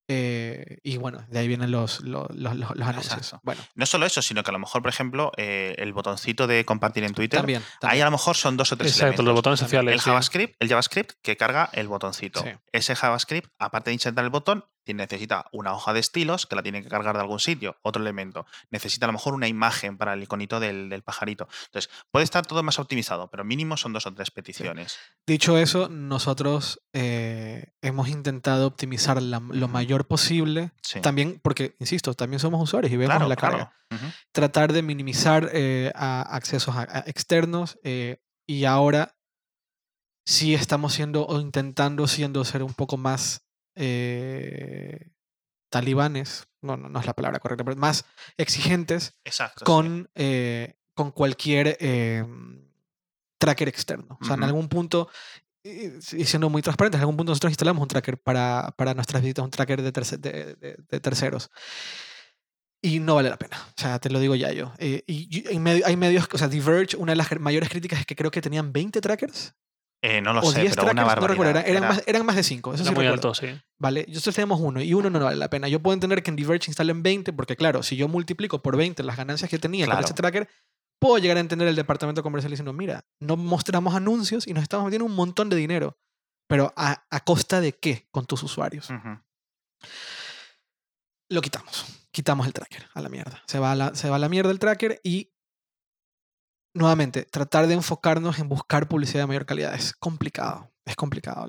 Eh, 0.10 0.78
y 0.84 0.98
bueno, 0.98 1.26
de 1.28 1.40
ahí 1.40 1.48
vienen 1.48 1.70
los, 1.72 2.00
los, 2.02 2.28
los- 2.34 2.56
los- 2.56 2.76
los 2.76 2.88
anuncios. 2.88 3.36
Bueno, 3.44 3.62
No 3.76 3.86
solo 3.86 4.06
eso, 4.06 4.22
sino 4.22 4.42
que 4.44 4.52
a 4.52 4.54
lo 4.54 4.60
mejor, 4.60 4.82
por 4.82 4.90
ejemplo, 4.90 5.32
eh, 5.38 5.76
el 5.78 5.92
botoncito 5.94 6.48
de 6.48 6.64
compartir 6.66 7.04
en 7.04 7.14
Twitter, 7.14 7.40
también. 7.40 7.62
ahí 7.82 8.00
a 8.00 8.06
lo 8.06 8.12
mejor 8.12 8.36
son 8.38 8.56
dos 8.58 8.72
o 8.72 8.78
tres 8.78 8.92
Exacto, 8.94 9.08
los 9.08 9.16
elementos. 9.20 9.36
botones 9.36 9.60
También. 9.60 9.70
sociales. 9.70 9.94
El 9.96 10.00
sí. 10.00 10.06
JavaScript, 10.06 10.56
el 10.60 10.70
JavaScript 10.70 11.12
que 11.22 11.36
carga 11.38 11.70
el 11.74 11.88
botoncito. 11.90 12.42
Sí. 12.42 12.50
Ese 12.72 12.96
JavaScript, 12.96 13.52
aparte 13.60 13.90
de 13.90 13.96
insertar 13.96 14.24
el 14.24 14.30
botón, 14.32 14.66
necesita 14.94 15.46
una 15.52 15.74
hoja 15.74 15.94
de 15.94 16.00
estilos 16.00 16.46
que 16.46 16.56
la 16.56 16.64
tiene 16.64 16.82
que 16.84 16.90
cargar 16.90 17.16
de 17.16 17.22
algún 17.22 17.40
sitio, 17.40 17.78
otro 17.82 18.02
elemento. 18.02 18.46
Necesita 18.70 19.06
a 19.06 19.08
lo 19.08 19.14
mejor 19.14 19.34
una 19.34 19.48
imagen 19.48 19.98
para 19.98 20.14
el 20.14 20.24
iconito 20.24 20.60
del, 20.60 20.90
del 20.90 21.02
pajarito. 21.04 21.48
Entonces, 21.66 21.92
puede 22.12 22.24
estar 22.24 22.46
todo 22.46 22.62
más 22.64 22.80
optimizado, 22.80 23.30
pero 23.30 23.44
mínimo 23.44 23.78
son 23.78 23.94
dos 23.94 24.06
o 24.06 24.14
tres 24.14 24.32
peticiones. 24.32 24.98
Dicho 25.26 25.58
eso, 25.58 25.90
nosotros 25.90 26.82
eh, 26.94 27.72
hemos 27.82 28.08
intentado 28.10 28.68
optimizar 28.68 29.22
la- 29.22 29.40
lo 29.40 29.68
mayor 29.68 30.06
posible. 30.08 30.72
Sí. 30.82 31.02
También, 31.02 31.40
porque, 31.44 31.76
insisto, 31.80 32.14
también 32.14 32.40
somos 32.40 32.62
usuarios 32.62 32.92
y 32.94 32.98
vemos 32.98 33.16
claro, 33.16 33.28
la 33.30 33.36
claro. 33.36 33.58
carga. 33.58 33.74
Tratar 34.34 34.74
de 34.74 34.82
minimizar 34.82 35.50
eh, 35.54 35.92
a- 35.96 36.22
accesos 36.36 36.76
a- 36.76 36.82
a 36.90 37.00
externos 37.08 37.80
eh, 37.84 38.22
y 38.46 38.66
ahora 38.66 39.16
sí 40.26 40.54
estamos 40.54 40.94
siendo 40.94 41.26
o 41.26 41.40
intentando 41.40 42.08
siendo 42.08 42.44
ser 42.44 42.64
un 42.64 42.74
poco 42.74 42.98
más 42.98 43.47
eh, 43.78 45.12
talibanes, 45.70 46.48
no, 46.62 46.78
no, 46.78 46.90
no 46.90 47.00
es 47.00 47.06
la 47.06 47.14
palabra 47.14 47.40
correcta, 47.40 47.64
pero 47.64 47.76
más 47.78 48.06
exigentes 48.38 49.16
Exacto. 49.26 49.60
sí. 49.60 49.66
con, 49.66 50.10
eh, 50.16 50.76
con 50.94 51.12
cualquier 51.12 51.78
eh, 51.80 52.26
tracker 53.38 53.68
externo. 53.68 54.18
O 54.22 54.26
sea, 54.26 54.36
en 54.36 54.42
Ujú. 54.42 54.48
algún 54.48 54.70
punto, 54.70 55.10
y 55.64 55.90
siendo 56.26 56.50
muy 56.50 56.62
transparentes, 56.62 56.98
en 56.98 57.02
algún 57.02 57.18
punto 57.18 57.32
nosotros 57.32 57.52
instalamos 57.52 57.82
un 57.82 57.88
tracker 57.90 58.18
para, 58.18 58.74
para 58.78 58.94
nuestras 58.94 59.22
visitas, 59.22 59.44
un 59.46 59.52
tracker 59.52 59.82
de, 59.82 59.92
terce- 59.94 60.18
de- 60.18 60.56
de- 60.56 60.78
de 60.90 61.00
terceros. 61.00 61.50
Y 62.82 63.00
no 63.00 63.16
vale 63.16 63.30
la 63.30 63.38
pena. 63.38 63.58
O 63.70 63.74
sea, 63.82 64.00
te 64.00 64.10
lo 64.10 64.20
digo 64.20 64.36
ya 64.36 64.52
yo. 64.54 64.72
Eh, 64.78 65.04
y 65.08 65.40
y 65.40 65.48
hay 65.84 65.98
medios, 65.98 66.28
o 66.32 66.38
sea, 66.38 66.48
Diverge, 66.48 66.96
una 66.96 67.12
de 67.12 67.16
las 67.18 67.40
mayores 67.40 67.70
críticas 67.70 68.00
es 68.00 68.06
que 68.06 68.16
creo 68.16 68.32
que 68.32 68.42
tenían 68.42 68.72
20 68.72 69.02
trackers 69.02 69.56
Eh, 70.04 70.22
no 70.22 70.32
lo 70.34 70.42
o 70.42 70.52
sé, 70.52 70.62
10 70.62 70.76
pero 70.76 70.84
una 70.92 70.94
trackers, 71.04 71.22
no 71.22 71.28
recuerdo, 71.28 71.50
eran, 71.52 71.64
eran 71.66 71.78
Era- 71.84 71.88
más, 71.90 72.04
eran 72.06 72.26
más 72.26 72.36
de 72.36 72.44
5. 72.44 72.74
Eso 72.74 72.84
Era 72.84 72.90
sí 72.92 72.96
muy 72.96 73.04
recuerdo. 73.06 73.30
alto, 73.30 73.34
sí. 73.42 73.48
¿vale? 73.80 74.06
Nosotros 74.08 74.36
tenemos 74.36 74.60
uno 74.62 74.82
y 74.82 74.94
uno 74.94 75.10
no 75.10 75.20
vale 75.20 75.38
la 75.38 75.50
pena. 75.50 75.68
Yo 75.68 75.82
puedo 75.82 75.94
entender 75.96 76.22
que 76.22 76.30
en 76.30 76.36
Diverge 76.36 76.70
instalen 76.70 77.02
20 77.02 77.34
porque, 77.34 77.56
claro, 77.56 77.82
si 77.82 77.96
yo 77.96 78.08
multiplico 78.08 78.62
por 78.62 78.78
20 78.78 79.02
las 79.04 79.18
ganancias 79.18 79.50
que 79.50 79.58
tenía 79.58 79.86
con 79.86 79.94
Claro. 79.94 80.06
ese 80.06 80.14
tracker, 80.14 80.48
puedo 81.00 81.18
llegar 81.18 81.38
a 81.38 81.40
entender 81.40 81.68
el 81.68 81.76
departamento 81.76 82.22
comercial 82.22 82.52
diciendo, 82.52 82.74
mira, 82.74 83.06
no 83.20 83.38
mostramos 83.38 83.96
anuncios 83.96 84.48
y 84.48 84.54
nos 84.54 84.62
estamos 84.64 84.86
metiendo 84.86 85.06
un 85.06 85.16
montón 85.16 85.50
de 85.50 85.56
dinero. 85.56 85.98
Pero 86.48 86.74
¿a, 86.78 87.06
a 87.10 87.20
costa 87.24 87.60
de 87.60 87.74
qué 87.74 88.08
con 88.12 88.26
tus 88.28 88.44
usuarios? 88.44 88.90
Lo 91.30 91.42
quitamos. 91.42 91.86
Quitamos 92.12 92.48
el 92.48 92.54
tracker 92.54 92.88
a 92.94 93.02
la 93.02 93.10
mierda. 93.10 93.44
Se 93.48 93.60
va 93.60 93.72
a 93.72 93.76
la, 93.76 93.96
se 93.96 94.10
va 94.10 94.16
a 94.16 94.20
la 94.20 94.30
mierda 94.30 94.52
el 94.52 94.60
tracker 94.60 95.00
y 95.04 95.34
nuevamente, 96.78 97.24
tratar 97.24 97.68
de 97.68 97.74
enfocarnos 97.74 98.40
en 98.40 98.48
buscar 98.50 98.88
publicidad 98.88 99.22
de 99.24 99.28
mayor 99.28 99.46
calidad 99.46 99.74
es 99.74 99.94
complicado. 99.94 100.72
Es 100.86 100.96
complicado. 100.96 101.48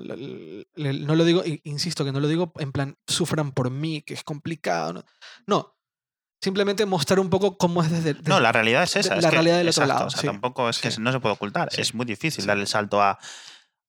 No 0.75 1.15
lo 1.15 1.23
digo, 1.23 1.43
insisto 1.63 2.03
que 2.03 2.11
no 2.11 2.19
lo 2.19 2.27
digo 2.27 2.51
en 2.57 2.71
plan, 2.71 2.97
sufran 3.07 3.51
por 3.51 3.69
mí, 3.69 4.01
que 4.01 4.13
es 4.13 4.23
complicado. 4.23 4.93
No, 4.93 5.05
no. 5.47 5.75
simplemente 6.41 6.85
mostrar 6.85 7.19
un 7.19 7.29
poco 7.29 7.57
cómo 7.57 7.81
es 7.83 7.91
desde... 7.91 8.13
No, 8.13 8.19
desde- 8.21 8.41
la 8.41 8.51
realidad 8.53 8.83
es 8.83 8.95
esa. 8.95 9.15
la 9.15 9.19
es 9.19 9.25
que- 9.25 9.31
realidad 9.31 9.57
del 9.57 9.69
otro 9.69 9.85
lado, 9.85 10.07
o 10.07 10.09
sea, 10.09 10.21
sí. 10.21 10.27
Tampoco 10.27 10.69
es 10.69 10.79
que 10.79 10.89
Sí. 10.91 11.01
no 11.01 11.11
se 11.11 11.19
puede 11.19 11.35
ocultar. 11.35 11.69
Sí. 11.71 11.81
Es 11.81 11.93
muy 11.93 12.05
difícil 12.05 12.45
dar 12.45 12.57
el 12.57 12.67
salto 12.67 13.01
a, 13.01 13.17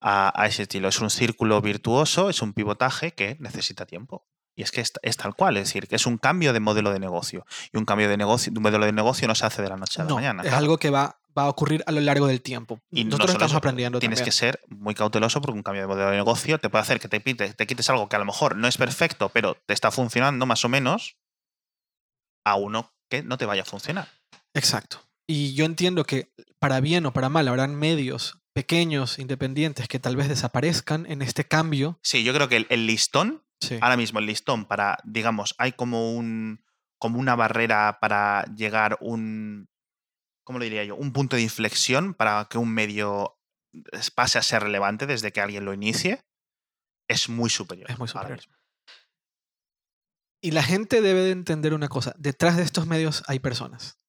a- 0.01 0.33
a 0.41 0.47
ese 0.47 0.63
estilo. 0.63 0.89
Es 0.89 1.01
un 1.01 1.11
círculo 1.11 1.61
virtuoso, 1.61 2.29
es 2.31 2.43
un 2.43 2.53
pivotaje 2.53 3.13
que 3.13 3.37
necesita 3.41 3.87
tiempo. 3.87 4.27
Y 4.57 4.63
es 4.63 4.73
que 4.73 4.81
es, 4.81 4.93
es 5.03 5.17
tal 5.17 5.35
cual, 5.37 5.57
es 5.59 5.69
decir, 5.69 5.87
que 5.87 5.95
es 5.97 6.07
un 6.07 6.19
cambio 6.19 6.53
de 6.53 6.59
modelo 6.61 6.93
de 6.93 6.99
negocio. 6.99 7.47
Y 7.73 7.79
un 7.79 7.85
cambio 7.85 8.09
de 8.09 8.17
negocio, 8.17 8.53
de 8.53 8.59
un 8.59 8.63
modelo 8.65 8.85
de 8.85 8.93
negocio 8.93 9.29
no 9.29 9.35
se 9.37 9.47
hace 9.47 9.63
de 9.63 9.69
la 9.69 9.77
noche 9.77 10.01
a 10.01 10.05
la 10.05 10.09
no, 10.09 10.15
mañana. 10.17 10.43
es 10.43 10.49
claro. 10.49 10.59
algo 10.59 10.79
que 10.79 10.91
va, 10.91 11.20
va 11.37 11.45
a 11.45 11.49
ocurrir 11.49 11.83
a 11.87 11.93
lo 11.93 12.01
largo 12.01 12.27
del 12.27 12.41
tiempo. 12.43 12.81
Y 12.91 13.05
no 13.05 13.11
Nosotros 13.11 13.31
estamos 13.33 13.53
eso, 13.53 13.59
aprendiendo 13.59 13.99
Tienes 14.01 14.19
también. 14.19 14.25
que 14.27 14.33
ser 14.37 14.61
muy 14.69 14.95
cauteloso 14.95 15.41
porque 15.41 15.57
un 15.57 15.63
cambio 15.63 15.83
de 15.83 15.89
modelo 15.89 16.11
de 16.11 16.17
negocio 16.17 16.59
te 16.59 16.69
puede 16.69 16.83
hacer 16.83 17.01
que 17.01 17.09
te 17.09 17.67
quites 17.67 17.91
algo 17.91 18.09
que 18.09 18.17
a 18.17 18.19
lo 18.19 18.25
mejor 18.25 18.57
no 18.57 18.69
es 18.69 18.77
perfecto, 18.77 19.29
pero 19.31 19.57
te 19.67 19.75
está 19.75 19.91
funcionando 19.91 20.47
más 20.47 20.65
o 20.65 20.69
menos, 20.69 21.17
a 22.45 22.57
uno 22.57 22.93
que 23.09 23.23
no 23.23 23.39
te 23.39 23.47
vaya 23.47 23.63
a 23.63 23.67
funcionar. 23.67 24.09
Exacto. 24.55 25.01
Y 25.27 25.55
yo 25.55 25.65
entiendo 25.65 26.05
que 26.05 26.33
para 26.59 26.81
bien 26.81 27.07
o 27.07 27.13
para 27.13 27.29
mal 27.29 27.47
habrán 27.49 27.75
medios 27.77 28.39
pequeños, 28.53 29.19
independientes, 29.19 29.87
que 29.89 30.01
tal 30.01 30.17
vez 30.17 30.29
desaparezcan 30.29 31.07
en 31.07 31.23
este 31.23 31.45
cambio. 31.45 31.99
Sí, 32.03 32.25
yo 32.25 32.35
creo 32.35 32.49
que 32.49 32.57
el, 32.57 32.67
el 32.71 32.87
listón 32.87 33.43
Sí. 33.63 33.77
ahora 33.83 33.99
mismo 33.99 34.21
el 34.21 34.27
listón 34.27 34.65
para, 34.65 34.97
digamos, 35.05 35.55
hay 35.59 35.73
como 35.73 36.15
un 36.15 36.65
como 36.99 37.19
una 37.19 37.37
barrera 37.37 37.99
para 38.01 38.45
llegar 38.57 38.97
un 39.03 39.69
¿cómo 40.51 40.59
lo 40.59 40.65
diría 40.65 40.83
yo? 40.83 40.97
un 40.97 41.13
punto 41.13 41.37
de 41.37 41.43
inflexión 41.43 42.13
para 42.13 42.49
que 42.51 42.59
un 42.59 42.75
medio 42.75 43.39
pase 44.17 44.37
a 44.37 44.43
ser 44.43 44.65
relevante 44.65 45.07
desde 45.07 45.31
que 45.31 45.41
alguien 45.41 45.65
lo 45.65 45.73
inicie 45.73 46.25
es 47.09 47.29
muy 47.29 47.51
superior. 47.51 47.89
Es 47.89 48.01
muy 48.01 48.09
superior. 48.09 48.41
Y 50.43 50.51
la 50.51 50.65
gente 50.65 51.03
debe 51.03 51.21
de 51.21 51.31
entender 51.31 51.73
una 51.73 51.87
cosa. 51.87 52.17
Detrás 52.19 52.57
de 52.57 52.65
estos 52.65 52.89
medios 52.89 53.23
hay 53.29 53.39
personas. 53.39 54.01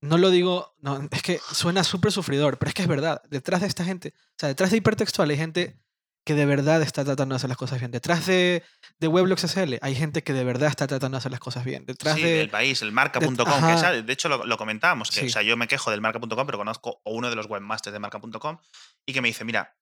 No 0.00 0.16
lo 0.16 0.30
digo, 0.30 0.74
no, 0.78 1.06
es 1.10 1.22
que 1.22 1.40
suena 1.52 1.84
súper 1.84 2.10
sufridor, 2.10 2.56
pero 2.56 2.70
es 2.70 2.74
que 2.74 2.80
es 2.80 2.88
verdad. 2.88 3.20
Detrás 3.28 3.60
de 3.60 3.66
esta 3.66 3.84
gente, 3.84 4.14
o 4.16 4.38
sea, 4.38 4.48
detrás 4.48 4.70
de 4.70 4.78
hipertextual 4.78 5.28
hay 5.28 5.36
gente 5.36 5.78
que 6.26 6.34
de 6.34 6.44
verdad 6.44 6.82
está 6.82 7.04
tratando 7.04 7.34
de 7.34 7.36
hacer 7.36 7.48
las 7.48 7.56
cosas 7.56 7.78
bien. 7.78 7.92
Detrás 7.92 8.26
de, 8.26 8.62
de 8.98 9.08
Weblogs 9.08 9.44
SL 9.46 9.76
hay 9.80 9.94
gente 9.94 10.22
que 10.24 10.32
de 10.32 10.42
verdad 10.44 10.68
está 10.68 10.86
tratando 10.88 11.14
de 11.16 11.18
hacer 11.20 11.30
las 11.30 11.40
cosas 11.40 11.64
bien. 11.64 11.86
Detrás 11.86 12.16
Sí, 12.16 12.22
de... 12.22 12.40
el 12.42 12.50
país, 12.50 12.82
el 12.82 12.90
marca.com, 12.92 13.36
de- 13.36 14.02
de 14.02 14.12
hecho 14.12 14.28
lo, 14.28 14.44
lo 14.44 14.58
comentábamos, 14.58 15.10
que 15.10 15.20
Sí. 15.20 15.26
o 15.26 15.30
sea, 15.30 15.42
yo 15.42 15.56
me 15.56 15.68
quejo 15.68 15.90
del 15.92 16.00
marca.com, 16.00 16.44
pero 16.44 16.58
conozco 16.58 17.00
a 17.06 17.10
uno 17.10 17.30
de 17.30 17.36
los 17.36 17.46
webmasters 17.46 17.92
de 17.92 18.00
marca.com 18.00 18.58
y 19.06 19.12
que 19.12 19.22
me 19.22 19.28
dice, 19.28 19.44
mira, 19.44 19.76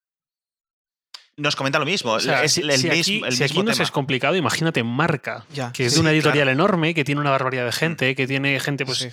nos 1.37 1.57
comenta 1.57 1.79
lo 1.79 1.85
mismo, 1.85 2.13
O 2.13 2.21
sea, 2.21 2.45
es 2.45 2.53
si, 2.53 2.61
el 2.61 2.71
si 2.79 2.89
mismo, 2.91 2.93
aquí, 2.93 3.23
el 3.27 3.37
si 3.37 3.45
aquí 3.45 3.63
nos 3.63 3.75
tema. 3.77 3.83
es 3.85 3.91
complicado, 3.91 4.37
imagínate 4.37 4.85
Marca, 4.85 5.47
Ya, 5.53 5.73
que 5.73 5.87
es 5.87 5.93
sí, 5.93 5.97
de 5.97 6.01
una 6.03 6.13
editorial 6.13 6.45
claro. 6.47 6.51
enorme, 6.53 6.95
que 6.95 7.05
tiene 7.05 7.21
una 7.21 7.31
barbaridad 7.31 7.65
de 7.65 7.73
gente, 7.73 8.15
que 8.15 8.27
tiene 8.27 8.61
gente, 8.61 8.85
pues 8.87 8.99
sí. 8.99 9.09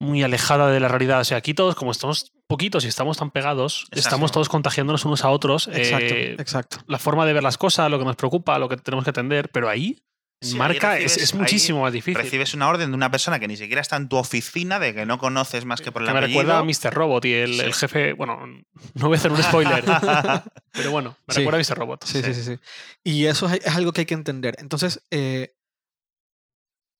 muy 0.00 0.22
alejada 0.22 0.70
de 0.70 0.80
la 0.80 0.88
realidad. 0.88 1.20
O 1.20 1.24
sea, 1.24 1.36
aquí 1.38 1.52
todos, 1.52 1.74
como 1.74 1.90
estamos 1.90 2.32
poquitos 2.48 2.84
y 2.84 2.88
estamos 2.88 3.16
tan 3.18 3.30
pegados, 3.30 3.82
Exacto. 3.90 3.98
estamos 4.00 4.32
todos 4.32 4.48
contagiándonos 4.48 5.04
unos 5.04 5.24
a 5.24 5.30
otros. 5.30 5.68
Exacto, 5.68 6.14
eh, 6.14 6.36
exacto. 6.38 6.78
la 6.86 6.98
forma 6.98 7.26
de 7.26 7.32
ver 7.32 7.42
las 7.42 7.58
cosas, 7.58 7.90
lo 7.90 7.98
que 7.98 8.04
nos 8.04 8.16
preocupa, 8.16 8.58
lo 8.58 8.68
que 8.68 8.76
tenemos 8.76 9.04
que 9.04 9.10
atender, 9.10 9.50
pero 9.50 9.68
ahí, 9.68 9.98
Sí, 10.42 10.54
marca, 10.54 10.98
es, 10.98 11.16
recibes- 11.16 11.22
es 11.22 11.34
muchísimo 11.34 11.80
más 11.80 11.92
difícil. 11.94 12.20
Recibes 12.22 12.52
una 12.52 12.68
orden 12.68 12.90
de 12.90 12.94
una 12.94 13.10
persona 13.10 13.40
que 13.40 13.48
ni 13.48 13.56
siquiera 13.56 13.80
está 13.80 13.96
en 13.96 14.08
tu 14.08 14.16
oficina, 14.16 14.78
de 14.78 14.94
que 14.94 15.06
no 15.06 15.16
conoces 15.18 15.64
más 15.64 15.80
que 15.80 15.90
por 15.90 16.02
el 16.02 16.08
que 16.08 16.12
me 16.12 16.18
apellido. 16.18 16.42
recuerda 16.42 16.58
a 16.60 16.62
Mr. 16.62 16.94
Robot 16.94 17.24
y 17.24 17.32
el, 17.32 17.54
Sí. 17.54 17.60
el 17.62 17.74
jefe. 17.74 18.12
Bueno, 18.12 18.40
no 18.94 19.06
voy 19.08 19.16
a 19.16 19.18
hacer 19.18 19.32
un 19.32 19.42
spoiler, 19.42 19.82
pero 20.72 20.90
bueno, 20.90 21.16
me 21.26 21.34
Sí. 21.34 21.40
recuerda 21.40 21.58
a 21.58 21.60
Mr. 21.74 21.78
Robot. 21.78 22.04
Sí, 22.04 22.22
sí, 22.22 22.34
Sí. 22.34 22.56
Y 23.02 23.24
eso 23.24 23.46
es, 23.48 23.64
es 23.64 23.74
algo 23.74 23.92
que 23.92 24.02
hay 24.02 24.06
que 24.06 24.12
entender. 24.14 24.56
Entonces, 24.58 25.02
eh, 25.10 25.54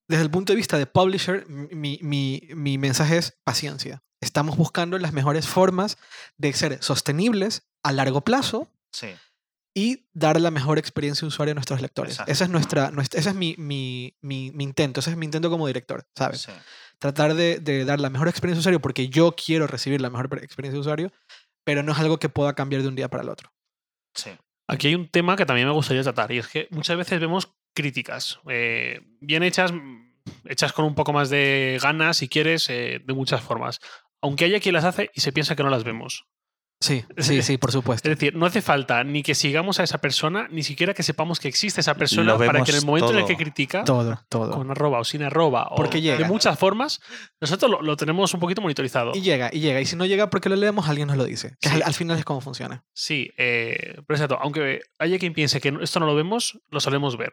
desde 0.09 0.23
el 0.23 0.31
punto 0.31 0.53
de 0.53 0.57
vista 0.57 0.79
de 0.79 0.87
publisher, 0.87 1.47
mi, 1.49 1.99
mi- 2.01 2.43
mi 2.55 2.79
mensaje 2.79 3.19
es 3.19 3.39
paciencia. 3.45 4.03
Estamos 4.27 4.57
buscando 4.57 4.99
las 4.99 5.13
mejores 5.13 5.47
formas 5.47 5.99
de 6.37 6.53
ser 6.53 6.83
sostenibles 6.83 7.63
a 7.83 7.93
largo 7.93 8.23
plazo 8.23 8.69
Sí, 8.93 9.09
y 9.75 10.07
dar 10.15 10.41
la 10.41 10.51
mejor 10.51 10.79
experiencia 10.79 11.25
de 11.25 11.29
usuario 11.29 11.53
a 11.53 11.55
nuestros 11.55 11.81
lectores. 11.81 12.15
Exacto. 12.15 12.33
Esa 12.33 12.45
es 12.45 12.51
nuestra, 12.51 12.91
nuestra- 12.91 13.21
ese 13.21 13.29
es 13.31 13.35
mi, 13.35 13.55
mi, 13.59 14.17
mi, 14.23 14.51
mi 14.53 14.65
intento, 14.65 15.01
ese 15.01 15.11
es 15.11 15.17
mi 15.17 15.27
intento 15.27 15.49
como 15.51 15.67
director, 15.67 16.05
¿sabes? 16.17 16.43
sí. 16.43 16.53
Tratar 16.99 17.35
de, 17.35 17.59
de 17.61 17.85
dar 17.85 18.01
la 18.01 18.09
mejor 18.11 18.27
experiencia 18.29 18.59
de 18.59 18.61
usuario 18.61 18.81
porque 18.81 19.09
yo 19.09 19.33
quiero 19.37 19.67
recibir 19.67 20.01
la 20.01 20.09
mejor 20.11 20.27
experiencia 20.43 20.77
de 20.77 20.81
usuario, 20.81 21.13
pero 21.63 21.83
no 21.83 21.93
es 21.93 21.99
algo 21.99 22.19
que 22.19 22.29
pueda 22.31 22.55
cambiar 22.55 22.83
de 22.83 22.89
un 22.89 22.97
día 22.97 23.09
para 23.09 23.23
el 23.23 23.29
otro. 23.29 23.53
sí. 24.15 24.31
Aquí 24.69 24.89
hay 24.89 24.97
un 24.97 25.09
tema 25.09 25.37
que 25.37 25.47
también 25.47 25.69
me 25.69 25.75
gustaría 25.75 26.03
tratar 26.03 26.33
y 26.33 26.39
es 26.39 26.49
que 26.49 26.67
muchas 26.73 26.97
veces 26.97 27.21
vemos 27.21 27.53
críticas 27.73 28.41
eh, 28.49 29.01
bien 29.21 29.45
hechas, 29.45 29.71
mm, 29.73 30.15
hechas 30.47 30.73
con 30.73 30.87
un 30.87 30.95
poco 30.97 31.13
más 31.13 31.31
de 31.31 31.79
ganas, 31.81 32.17
si 32.17 32.29
quieres, 32.29 32.69
eh, 32.69 33.01
de 33.05 33.13
muchas 33.15 33.41
formas. 33.43 33.79
Aunque 34.23 34.45
haya 34.45 34.61
quien 34.61 34.75
las 34.75 34.85
hace 34.85 35.11
y 35.15 35.21
se 35.21 35.33
piensa 35.33 35.57
que 35.57 35.63
no 35.63 35.71
las 35.71 35.85
vemos. 35.85 36.27
Sí, 36.79 37.03
sí, 37.17 37.41
sí, 37.41 37.57
por 37.57 37.73
supuesto. 37.73 38.11
Es 38.11 38.19
decir, 38.19 38.35
no 38.37 38.45
hace 38.45 38.61
falta 38.61 39.03
ni 39.03 39.23
que 39.23 39.35
sigamos 39.35 39.81
a 39.81 39.83
esa 39.83 39.97
persona, 39.99 40.47
ni 40.51 40.63
siquiera 40.63 40.93
que 40.93 41.03
sepamos 41.03 41.41
que 41.41 41.49
existe 41.49 41.81
esa 41.81 41.95
persona 41.95 42.37
para 42.37 42.63
que 42.65 42.71
en 42.73 42.77
el 42.77 42.85
momento 42.85 43.13
en 43.13 43.17
el 43.17 43.23
todo. 43.23 43.29
que 43.29 43.37
critica, 43.43 43.83
Todo, 43.85 44.19
todo. 44.29 44.51
con 44.53 44.71
arroba 44.71 44.99
o 45.01 45.05
sin 45.05 45.23
arroba, 45.23 45.71
Porque 45.75 45.97
o 45.97 46.01
llega. 46.03 46.19
de 46.19 46.25
muchas 46.27 46.59
formas, 46.59 47.01
nosotros 47.41 47.71
lo, 47.71 47.81
lo 47.81 47.97
tenemos 47.97 48.35
un 48.35 48.41
poquito 48.41 48.61
monitorizado. 48.61 49.13
Y 49.15 49.23
llega, 49.23 49.49
y 49.51 49.61
llega. 49.61 49.81
Y 49.81 49.87
si 49.87 49.97
no 49.97 50.05
llega 50.05 50.29
porque 50.29 50.51
lo 50.51 50.57
leemos, 50.57 50.87
alguien 50.87 51.09
nos 51.09 51.17
lo 51.17 51.25
dice. 51.25 51.57
Que 51.63 51.71
Sí. 51.71 51.75
al, 51.77 51.83
al 51.83 51.95
final 51.95 52.19
es 52.19 52.27
como 52.27 52.43
funciona. 52.43 52.85
Sí, 52.93 53.31
eh, 53.39 53.95
pero 54.07 54.17
exacto, 54.17 54.39
aunque 54.43 54.81
haya 54.99 55.19
quien 55.19 55.33
piense 55.33 55.63
que 55.63 55.75
esto 55.81 55.99
no 55.99 56.05
lo 56.05 56.15
vemos, 56.15 56.59
lo 56.69 56.81
solemos 56.81 57.17
ver. 57.17 57.33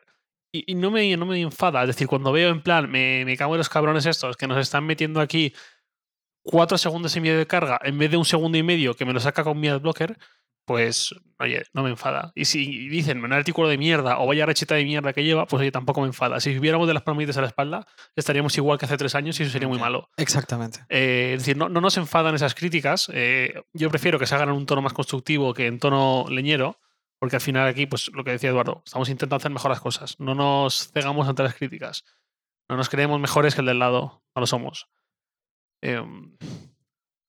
Y, 0.54 0.72
y 0.72 0.76
no, 0.76 0.90
me, 0.90 1.18
no 1.18 1.26
me 1.26 1.42
enfada, 1.42 1.82
es 1.82 1.88
decir, 1.88 2.08
cuando 2.08 2.32
veo 2.32 2.50
en 2.50 2.62
plan, 2.62 2.90
me, 2.90 3.26
me 3.26 3.36
cago 3.36 3.56
en 3.56 3.58
los 3.58 3.70
cabrones 3.70 4.06
estos 4.06 4.38
que 4.38 4.48
nos 4.48 4.60
están 4.60 4.86
metiendo 4.86 5.20
aquí 5.20 5.52
cuatro 6.44 6.78
segundos 6.78 7.16
y 7.16 7.22
medio 7.22 7.38
de 7.38 7.48
carga 7.48 7.80
en 7.84 7.98
vez 7.98 8.12
de 8.12 8.18
un 8.18 8.26
segundo 8.26 8.58
y 8.58 8.64
medio 8.64 8.96
que 8.96 9.06
me 9.06 9.14
lo 9.14 9.20
saca 9.20 9.44
con 9.44 9.60
mi 9.60 9.68
adblocker, 9.70 10.18
pues, 10.66 11.14
oye, 11.40 11.64
no 11.74 11.84
me 11.84 11.90
enfada. 11.90 12.32
Y 12.36 12.46
si 12.46 12.88
dicen, 12.88 13.24
un 13.24 13.34
artículo 13.34 13.68
de 13.68 13.78
mierda 13.78 14.20
o 14.20 14.28
vaya 14.28 14.46
recheta 14.46 14.76
de 14.76 14.86
mierda 14.86 15.12
que 15.12 15.24
lleva, 15.24 15.46
pues 15.46 15.60
oye, 15.60 15.72
tampoco 15.72 16.02
me 16.02 16.08
enfada. 16.08 16.40
Si 16.40 16.54
viviéramos 16.54 16.88
de 16.88 16.94
las 16.94 17.04
palmitas 17.04 17.36
a 17.38 17.42
la 17.42 17.48
espalda, 17.48 17.86
estaríamos 18.16 18.56
igual 18.58 18.78
que 18.78 18.86
hace 18.86 18.96
tres 18.96 19.16
años 19.16 19.40
y 19.40 19.44
eso 19.44 19.52
sería 19.52 19.68
muy 19.68 19.80
malo. 19.80 20.10
Exactamente. 20.16 20.80
Eh, 20.90 21.32
es 21.34 21.42
decir, 21.42 21.58
no, 21.58 21.68
no 21.68 21.82
nos 21.82 21.98
enfadan 21.98 22.36
esas 22.36 22.56
críticas. 22.56 23.10
eh, 23.14 23.62
yo 23.74 23.90
prefiero 23.90 24.20
que 24.20 24.26
se 24.26 24.36
hagan 24.36 24.50
en 24.50 24.56
un 24.56 24.66
tono 24.66 24.82
más 24.82 24.94
constructivo 24.94 25.54
que 25.54 25.68
en 25.68 25.80
tono 25.80 26.26
leñero, 26.30 26.80
porque 27.20 27.36
al 27.38 27.42
final 27.42 27.68
aquí, 27.68 27.86
pues 27.86 28.10
lo 28.14 28.24
que 28.24 28.32
decía 28.32 28.50
Eduardo, 28.50 28.84
estamos 28.86 29.10
intentando 29.10 29.38
hacer 29.38 29.52
mejor 29.52 29.72
las 29.72 29.82
cosas. 29.82 30.20
No 30.20 30.34
nos 30.34 30.92
cegamos 30.94 31.28
ante 31.28 31.44
las 31.44 31.56
críticas. 31.56 32.06
No 32.70 32.78
nos 32.78 32.88
creemos 32.90 33.20
mejores 33.20 33.56
que 33.56 33.62
el 33.62 33.68
del 33.68 33.80
lado. 33.80 34.24
No 34.34 34.40
lo 34.40 34.48
somos. 34.48 34.90
Em, 35.86 36.38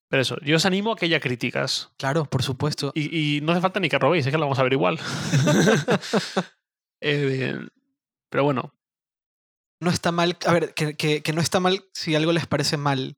pero 0.09 0.21
eso, 0.21 0.37
yo 0.41 0.55
os 0.55 0.65
animo 0.65 0.93
a 0.93 0.95
que 0.95 1.05
haya 1.05 1.19
críticas. 1.19 1.91
Claro, 1.97 2.25
por 2.25 2.41
supuesto. 2.41 2.91
Y, 2.95 3.37
y 3.37 3.41
no 3.41 3.51
hace 3.51 3.59
falta 3.61 3.79
ni 3.81 3.89
que 3.89 3.99
robéis, 3.99 4.25
es 4.25 4.31
que 4.31 4.37
lo 4.37 4.45
vamos 4.45 4.59
a 4.59 4.63
ver 4.63 4.73
igual. 4.73 4.97
Eh, 7.01 7.59
pero 8.29 8.43
bueno, 8.43 8.73
No 9.81 9.91
está 9.91 10.11
mal. 10.11 10.37
A 10.47 10.53
ver, 10.53 10.73
que, 10.73 10.95
que- 10.95 11.21
que 11.21 11.33
no 11.33 11.41
está 11.41 11.59
mal 11.59 11.83
si 11.93 12.15
algo 12.15 12.31
les 12.31 12.47
parece 12.47 12.77
mal. 12.77 13.17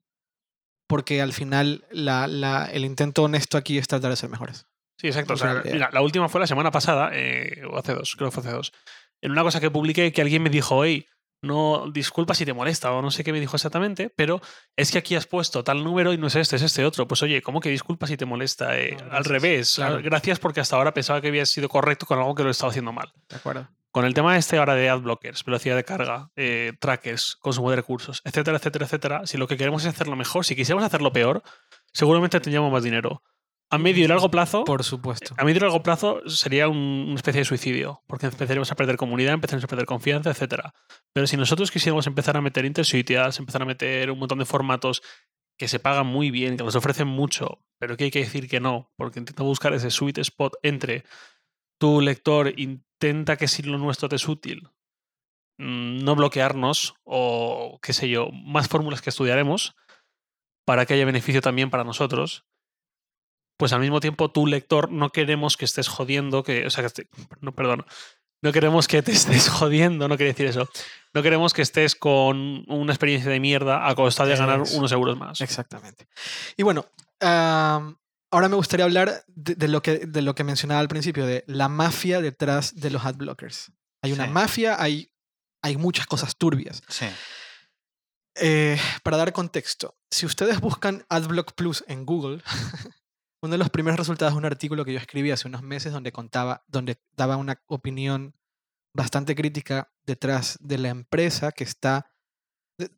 Porque 0.88 1.22
al 1.22 1.32
final 1.32 1.84
la, 1.90 2.26
la- 2.26 2.66
el 2.66 2.84
intento 2.84 3.22
honesto 3.22 3.56
aquí 3.56 3.78
es 3.78 3.86
tratar 3.88 4.10
de 4.10 4.16
ser 4.16 4.28
mejores. 4.30 4.66
Sí, 5.00 5.06
exacto. 5.06 5.34
O 5.34 5.36
sea, 5.36 5.60
idea. 5.62 5.72
mira, 5.72 5.90
la 5.92 6.02
última 6.02 6.28
fue 6.28 6.40
la 6.40 6.46
semana 6.48 6.70
pasada, 6.72 7.10
eh, 7.12 7.62
o 7.70 7.78
hace 7.78 7.94
dos, 7.94 8.16
creo 8.16 8.28
que 8.30 8.34
fue 8.34 8.42
hace 8.42 8.52
dos. 8.52 8.72
En 9.22 9.30
una 9.30 9.42
cosa 9.42 9.60
que 9.60 9.70
publiqué 9.70 10.12
que 10.12 10.20
alguien 10.22 10.42
me 10.42 10.50
dijo, 10.50 10.84
hey, 10.84 11.06
no, 11.42 11.84
disculpa 11.92 12.34
si 12.34 12.44
te 12.44 12.52
molesta, 12.52 12.92
o 12.92 13.00
no 13.02 13.10
sé 13.10 13.22
qué 13.24 13.32
me 13.32 13.40
dijo 13.40 13.56
exactamente, 13.56 14.10
pero 14.14 14.40
es 14.76 14.90
que 14.90 14.98
aquí 14.98 15.14
has 15.14 15.26
puesto 15.26 15.62
tal 15.64 15.84
número 15.84 16.12
y 16.12 16.18
no 16.18 16.26
es 16.26 16.36
este, 16.36 16.56
es 16.56 16.62
este 16.62 16.84
otro. 16.84 17.06
Pues 17.06 17.22
oye, 17.22 17.42
¿cómo 17.42 17.60
que 17.60 17.70
disculpa 17.70 18.06
si 18.06 18.16
te 18.16 18.24
molesta? 18.26 18.78
Eh, 18.78 18.96
No, 19.00 19.12
al 19.16 19.24
revés, 19.24 19.74
Claro. 19.76 20.00
gracias 20.02 20.38
porque 20.38 20.60
hasta 20.60 20.76
ahora 20.76 20.92
pensaba 20.94 21.20
que 21.20 21.28
había 21.28 21.46
sido 21.46 21.68
correcto 21.68 22.06
con 22.06 22.18
algo 22.18 22.34
que 22.34 22.42
lo 22.44 22.50
estaba 22.50 22.70
haciendo 22.70 22.92
mal. 22.92 23.12
¿De 23.28 23.36
acuerdo? 23.36 23.68
Con 23.90 24.04
el 24.04 24.12
tema 24.14 24.36
este 24.36 24.58
ahora 24.58 24.74
de 24.74 24.90
adblockers, 24.90 25.44
velocidad 25.44 25.74
de 25.74 25.82
carga, 25.84 26.30
eh, 26.36 26.72
trackers, 26.78 27.36
consumo 27.40 27.70
de 27.70 27.76
recursos, 27.76 28.20
etcétera, 28.24 28.58
etcétera, 28.58 28.84
etcétera, 28.84 29.26
si 29.26 29.38
lo 29.38 29.48
que 29.48 29.56
queremos 29.56 29.82
es 29.84 29.88
hacerlo 29.94 30.14
mejor, 30.14 30.44
si 30.44 30.54
quisiéramos 30.54 30.84
hacerlo 30.84 31.10
peor, 31.12 31.42
seguramente 31.92 32.38
tendríamos 32.38 32.70
más 32.70 32.82
dinero. 32.82 33.22
A 33.70 33.76
medio 33.78 34.04
y 34.04 34.08
largo 34.08 34.30
plazo, 34.30 34.64
Por 34.64 34.82
supuesto. 34.82 35.34
a 35.36 35.44
medio 35.44 35.58
y 35.58 35.60
largo 35.60 35.82
plazo 35.82 36.22
sería 36.26 36.68
un- 36.68 37.04
una 37.08 37.16
especie 37.16 37.40
de 37.40 37.44
suicidio, 37.44 38.02
porque 38.06 38.26
empezaríamos 38.26 38.72
a 38.72 38.76
perder 38.76 38.96
comunidad, 38.96 39.34
empezaremos 39.34 39.64
a 39.64 39.68
perder 39.68 39.84
confianza, 39.86 40.30
etcétera. 40.30 40.72
Pero 41.12 41.26
si 41.26 41.36
nosotros 41.36 41.70
quisiéramos 41.70 42.06
empezar 42.06 42.36
a 42.36 42.40
meter 42.40 42.64
interstitials, 42.64 43.38
empezar 43.38 43.60
a 43.62 43.66
meter 43.66 44.10
un 44.10 44.18
montón 44.18 44.38
de 44.38 44.46
formatos 44.46 45.02
que 45.58 45.68
se 45.68 45.80
pagan 45.80 46.06
muy 46.06 46.30
bien, 46.30 46.56
que 46.56 46.64
nos 46.64 46.76
ofrecen 46.76 47.08
mucho, 47.08 47.62
pero 47.78 47.96
que 47.96 48.04
hay 48.04 48.10
que 48.10 48.20
decir 48.20 48.48
que 48.48 48.60
no, 48.60 48.90
porque 48.96 49.18
intenta 49.18 49.42
buscar 49.42 49.74
ese 49.74 49.90
sweet 49.90 50.18
spot 50.18 50.54
entre 50.62 51.04
tu 51.78 52.00
lector 52.00 52.54
intenta 52.58 53.36
que 53.36 53.48
si 53.48 53.62
lo 53.62 53.76
nuestro 53.76 54.08
te 54.08 54.16
es 54.16 54.26
útil, 54.28 54.70
mm, 55.58 56.04
no 56.04 56.14
bloquearnos 56.16 56.94
o 57.04 57.78
qué 57.82 57.92
sé 57.92 58.08
yo, 58.08 58.30
más 58.32 58.68
fórmulas 58.68 59.02
que 59.02 59.10
estudiaremos 59.10 59.74
para 60.64 60.86
que 60.86 60.94
haya 60.94 61.04
beneficio 61.04 61.40
también 61.42 61.68
para 61.70 61.84
nosotros 61.84 62.46
pues 63.58 63.74
al 63.74 63.80
mismo 63.80 64.00
tiempo 64.00 64.30
tu 64.30 64.46
lector 64.46 64.90
no 64.90 65.10
queremos 65.10 65.56
que 65.58 65.66
estés 65.66 65.88
jodiendo, 65.88 66.42
que, 66.42 66.64
o 66.66 66.70
sea, 66.70 66.88
que 66.88 67.06
no, 67.40 67.52
perdón, 67.54 67.84
no 68.40 68.52
queremos 68.52 68.88
que 68.88 69.02
te 69.02 69.12
estés 69.12 69.48
jodiendo, 69.50 70.08
no 70.08 70.16
quiere 70.16 70.32
decir 70.32 70.46
eso. 70.46 70.70
No 71.12 71.22
queremos 71.22 71.52
que 71.52 71.62
estés 71.62 71.94
con 71.96 72.64
una 72.68 72.92
experiencia 72.92 73.30
de 73.30 73.40
mierda 73.40 73.86
a 73.88 73.94
costa 73.94 74.24
de 74.24 74.36
ganar 74.36 74.62
unos 74.74 74.92
euros 74.92 75.18
más. 75.18 75.40
Exactamente. 75.40 76.06
Y 76.56 76.62
bueno, 76.62 76.86
ahora 77.20 78.48
me 78.48 78.56
gustaría 78.56 78.84
hablar 78.84 79.24
de, 79.26 79.54
de 79.54 79.68
lo 79.68 79.82
que, 79.82 79.98
de 80.06 80.22
lo 80.22 80.34
que 80.34 80.44
mencionaba 80.44 80.80
al 80.80 80.88
principio, 80.88 81.26
de 81.26 81.44
la 81.46 81.68
mafia 81.68 82.20
detrás 82.20 82.74
de 82.76 82.90
los 82.90 83.04
adblockers. 83.04 83.72
Hay 84.02 84.12
una 84.12 84.26
Sí. 84.26 84.30
mafia, 84.30 84.80
hay, 84.80 85.10
hay 85.62 85.76
muchas 85.76 86.06
cosas 86.06 86.36
turbias. 86.36 86.82
Sí. 86.88 87.06
Eh, 88.40 88.78
para 89.02 89.16
dar 89.16 89.32
contexto, 89.32 89.96
si 90.10 90.24
ustedes 90.24 90.60
buscan 90.60 91.04
AdBlock 91.08 91.54
Plus 91.54 91.82
en 91.88 92.06
Google, 92.06 92.40
uno 93.42 93.52
de 93.52 93.58
los 93.58 93.70
primeros 93.70 93.98
resultados 93.98 94.32
es 94.34 94.38
un 94.38 94.44
artículo 94.44 94.84
que 94.84 94.92
yo 94.92 94.98
escribí 94.98 95.30
hace 95.30 95.48
unos 95.48 95.62
meses 95.62 95.92
donde 95.92 96.12
contaba, 96.12 96.64
donde 96.66 97.00
daba 97.16 97.36
una 97.36 97.62
opinión 97.66 98.34
bastante 98.94 99.34
crítica 99.34 99.92
detrás 100.06 100.58
de 100.60 100.78
la 100.78 100.88
empresa 100.88 101.52
que 101.52 101.64
está, 101.64 102.10
de- 102.78 102.90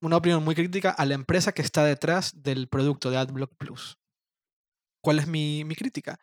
una 0.00 0.16
opinión 0.16 0.42
muy 0.44 0.54
crítica 0.54 0.90
a 0.90 1.04
la 1.04 1.14
empresa 1.14 1.52
que 1.52 1.62
está 1.62 1.84
detrás 1.84 2.42
del 2.42 2.68
producto 2.68 3.10
de 3.10 3.18
AdBlock 3.18 3.54
Plus. 3.56 3.98
¿Cuál 5.04 5.18
es 5.18 5.26
mi, 5.26 5.64
mi 5.64 5.74
crítica? 5.74 6.18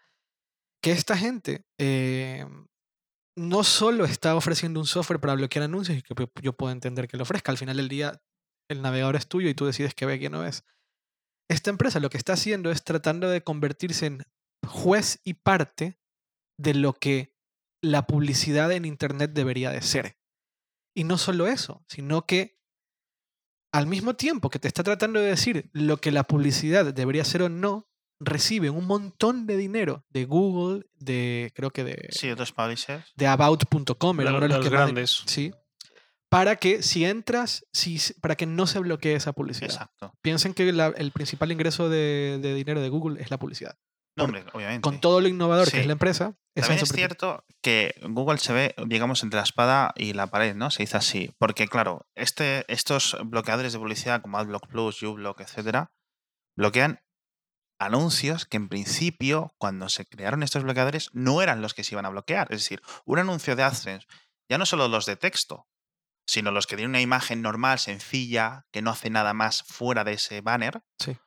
Que 0.81 0.91
esta 0.91 1.17
gente 1.17 1.65
eh, 1.77 2.45
no 3.37 3.63
solo 3.63 4.05
está 4.05 4.35
ofreciendo 4.35 4.79
un 4.79 4.85
software 4.87 5.19
para 5.19 5.35
bloquear 5.35 5.63
anuncios 5.63 5.97
y 5.97 6.01
que 6.01 6.15
yo 6.41 6.53
puedo 6.53 6.71
entender 6.71 7.07
que 7.07 7.17
lo 7.17 7.23
ofrezca, 7.23 7.51
al 7.51 7.57
final 7.57 7.77
del 7.77 7.89
día 7.89 8.21
el 8.69 8.81
navegador 8.81 9.15
es 9.15 9.27
tuyo 9.27 9.49
y 9.49 9.53
tú 9.53 9.65
decides 9.65 9.93
qué 9.93 10.05
ve 10.05 10.15
y 10.15 10.19
qué 10.19 10.29
no 10.29 10.39
ves. 10.39 10.63
Esta 11.49 11.69
empresa 11.69 11.99
lo 11.99 12.09
que 12.09 12.17
está 12.17 12.33
haciendo 12.33 12.71
es 12.71 12.83
tratando 12.83 13.29
de 13.29 13.43
convertirse 13.43 14.05
en 14.05 14.23
juez 14.67 15.19
y 15.23 15.33
parte 15.35 15.99
de 16.59 16.73
lo 16.75 16.93
que 16.93 17.35
la 17.81 18.05
publicidad 18.05 18.71
en 18.71 18.85
Internet 18.85 19.31
debería 19.33 19.71
de 19.71 19.81
ser. 19.81 20.17
Y 20.95 21.05
no 21.05 21.17
solo 21.17 21.47
eso, 21.47 21.83
sino 21.87 22.25
que 22.25 22.59
al 23.73 23.87
mismo 23.87 24.15
tiempo 24.15 24.49
que 24.49 24.59
te 24.59 24.67
está 24.67 24.83
tratando 24.83 25.19
de 25.19 25.27
decir 25.27 25.69
lo 25.73 25.97
que 25.97 26.11
la 26.11 26.23
publicidad 26.23 26.93
debería 26.93 27.23
ser 27.23 27.43
o 27.43 27.49
no, 27.49 27.87
reciben 28.19 28.75
un 28.75 28.85
montón 28.85 29.47
de 29.47 29.55
dinero 29.55 30.05
de 30.09 30.25
Google, 30.25 30.85
de 30.95 31.51
creo 31.55 31.71
que 31.71 31.83
de, 31.85 32.09
Sí, 32.11 32.29
otros 32.29 32.51
publishers. 32.51 33.05
de 33.15 33.27
about.com, 33.27 34.17
De 34.17 34.23
era 34.23 34.31
uno 34.33 34.41
de 34.41 34.47
los 34.49 34.57
los 34.57 34.65
que 34.67 34.71
más- 34.75 34.85
grandes. 34.85 35.23
Sí. 35.25 35.53
Para 36.29 36.57
que 36.57 36.83
si 36.83 37.05
entras, 37.05 37.65
si, 37.73 37.99
para 38.21 38.35
que 38.35 38.45
no 38.45 38.67
se 38.67 38.79
bloquee 38.79 39.15
esa 39.15 39.33
publicidad. 39.33 39.71
Exacto. 39.71 40.13
Piensen 40.21 40.53
que 40.53 40.71
la- 40.71 40.93
el 40.95 41.11
principal 41.11 41.51
ingreso 41.51 41.89
de, 41.89 42.37
de 42.41 42.53
dinero 42.53 42.81
de 42.81 42.89
Google 42.89 43.21
es 43.21 43.31
la 43.31 43.39
publicidad. 43.39 43.77
No, 44.15 44.25
por- 44.25 44.35
hombre, 44.35 44.51
obviamente. 44.53 44.81
con 44.81 44.99
todo 45.01 45.21
lo 45.21 45.27
innovador 45.27 45.71
que 45.71 45.79
es 45.79 45.85
la 45.87 45.93
empresa. 45.93 46.35
esa 46.55 46.67
También 46.67 46.83
es 46.83 46.89
principal- 46.91 46.97
cierto 46.97 47.45
que 47.63 47.95
Google 48.09 48.37
se 48.37 48.53
ve, 48.53 48.75
digamos, 48.85 49.23
entre 49.23 49.37
la 49.37 49.43
espada 49.43 49.93
y 49.95 50.13
la 50.13 50.27
pared, 50.27 50.55
¿no? 50.55 50.69
Se 50.71 50.83
dice 50.83 50.97
así. 50.97 51.31
Porque, 51.39 51.67
claro, 51.67 52.05
este, 52.15 52.65
estos 52.71 53.17
bloqueadores 53.23 53.73
de 53.73 53.79
publicidad 53.79 54.21
como 54.21 54.37
AdBlock 54.37 54.67
Plus, 54.67 55.01
uBlock, 55.01 55.41
etcétera, 55.41 55.91
bloquean 56.57 56.99
anuncios 57.79 58.45
que 58.45 58.57
en 58.57 58.67
principio, 58.67 59.53
cuando 59.57 59.87
se 59.89 60.05
crearon 60.05 60.43
estos 60.43 60.63
bloqueadores, 60.63 61.09
no 61.13 61.41
eran 61.41 61.61
los 61.61 61.73
que 61.73 61.83
se 61.83 61.95
iban 61.95 62.05
a 62.05 62.09
bloquear. 62.09 62.47
Es 62.51 62.59
decir, 62.61 62.81
un 63.05 63.19
anuncio 63.19 63.55
de 63.55 63.63
AdSense, 63.63 64.05
ya 64.49 64.57
no 64.57 64.65
solo 64.65 64.87
los 64.89 65.05
de 65.05 65.15
texto, 65.15 65.65
sino 66.29 66.51
los 66.51 66.67
que 66.67 66.75
tienen 66.75 66.91
una 66.91 67.01
imagen 67.01 67.41
normal, 67.41 67.79
sencilla, 67.79 68.65
que 68.71 68.81
no 68.81 68.91
hace 68.91 69.09
nada 69.09 69.33
más 69.33 69.63
fuera 69.63 70.03
de 70.03 70.13
ese 70.13 70.41
banner, 70.41 70.81
Sí. 70.99 71.17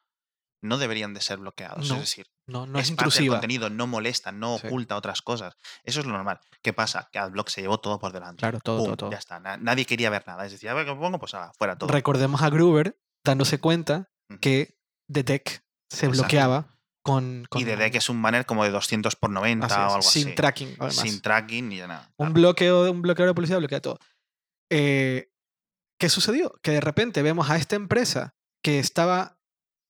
no 0.63 0.79
deberían 0.79 1.13
de 1.13 1.21
ser 1.21 1.39
bloqueados. 1.39 1.89
No. 1.89 1.95
Es 1.97 2.01
decir, 2.03 2.27
No, 2.47 2.67
no 2.67 2.79
es, 2.81 2.91
parte 2.93 3.19
del 3.21 3.29
contenido, 3.29 3.71
no 3.71 3.87
molesta, 3.87 4.31
no 4.33 4.59
Sí. 4.59 4.67
oculta 4.67 4.97
otras 4.97 5.23
cosas. 5.23 5.55
Eso 5.85 6.01
es 6.01 6.07
lo 6.07 6.13
normal. 6.13 6.41
¿Qué 6.61 6.73
pasa? 6.73 7.09
Que 7.13 7.19
AdBlock 7.21 7.49
se 7.49 7.63
llevó 7.63 7.79
todo 7.79 7.99
por 8.01 8.13
delante. 8.13 8.41
Claro, 8.41 8.59
todo, 8.61 8.79
Pum, 8.79 8.87
todo, 8.87 8.97
todo. 8.97 9.11
Ya 9.13 9.19
está. 9.19 9.39
Na- 9.41 9.57
nadie 9.57 9.87
quería 9.87 10.11
ver 10.11 10.25
nada. 10.27 10.45
Es 10.47 10.53
decir, 10.53 10.69
a 10.69 10.75
ver 10.75 10.85
qué 10.87 10.93
pongo, 10.95 11.19
pues 11.21 11.33
nada, 11.35 11.53
fuera 11.59 11.77
todo. 11.79 11.89
Recordemos 11.91 12.43
a 12.43 12.51
Gruber 12.51 12.99
dándose 13.25 13.59
cuenta 13.61 14.11
que 14.41 14.77
The 15.11 15.23
Deck 15.23 15.65
se 15.89 16.07
Exacto. 16.07 16.11
bloqueaba 16.23 16.67
con, 17.05 17.47
con 17.49 17.61
y 17.61 17.65
de 17.65 17.91
que 17.91 17.99
es 17.99 18.09
un 18.09 18.21
banner 18.23 18.45
como 18.47 18.63
de 18.65 18.71
200 18.71 19.17
por 19.17 19.31
90 19.31 19.67
así 19.67 19.75
es, 19.75 19.81
o 19.81 19.83
algo 19.83 20.03
sin 20.03 20.27
así. 20.29 20.35
tracking, 20.37 20.69
además. 20.79 20.97
Sin 20.97 21.21
tracking 21.23 21.69
ni 21.69 21.79
nada. 21.79 22.09
un 22.17 22.27
Claro. 22.27 22.33
bloqueo, 22.35 22.91
un 22.91 23.03
bloqueo 23.03 23.27
de 23.27 23.35
publicidad 23.35 23.59
bloquea 23.59 23.81
todo. 23.81 23.99
Eh, 24.75 25.31
¿Qué 25.99 26.09
sucedió? 26.09 26.55
Que 26.63 26.71
de 26.73 26.81
repente 26.81 27.23
vemos 27.23 27.51
a 27.51 27.57
esta 27.57 27.77
empresa 27.77 28.35
que 28.65 28.79
estaba 28.79 29.39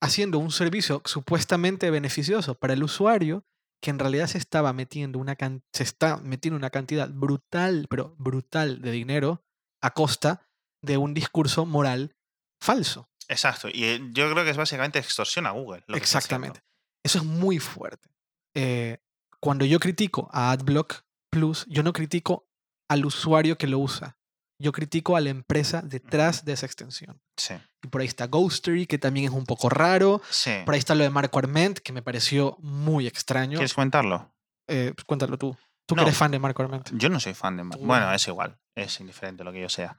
haciendo 0.01 0.37
un 0.37 0.51
servicio 0.51 1.01
supuestamente 1.05 1.89
beneficioso 1.89 2.55
para 2.55 2.73
el 2.73 2.83
usuario, 2.83 3.45
que 3.81 3.89
en 3.89 3.99
realidad 3.99 4.27
se 4.27 4.37
estaba 4.37 4.73
metiendo 4.73 5.17
una 5.19 5.35
can- 5.35 5.63
se 5.73 5.83
está 5.83 6.17
metiendo 6.17 6.57
una 6.57 6.69
cantidad 6.69 7.09
brutal, 7.09 7.85
pero 7.89 8.15
brutal 8.17 8.81
de 8.81 8.91
dinero 8.91 9.43
a 9.81 9.91
costa 9.93 10.45
de 10.83 10.97
un 10.97 11.13
discurso 11.13 11.65
moral 11.65 12.15
falso. 12.61 13.09
Exacto. 13.29 13.69
Y 13.73 13.85
eh, 13.85 13.99
yo 14.11 14.29
creo 14.31 14.43
que 14.43 14.51
es 14.51 14.57
básicamente 14.57 14.99
extorsión 14.99 15.45
a 15.45 15.51
Google. 15.51 15.83
lo 15.87 15.93
que. 15.93 15.99
Exactamente. 15.99 16.59
Eso 17.05 17.19
es 17.19 17.23
muy 17.23 17.59
fuerte. 17.59 18.09
Eh, 18.55 18.99
cuando 19.39 19.65
yo 19.65 19.79
critico 19.79 20.29
a 20.31 20.51
AdBlock 20.51 21.03
Plus, 21.31 21.65
yo 21.67 21.81
no 21.83 21.93
critico 21.93 22.47
al 22.89 23.05
usuario 23.05 23.57
que 23.57 23.67
lo 23.67 23.79
usa. 23.79 24.17
Yo 24.63 24.71
critico 24.71 25.15
a 25.17 25.21
la 25.21 25.29
empresa 25.29 25.81
detrás 25.81 26.45
de 26.45 26.53
esa 26.53 26.65
extensión. 26.65 27.21
Sí. 27.37 27.53
Y 27.83 27.87
por 27.89 28.01
ahí 28.01 28.07
está 28.07 28.27
Ghostery, 28.27 28.85
que 28.87 28.97
también 28.97 29.25
es 29.27 29.31
un 29.31 29.45
poco 29.45 29.69
raro. 29.69 30.21
Sí. 30.29 30.51
Por 30.65 30.73
ahí 30.73 30.79
está 30.79 30.95
lo 30.95 31.03
de 31.03 31.09
Marco 31.09 31.37
Arment, 31.37 31.79
que 31.79 31.91
me 31.93 32.01
pareció 32.01 32.55
muy 32.61 33.05
extraño. 33.05 33.57
¿Quieres 33.57 33.73
comentarlo? 33.73 34.33
Eh, 34.67 34.93
pues 34.95 35.03
cuéntalo 35.05 35.37
tú. 35.37 35.55
Tú 35.85 35.95
que 35.95 36.01
No. 36.01 36.07
eres 36.07 36.17
fan 36.17 36.31
de 36.31 36.39
Marco 36.39 36.63
Arment. 36.63 36.89
Yo 36.93 37.09
no 37.09 37.19
soy 37.19 37.33
fan 37.33 37.57
de 37.57 37.63
Marco. 37.65 37.83
Bueno, 37.85 38.11
es 38.13 38.25
igual. 38.29 38.57
Es 38.73 38.99
indiferente 39.01 39.43
lo 39.43 39.51
que 39.51 39.59
yo 39.61 39.67
sea. 39.69 39.97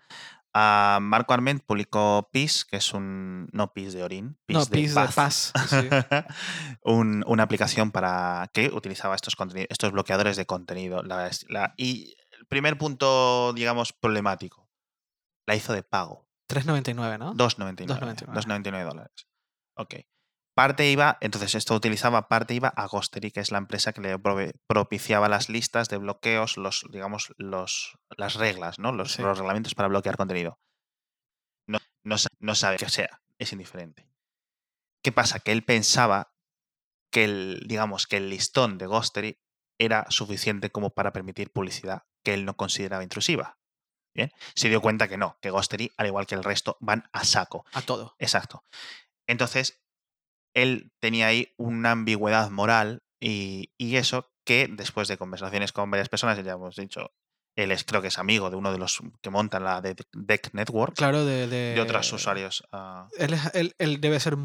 Ah, 0.56 0.98
Marco 1.02 1.34
Arment 1.34 1.62
publicó 1.66 2.28
PIS, 2.32 2.64
que 2.64 2.76
es 2.78 2.94
un. 2.94 3.48
No 3.52 3.72
PIS 3.72 3.92
de 3.92 4.02
Orin. 4.04 4.38
PIS 4.46 4.54
No, 4.56 4.64
de 4.64 4.70
Peace 4.70 4.88
de 4.88 4.94
Paz. 4.94 5.14
Paz. 5.14 5.52
sí. 5.68 5.76
Un- 6.82 7.24
una 7.26 7.42
aplicación 7.42 7.90
para 7.90 8.48
que 8.52 8.68
utilizaba 8.68 9.14
estos, 9.14 9.34
estos 9.68 9.92
bloqueadores 9.92 10.36
de 10.36 10.46
contenido. 10.46 11.02
La- 11.02 11.30
la- 11.48 11.74
y 11.76 12.14
primer 12.48 12.78
punto, 12.78 13.52
digamos, 13.54 13.92
problemático. 13.92 14.70
La 15.46 15.54
hizo 15.54 15.72
de 15.72 15.82
pago. 15.82 16.28
3.99, 16.50 17.18
¿no? 17.18 17.34
2,99. 17.34 17.86
2,99. 17.86 18.26
2,99 18.32 18.84
dólares. 18.84 19.28
Ok. 19.76 19.94
Parte 20.56 20.88
iba, 20.88 21.18
entonces 21.20 21.56
esto 21.56 21.74
utilizaba, 21.74 22.28
parte 22.28 22.54
iba 22.54 22.68
a 22.68 22.86
Ghostery, 22.86 23.32
que 23.32 23.40
es 23.40 23.50
la 23.50 23.58
empresa 23.58 23.92
que 23.92 24.00
le 24.00 24.16
propiciaba 24.68 25.28
las 25.28 25.48
listas 25.48 25.88
de 25.88 25.96
bloqueos, 25.96 26.56
los, 26.56 26.84
digamos, 26.90 27.34
los, 27.38 27.98
las 28.16 28.34
reglas, 28.34 28.78
¿no? 28.78 28.92
Los, 28.92 29.12
Sí. 29.14 29.22
los 29.22 29.36
reglamentos 29.36 29.74
para 29.74 29.88
bloquear 29.88 30.16
contenido. 30.16 30.60
No, 31.66 31.78
no, 32.04 32.14
no 32.38 32.54
sabe 32.54 32.76
que 32.76 32.88
sea, 32.88 33.20
es 33.38 33.52
indiferente. 33.52 34.08
¿Qué 35.02 35.10
pasa? 35.10 35.40
Que 35.40 35.50
él 35.50 35.64
pensaba 35.64 36.32
que 37.12 37.24
el, 37.24 37.64
digamos, 37.66 38.06
que 38.06 38.18
el 38.18 38.30
listón 38.30 38.78
de 38.78 38.86
Ghostery 38.86 39.40
era 39.80 40.06
suficiente 40.08 40.70
como 40.70 40.90
para 40.90 41.12
permitir 41.12 41.50
publicidad 41.50 42.04
que 42.24 42.34
él 42.34 42.44
no 42.44 42.56
consideraba 42.56 43.02
intrusiva. 43.04 43.58
Bien, 44.16 44.32
se 44.54 44.68
dio 44.68 44.80
cuenta 44.80 45.08
que 45.08 45.16
no, 45.18 45.38
que 45.40 45.50
Ghostery, 45.50 45.92
al 45.96 46.06
igual 46.06 46.26
que 46.26 46.34
el 46.36 46.44
resto, 46.44 46.76
van 46.80 47.08
a 47.12 47.24
saco. 47.24 47.64
A 47.72 47.82
todo. 47.82 48.14
Exacto. 48.18 48.62
Entonces, 49.26 49.82
él 50.54 50.92
tenía 51.00 51.26
ahí 51.26 51.52
una 51.56 51.90
ambigüedad 51.92 52.48
moral 52.50 53.02
y, 53.20 53.72
y 53.76 53.96
eso 53.96 54.30
que 54.44 54.68
después 54.70 55.08
de 55.08 55.16
conversaciones 55.18 55.72
con 55.72 55.90
varias 55.90 56.08
personas, 56.08 56.42
ya 56.44 56.52
hemos 56.52 56.76
dicho, 56.76 57.12
él 57.56 57.72
es, 57.72 57.82
creo 57.84 58.02
que 58.02 58.08
es 58.08 58.18
amigo 58.18 58.50
de 58.50 58.56
uno 58.56 58.70
de 58.70 58.78
los 58.78 59.00
que 59.20 59.30
montan 59.30 59.64
la 59.64 59.80
de 59.80 59.96
Deck 60.12 60.50
Network, 60.54 60.94
Claro, 60.96 61.24
de. 61.24 61.48
De, 61.48 61.74
de 61.74 61.80
otros 61.80 62.12
usuarios. 62.12 62.62
ah, 62.70 63.08
Él, 63.18 63.32
es- 63.34 63.54
él- 63.54 63.74
él 63.78 64.00
debe 64.00 64.20
ser. 64.20 64.36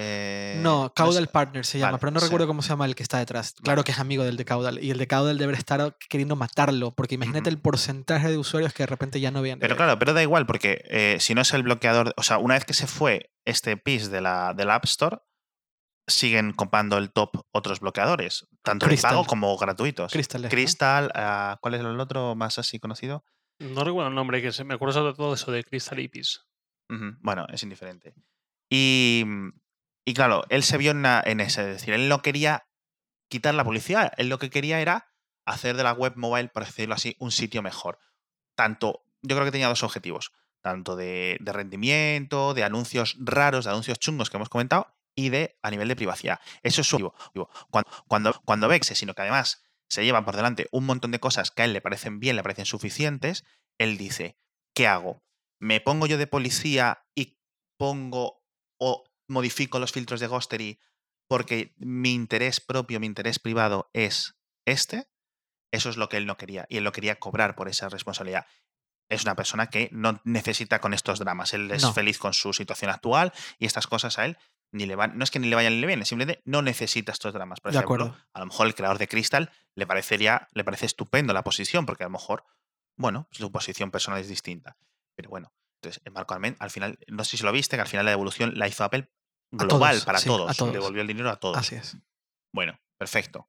Eh, 0.00 0.60
No, 0.62 0.92
Caudal 0.94 1.24
sé. 1.24 1.30
Partner 1.32 1.66
se 1.66 1.78
llama, 1.78 1.92
Vale, 1.92 2.00
pero 2.00 2.12
no 2.12 2.20
sí. 2.20 2.26
recuerdo 2.26 2.46
cómo 2.46 2.62
se 2.62 2.68
llama 2.68 2.86
el 2.86 2.94
que 2.94 3.02
está 3.02 3.18
detrás. 3.18 3.54
Claro 3.54 3.78
Vale. 3.78 3.84
que 3.84 3.92
es 3.92 3.98
amigo 3.98 4.22
del 4.22 4.36
de 4.36 4.44
Caudal. 4.44 4.82
Y 4.82 4.90
el 4.92 4.98
de 4.98 5.06
Caudal 5.08 5.38
debe 5.38 5.54
estar 5.54 5.96
queriendo 6.08 6.36
matarlo, 6.36 6.92
porque 6.94 7.16
imagínate 7.16 7.50
el 7.50 7.58
porcentaje 7.58 8.28
de 8.28 8.38
usuarios 8.38 8.72
que 8.72 8.84
de 8.84 8.86
repente 8.86 9.20
ya 9.20 9.30
no 9.30 9.42
vienen. 9.42 9.60
Pero 9.60 9.76
claro, 9.76 9.98
pero 9.98 10.12
da 10.12 10.22
igual, 10.22 10.46
porque 10.46 10.82
eh, 10.88 11.16
si 11.20 11.34
no 11.34 11.40
es 11.40 11.52
el 11.52 11.62
bloqueador, 11.64 12.14
o 12.16 12.22
sea, 12.22 12.38
una 12.38 12.54
vez 12.54 12.64
que 12.64 12.74
se 12.74 12.86
fue 12.86 13.32
este 13.44 13.76
PIS 13.76 14.10
de 14.10 14.20
la, 14.20 14.54
del 14.54 14.70
App 14.70 14.84
Store, 14.84 15.18
siguen 16.06 16.52
comprando 16.52 16.96
el 16.96 17.12
top 17.12 17.42
otros 17.52 17.80
bloqueadores, 17.80 18.46
tanto 18.62 18.86
Crystal. 18.86 19.10
de 19.10 19.14
pago 19.16 19.26
como 19.26 19.56
gratuitos. 19.58 20.12
Crystal. 20.12 20.48
Crystal, 20.48 21.10
ah, 21.14 21.58
¿cuál 21.60 21.74
es 21.74 21.80
el 21.80 22.00
otro 22.00 22.34
más 22.34 22.58
así 22.58 22.78
conocido? 22.78 23.24
No 23.58 23.82
recuerdo 23.84 24.08
el 24.08 24.14
nombre, 24.14 24.40
que 24.40 24.52
se 24.52 24.64
me 24.64 24.74
acuerdo 24.74 24.94
sobre 24.94 25.14
todo 25.14 25.34
eso 25.34 25.50
de 25.50 25.64
Crystal 25.64 25.98
Ipis. 25.98 26.40
Ujú, 26.88 27.16
Bueno, 27.20 27.46
es 27.52 27.62
indiferente. 27.62 28.14
Y, 28.70 29.24
y 30.08 30.14
claro, 30.14 30.44
él 30.48 30.62
se 30.62 30.78
vio 30.78 30.92
en, 30.92 31.04
ese, 31.40 31.60
es 31.60 31.66
decir, 31.66 31.92
él 31.92 32.08
no 32.08 32.22
quería 32.22 32.66
quitar 33.28 33.54
la 33.54 33.62
publicidad, 33.62 34.14
él 34.16 34.30
lo 34.30 34.38
que 34.38 34.48
quería 34.48 34.80
era 34.80 35.12
hacer 35.44 35.76
de 35.76 35.82
la 35.82 35.92
web 35.92 36.14
mobile, 36.16 36.48
por 36.48 36.64
decirlo 36.64 36.94
así, 36.94 37.14
un 37.18 37.30
sitio 37.30 37.60
mejor. 37.60 37.98
Tanto, 38.54 39.04
yo 39.20 39.36
creo 39.36 39.44
que 39.44 39.52
tenía 39.52 39.68
dos 39.68 39.82
objetivos, 39.82 40.32
tanto 40.62 40.96
de, 40.96 41.38
rendimiento, 41.44 42.54
de 42.54 42.64
anuncios 42.64 43.18
raros, 43.20 43.66
de 43.66 43.70
anuncios 43.72 43.98
chungos 43.98 44.30
que 44.30 44.38
hemos 44.38 44.48
comentado, 44.48 44.96
y 45.14 45.28
de 45.28 45.58
a 45.62 45.70
nivel 45.70 45.88
de 45.88 45.96
privacidad. 45.96 46.40
Eso 46.62 46.80
es 46.80 46.86
su 46.86 46.96
objetivo. 46.96 47.50
Cuando, 47.68 47.90
cuando, 48.06 48.40
cuando 48.46 48.66
ve 48.66 48.80
que, 48.80 48.94
sino 48.94 49.12
que 49.12 49.20
además 49.20 49.62
se 49.90 50.06
lleva 50.06 50.24
por 50.24 50.36
delante 50.36 50.68
un 50.72 50.86
montón 50.86 51.10
de 51.10 51.20
cosas 51.20 51.50
que 51.50 51.60
a 51.60 51.64
él 51.66 51.74
le 51.74 51.82
parecen 51.82 52.18
bien, 52.18 52.34
le 52.34 52.42
parecen 52.42 52.64
suficientes, 52.64 53.44
él 53.76 53.98
dice, 53.98 54.38
¿qué 54.72 54.86
hago? 54.86 55.22
¿Me 55.58 55.82
pongo 55.82 56.06
yo 56.06 56.16
de 56.16 56.26
policía 56.26 57.04
y 57.14 57.36
pongo 57.76 58.42
o 58.78 59.04
modifico 59.28 59.78
los 59.78 59.92
filtros 59.92 60.20
de 60.20 60.26
Ghostery 60.26 60.80
porque 61.28 61.74
mi 61.76 62.12
interés 62.14 62.60
propio, 62.60 63.00
mi 63.00 63.06
interés 63.06 63.38
privado 63.38 63.90
es 63.92 64.36
este? 64.66 65.08
Eso 65.72 65.90
es 65.90 65.96
lo 65.96 66.08
que 66.08 66.16
él 66.16 66.26
no 66.26 66.36
quería 66.36 66.66
y 66.68 66.78
él 66.78 66.84
lo 66.84 66.92
quería 66.92 67.18
cobrar 67.18 67.54
por 67.54 67.68
esa 67.68 67.88
responsabilidad. 67.88 68.46
Es 69.10 69.22
una 69.24 69.34
persona 69.36 69.68
que 69.68 69.88
no 69.92 70.20
necesita 70.24 70.80
con 70.80 70.92
estos 70.94 71.18
dramas. 71.18 71.54
Él 71.54 71.70
es 71.70 71.82
No. 71.82 71.92
feliz 71.92 72.18
con 72.18 72.32
su 72.34 72.52
situación 72.52 72.90
actual 72.90 73.32
y 73.58 73.66
estas 73.66 73.86
cosas 73.86 74.18
a 74.18 74.24
él 74.26 74.38
ni 74.70 74.84
le 74.84 74.96
van, 74.96 75.16
no 75.16 75.24
es 75.24 75.30
que 75.30 75.38
ni 75.38 75.48
le 75.48 75.56
vayan 75.56 75.74
ni 75.74 75.80
le 75.80 75.86
vienen, 75.86 76.04
simplemente 76.04 76.42
no 76.44 76.60
necesita 76.60 77.12
estos 77.12 77.32
dramas. 77.32 77.60
Por 77.60 77.72
De 77.72 77.78
ejemplo, 77.78 78.04
acuerdo. 78.04 78.24
a 78.34 78.40
lo 78.40 78.46
mejor 78.46 78.66
el 78.66 78.74
creador 78.74 78.98
de 78.98 79.08
Crystal 79.08 79.50
le 79.74 79.86
parecería, 79.86 80.48
le 80.52 80.62
parece 80.62 80.84
estupendo 80.84 81.32
la 81.32 81.42
posición, 81.42 81.86
porque 81.86 82.04
a 82.04 82.06
lo 82.06 82.10
mejor, 82.12 82.44
bueno, 82.96 83.28
su 83.30 83.50
posición 83.50 83.90
personal 83.90 84.20
es 84.20 84.28
distinta. 84.28 84.76
Pero 85.16 85.30
bueno, 85.30 85.54
entonces, 85.80 86.02
en 86.04 86.12
Marco 86.12 86.34
Arment, 86.34 86.56
al 86.60 86.70
final, 86.70 86.98
no 87.06 87.24
sé 87.24 87.38
si 87.38 87.44
lo 87.44 87.52
viste, 87.52 87.76
que 87.76 87.80
al 87.80 87.88
final 87.88 88.04
la 88.04 88.10
devolución 88.10 88.52
la 88.58 88.68
hizo 88.68 88.84
Apple 88.84 89.08
global 89.50 89.92
todos, 89.94 90.04
para 90.04 90.18
sí, 90.18 90.28
a 90.28 90.32
todos. 90.32 90.56
todos. 90.56 90.72
Devolvió 90.72 91.02
el 91.02 91.08
dinero 91.08 91.30
a 91.30 91.36
todos. 91.36 91.56
Así 91.56 91.74
es. 91.74 91.96
Bueno, 92.52 92.78
perfecto. 92.98 93.48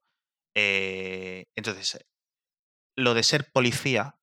Eh, 0.54 1.44
entonces, 1.56 1.98
lo 2.96 3.14
de 3.14 3.22
ser 3.22 3.50
policía 3.52 4.18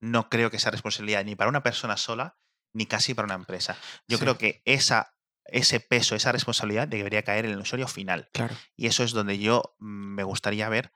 no 0.00 0.28
creo 0.28 0.50
que 0.50 0.58
sea 0.58 0.70
responsabilidad 0.70 1.24
ni 1.24 1.34
para 1.36 1.48
una 1.50 1.62
persona 1.62 1.96
sola, 1.96 2.38
ni 2.74 2.86
casi 2.86 3.14
para 3.14 3.26
una 3.26 3.34
empresa. 3.34 3.76
Yo 4.08 4.18
Sí. 4.18 4.22
creo 4.22 4.38
que 4.38 4.62
esa, 4.64 5.14
ese 5.46 5.80
peso, 5.80 6.14
esa 6.14 6.32
responsabilidad 6.32 6.86
debería 6.88 7.22
caer 7.22 7.46
en 7.46 7.52
el 7.52 7.58
usuario 7.60 7.88
final. 7.88 8.28
Claro. 8.32 8.54
Y 8.76 8.86
eso 8.86 9.02
es 9.02 9.12
donde 9.12 9.38
yo 9.38 9.74
mm, 9.78 10.14
me 10.14 10.22
gustaría 10.24 10.68
ver 10.68 10.92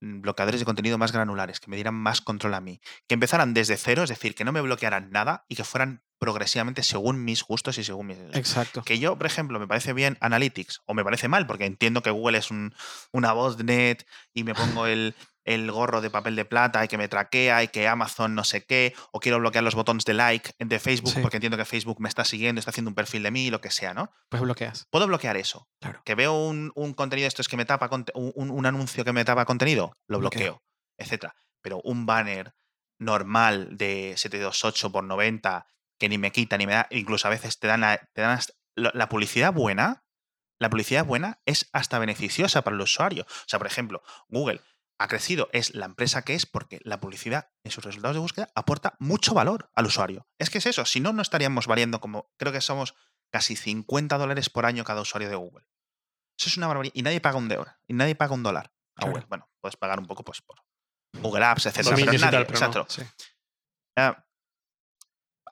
bloqueadores 0.00 0.60
de 0.60 0.66
contenido 0.66 0.98
más 0.98 1.12
granulares, 1.12 1.60
que 1.60 1.70
me 1.70 1.76
dieran 1.76 1.94
más 1.94 2.20
control 2.20 2.54
a 2.54 2.60
mí. 2.60 2.80
Que 3.06 3.14
empezaran 3.14 3.54
desde 3.54 3.76
cero, 3.76 4.02
es 4.02 4.10
decir, 4.10 4.34
que 4.34 4.44
no 4.44 4.52
me 4.52 4.60
bloquearan 4.60 5.10
nada 5.10 5.44
y 5.48 5.56
que 5.56 5.64
fueran 5.64 6.02
progresivamente 6.18 6.82
según 6.82 7.24
mis 7.24 7.44
gustos 7.44 7.78
y 7.78 7.84
según 7.84 8.08
mis... 8.08 8.18
Exacto. 8.32 8.82
Que 8.82 8.98
yo, 8.98 9.16
por 9.16 9.26
ejemplo, 9.26 9.58
me 9.58 9.68
parece 9.68 9.92
bien 9.92 10.18
Analytics 10.20 10.82
o 10.86 10.94
me 10.94 11.04
parece 11.04 11.28
mal, 11.28 11.46
porque 11.46 11.64
entiendo 11.64 12.02
que 12.02 12.10
Google 12.10 12.38
es 12.38 12.50
un, 12.50 12.74
una 13.12 13.32
voz 13.32 13.62
net 13.62 14.04
y 14.34 14.44
me 14.44 14.54
pongo 14.54 14.86
el, 14.86 15.14
el 15.54 15.70
gorro 15.72 16.00
de 16.00 16.10
papel 16.10 16.36
de 16.36 16.44
plata 16.44 16.84
y 16.84 16.88
que 16.88 16.98
me 16.98 17.08
traquea 17.08 17.62
y 17.62 17.68
que 17.68 17.88
Amazon 17.88 18.34
no 18.34 18.44
sé 18.44 18.64
qué, 18.64 18.94
o 19.12 19.20
quiero 19.20 19.38
bloquear 19.38 19.64
los 19.64 19.74
botones 19.74 20.04
de 20.04 20.14
like 20.14 20.52
de 20.58 20.78
Facebook 20.78 21.12
Sí. 21.14 21.20
porque 21.22 21.38
entiendo 21.38 21.56
que 21.56 21.64
Facebook 21.64 22.00
me 22.00 22.08
está 22.08 22.24
siguiendo, 22.24 22.58
está 22.58 22.70
haciendo 22.70 22.90
un 22.90 22.94
perfil 22.94 23.22
de 23.22 23.30
mí, 23.30 23.50
lo 23.50 23.60
que 23.60 23.70
sea, 23.70 23.94
¿no? 23.94 24.12
Pues 24.28 24.42
bloqueas. 24.42 24.86
Puedo 24.90 25.06
bloquear 25.06 25.36
eso. 25.36 25.68
Claro. 25.80 26.02
Que 26.04 26.14
veo 26.14 26.34
un, 26.34 26.70
un 26.74 26.92
contenido 26.94 27.24
de 27.24 27.28
estos 27.28 27.48
que 27.48 27.56
me 27.56 27.64
tapa, 27.64 27.88
un, 28.14 28.32
un- 28.36 28.50
un 28.50 28.66
anuncio 28.66 29.04
que 29.04 29.12
me 29.12 29.24
tapa 29.24 29.44
contenido, 29.44 29.92
lo 30.06 30.18
Bloqueo. 30.18 30.40
bloqueo, 30.40 30.62
etcétera. 30.98 31.34
Pero 31.62 31.80
un 31.82 32.06
banner 32.06 32.54
normal 32.98 33.76
de 33.76 34.14
728 34.16 34.90
por 34.92 35.04
90 35.04 35.66
que 35.98 36.08
ni 36.08 36.18
me 36.18 36.30
quita 36.30 36.56
ni 36.58 36.66
me 36.66 36.74
da, 36.74 36.86
incluso 36.90 37.26
a 37.26 37.30
veces 37.30 37.58
te 37.58 37.66
dan 37.66 37.80
la, 37.80 37.98
te 38.12 38.20
dan 38.20 38.38
la 38.76 39.08
publicidad 39.08 39.52
buena, 39.52 40.04
la 40.60 40.70
publicidad 40.70 41.04
buena 41.04 41.40
es 41.46 41.68
hasta 41.72 41.98
beneficiosa 41.98 42.62
para 42.62 42.74
el 42.76 42.82
usuario. 42.82 43.24
O 43.24 43.44
sea, 43.48 43.58
por 43.58 43.66
ejemplo, 43.66 44.02
Google 44.28 44.60
ha 45.00 45.08
crecido, 45.08 45.48
es 45.52 45.74
la 45.74 45.86
empresa 45.86 46.22
que 46.22 46.34
es 46.34 46.44
porque 46.46 46.80
la 46.82 46.98
publicidad 47.00 47.50
en 47.64 47.70
sus 47.70 47.84
resultados 47.84 48.16
de 48.16 48.20
búsqueda 48.20 48.48
aporta 48.54 48.94
mucho 48.98 49.32
valor 49.34 49.70
al 49.74 49.86
usuario. 49.86 50.26
Es 50.38 50.50
que 50.50 50.58
es 50.58 50.66
eso, 50.66 50.84
si 50.84 51.00
no, 51.00 51.12
no 51.12 51.22
estaríamos 51.22 51.66
valiendo 51.66 52.00
como, 52.00 52.32
creo 52.36 52.52
que 52.52 52.60
somos 52.60 52.94
casi 53.32 53.54
50 53.56 54.18
dólares 54.18 54.50
por 54.50 54.66
año 54.66 54.82
cada 54.84 55.00
usuario 55.00 55.28
de 55.28 55.36
Google. 55.36 55.66
Eso 56.38 56.48
es 56.48 56.56
una 56.56 56.66
barbaridad. 56.66 56.94
Y 56.94 57.02
nadie 57.02 57.20
paga 57.20 57.36
un 57.38 57.48
dólar. 57.48 57.78
Y 57.88 57.94
nadie 57.94 58.14
paga 58.14 58.34
un 58.34 58.42
dólar 58.42 58.72
a 58.96 59.00
Claro. 59.00 59.12
Google. 59.12 59.26
Bueno, 59.28 59.50
puedes 59.60 59.76
pagar 59.76 59.98
un 60.00 60.06
poco 60.06 60.24
pues, 60.24 60.40
por 60.42 60.56
Google 61.20 61.44
Apps, 61.44 61.66
etcétera. 61.66 61.90
Dominios 61.96 62.10
Pero 62.10 62.16
y 62.16 62.20
tal, 62.20 62.32
nadie, 62.32 62.46
pero 62.46 62.60
no. 62.60 62.66
exacto. 62.66 62.86
Sí. 62.92 63.02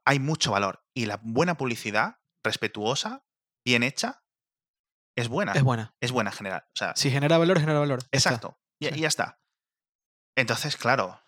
Hay 0.05 0.19
mucho 0.21 0.53
valor. 0.53 0.85
Y 0.95 1.07
la 1.07 1.19
buena 1.23 1.57
publicidad, 1.57 2.19
respetuosa, 2.45 3.25
bien 3.65 3.83
hecha, 3.83 4.23
es 5.17 5.29
buena. 5.29 5.53
Es 5.53 5.63
buena. 5.63 5.95
Es 6.01 6.13
buena 6.13 6.31
en 6.31 6.37
general. 6.37 6.63
O 6.69 6.77
sea, 6.77 6.95
Si 6.95 7.11
genera 7.11 7.39
valor, 7.39 7.59
genera 7.59 7.79
valor. 7.81 8.01
Exacto. 8.13 8.59
Y, 8.81 8.87
Sí. 8.87 8.93
y 8.97 9.01
ya 9.01 9.09
está. 9.09 9.41
Entonces, 10.37 10.77
claro, 10.77 11.19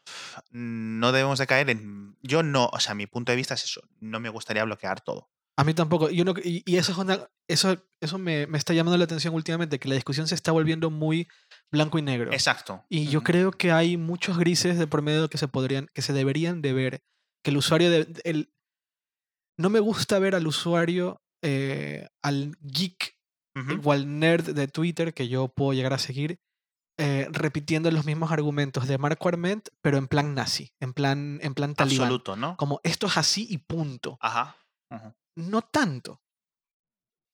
no 0.50 1.12
debemos 1.12 1.38
de 1.38 1.46
caer 1.46 1.70
en. 1.70 2.16
Yo 2.22 2.42
no, 2.42 2.66
o 2.72 2.80
sea, 2.80 2.94
mi 2.94 3.06
punto 3.06 3.32
de 3.32 3.36
vista 3.36 3.54
es 3.54 3.64
eso. 3.64 3.80
No 4.00 4.20
me 4.20 4.28
gustaría 4.28 4.64
bloquear 4.64 5.00
todo. 5.00 5.30
A 5.56 5.64
mí 5.64 5.72
tampoco. 5.74 6.10
Yo 6.10 6.24
no, 6.24 6.34
y, 6.44 6.62
y 6.70 6.76
eso, 6.76 6.92
es 6.92 6.98
una- 6.98 7.28
eso, 7.48 7.82
eso 8.00 8.18
me, 8.18 8.46
me 8.46 8.58
está 8.58 8.74
llamando 8.74 8.98
la 8.98 9.04
atención 9.04 9.34
últimamente, 9.34 9.78
que 9.78 9.88
la 9.88 9.94
discusión 9.94 10.28
se 10.28 10.34
está 10.34 10.52
volviendo 10.52 10.90
muy 10.90 11.26
blanco 11.72 11.98
y 11.98 12.02
negro. 12.02 12.32
Exacto. 12.32 12.84
Y 12.90 13.06
yo 13.08 13.22
creo 13.22 13.50
que 13.50 13.72
hay 13.72 13.96
muchos 13.96 14.38
grises 14.38 14.78
de 14.78 14.86
por 14.86 15.00
medio 15.02 15.28
que 15.30 15.38
se 15.38 15.48
podrían, 15.48 15.88
que 15.94 16.02
se 16.02 16.12
deberían 16.12 16.60
de 16.62 16.72
ver. 16.74 17.02
Que 17.42 17.50
el 17.50 17.56
usuario 17.56 17.90
de, 17.90 18.06
el, 18.24 18.52
no 19.58 19.70
me 19.70 19.80
gusta 19.80 20.18
ver 20.18 20.34
al 20.34 20.46
usuario, 20.46 21.22
eh, 21.42 22.06
al 22.22 22.56
geek 22.60 23.16
Ujú. 23.56 23.80
o 23.88 23.92
al 23.92 24.18
nerd 24.18 24.50
de 24.54 24.68
Twitter 24.68 25.14
que 25.14 25.28
yo 25.28 25.48
puedo 25.48 25.72
llegar 25.72 25.92
a 25.92 25.98
seguir, 25.98 26.38
eh, 26.98 27.28
repitiendo 27.30 27.90
los 27.90 28.04
mismos 28.04 28.30
argumentos 28.32 28.86
de 28.88 28.98
Marco 28.98 29.28
Arment, 29.28 29.68
pero 29.80 29.96
en 29.98 30.08
plan 30.08 30.34
nazi, 30.34 30.72
en 30.80 30.92
plan, 30.92 31.38
en 31.42 31.54
plan 31.54 31.74
talibán. 31.74 32.06
Absoluto, 32.06 32.36
¿no? 32.36 32.56
Como 32.56 32.80
esto 32.84 33.06
es 33.06 33.16
así 33.16 33.46
y 33.48 33.58
punto. 33.58 34.18
Ajá. 34.20 34.56
Ujú. 34.90 35.14
No 35.36 35.62
tanto. 35.62 36.20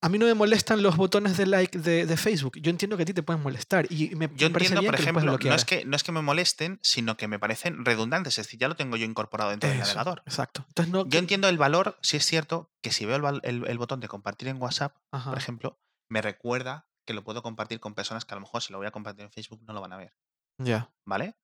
A 0.03 0.11
mí 0.11 0.19
no 0.19 0.27
me 0.27 0.35
molestan 0.35 0.83
los 0.83 0.99
botones 0.99 1.39
de 1.39 1.47
like 1.47 1.79
de, 1.79 2.05
de 2.05 2.17
Facebook. 2.19 2.59
Yo 2.61 2.69
entiendo 2.69 2.99
que 2.99 3.05
a 3.05 3.07
ti 3.07 3.15
te 3.15 3.23
pueden 3.23 3.43
molestar. 3.43 3.87
Y 3.91 4.15
me, 4.17 4.27
Yo 4.35 4.53
parece 4.53 4.75
entiendo, 4.75 4.81
bien 4.83 4.91
por 4.91 4.97
que 4.97 5.03
ejemplo, 5.03 5.39
no 5.49 5.55
es, 5.55 5.65
que, 5.65 5.87
no 5.87 5.97
es 5.97 6.03
que 6.03 6.13
me 6.13 6.21
molesten, 6.21 6.79
sino 6.83 7.17
que 7.17 7.27
me 7.27 7.39
parecen 7.39 7.87
redundantes. 7.87 8.39
Es 8.39 8.45
decir, 8.45 8.61
ya 8.61 8.69
lo 8.69 8.77
tengo 8.77 8.99
yo 8.99 9.07
incorporado 9.07 9.49
dentro 9.49 9.71
del 9.71 9.79
Eso, 9.81 9.95
navegador. 9.95 10.23
Exacto. 10.27 10.67
Entonces 10.69 10.93
no. 10.93 11.07
Yo 11.09 11.19
entiendo 11.19 11.49
el 11.49 11.57
valor, 11.57 11.99
si 12.03 12.19
es 12.19 12.27
cierto, 12.27 12.71
que 12.83 12.93
si 12.93 13.07
veo 13.07 13.17
el, 13.17 13.41
el- 13.45 13.67
el 13.67 13.79
botón 13.79 14.01
de 14.01 14.09
compartir 14.09 14.49
en 14.49 14.61
WhatsApp, 14.61 14.95
Ajá, 15.11 15.31
por 15.31 15.39
ejemplo, 15.39 15.81
me 16.11 16.21
recuerda 16.21 16.87
que 17.05 17.15
lo 17.15 17.23
puedo 17.25 17.43
compartir 17.43 17.81
con 17.81 17.95
personas 17.95 18.25
que 18.25 18.35
a 18.35 18.37
lo 18.37 18.41
mejor 18.43 18.63
si 18.63 18.73
lo 18.73 18.79
voy 18.79 18.87
a 18.87 18.91
compartir 18.91 19.25
en 19.25 19.31
Facebook 19.31 19.63
no 19.67 19.73
lo 19.73 19.81
van 19.81 19.93
a 19.93 19.97
ver, 19.97 20.15
Ya. 20.59 20.91
¿vale? 21.05 21.35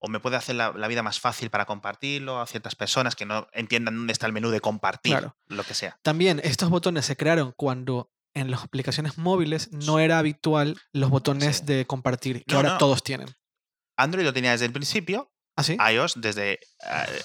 O 0.00 0.08
me 0.08 0.20
puede 0.20 0.36
hacer 0.36 0.54
la, 0.54 0.72
la 0.72 0.86
vida 0.88 1.02
más 1.02 1.18
fácil 1.18 1.50
para 1.50 1.64
compartirlo 1.66 2.40
a 2.40 2.46
ciertas 2.46 2.76
personas 2.76 3.16
que 3.16 3.26
no 3.26 3.48
entiendan 3.52 3.96
dónde 3.96 4.12
está 4.12 4.26
el 4.26 4.32
menú 4.32 4.50
de 4.50 4.60
compartir, 4.60 5.12
Claro. 5.12 5.36
lo 5.46 5.64
que 5.64 5.74
sea. 5.74 5.98
También 6.02 6.40
estos 6.44 6.70
botones 6.70 7.04
se 7.04 7.16
crearon 7.16 7.52
cuando 7.56 8.12
en 8.34 8.50
las 8.52 8.62
aplicaciones 8.62 9.18
móviles 9.18 9.72
no 9.72 9.98
era 9.98 10.18
habitual 10.18 10.76
los 10.92 11.10
botones 11.10 11.56
Sí. 11.58 11.64
de 11.64 11.86
compartir, 11.86 12.44
que 12.44 12.52
No, 12.52 12.58
ahora 12.58 12.70
no. 12.74 12.78
todos 12.78 13.02
tienen. 13.02 13.28
Android 13.96 14.24
lo 14.24 14.32
tenía 14.32 14.52
desde 14.52 14.66
el 14.66 14.72
principio, 14.72 15.32
¿Ah, 15.56 15.64
sí? 15.64 15.76
iOS 15.92 16.20
desde 16.20 16.52
eh, 16.52 16.58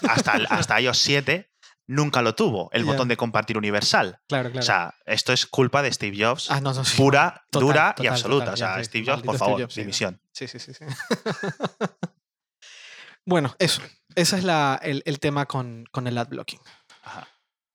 hasta, 0.09 0.37
el- 0.37 0.47
hasta 0.49 0.81
iOS 0.81 0.97
7 0.97 1.53
nunca 1.88 2.21
lo 2.21 2.36
tuvo, 2.36 2.69
el 2.71 2.86
botón 2.86 3.07
de 3.07 3.17
compartir 3.17 3.57
universal. 3.57 4.19
Claro, 4.27 4.49
claro. 4.51 4.59
O 4.59 4.65
sea, 4.65 4.95
esto 5.05 5.34
es 5.34 5.45
culpa 5.45 5.81
de 5.81 5.91
Steve 5.91 6.15
Jobs, 6.17 6.49
ah, 6.51 6.61
no, 6.61 6.73
no, 6.73 6.84
sí. 6.86 6.95
pura, 6.97 7.45
Total, 7.49 7.67
dura 7.67 7.95
y 7.99 8.07
absoluta. 8.07 8.51
total, 8.51 8.53
o 8.53 8.57
sea. 8.75 8.84
Steve 8.84 9.05
Jobs, 9.11 9.23
por 9.23 9.38
favor, 9.38 9.61
Jobs, 9.61 9.73
sí, 9.73 9.81
dimisión. 9.81 10.21
Sí, 10.31 10.47
sí, 10.47 10.59
sí. 10.59 10.73
sí. 10.73 10.86
bueno, 13.25 13.55
eso. 13.59 13.81
Ese 14.15 14.38
es 14.38 14.43
la, 14.43 14.79
el, 14.84 15.01
el 15.05 15.19
tema 15.19 15.45
con, 15.45 15.86
con 15.91 16.07
el 16.07 16.17
ad 16.17 16.27
blocking. 16.27 16.59
Ajá. 17.03 17.27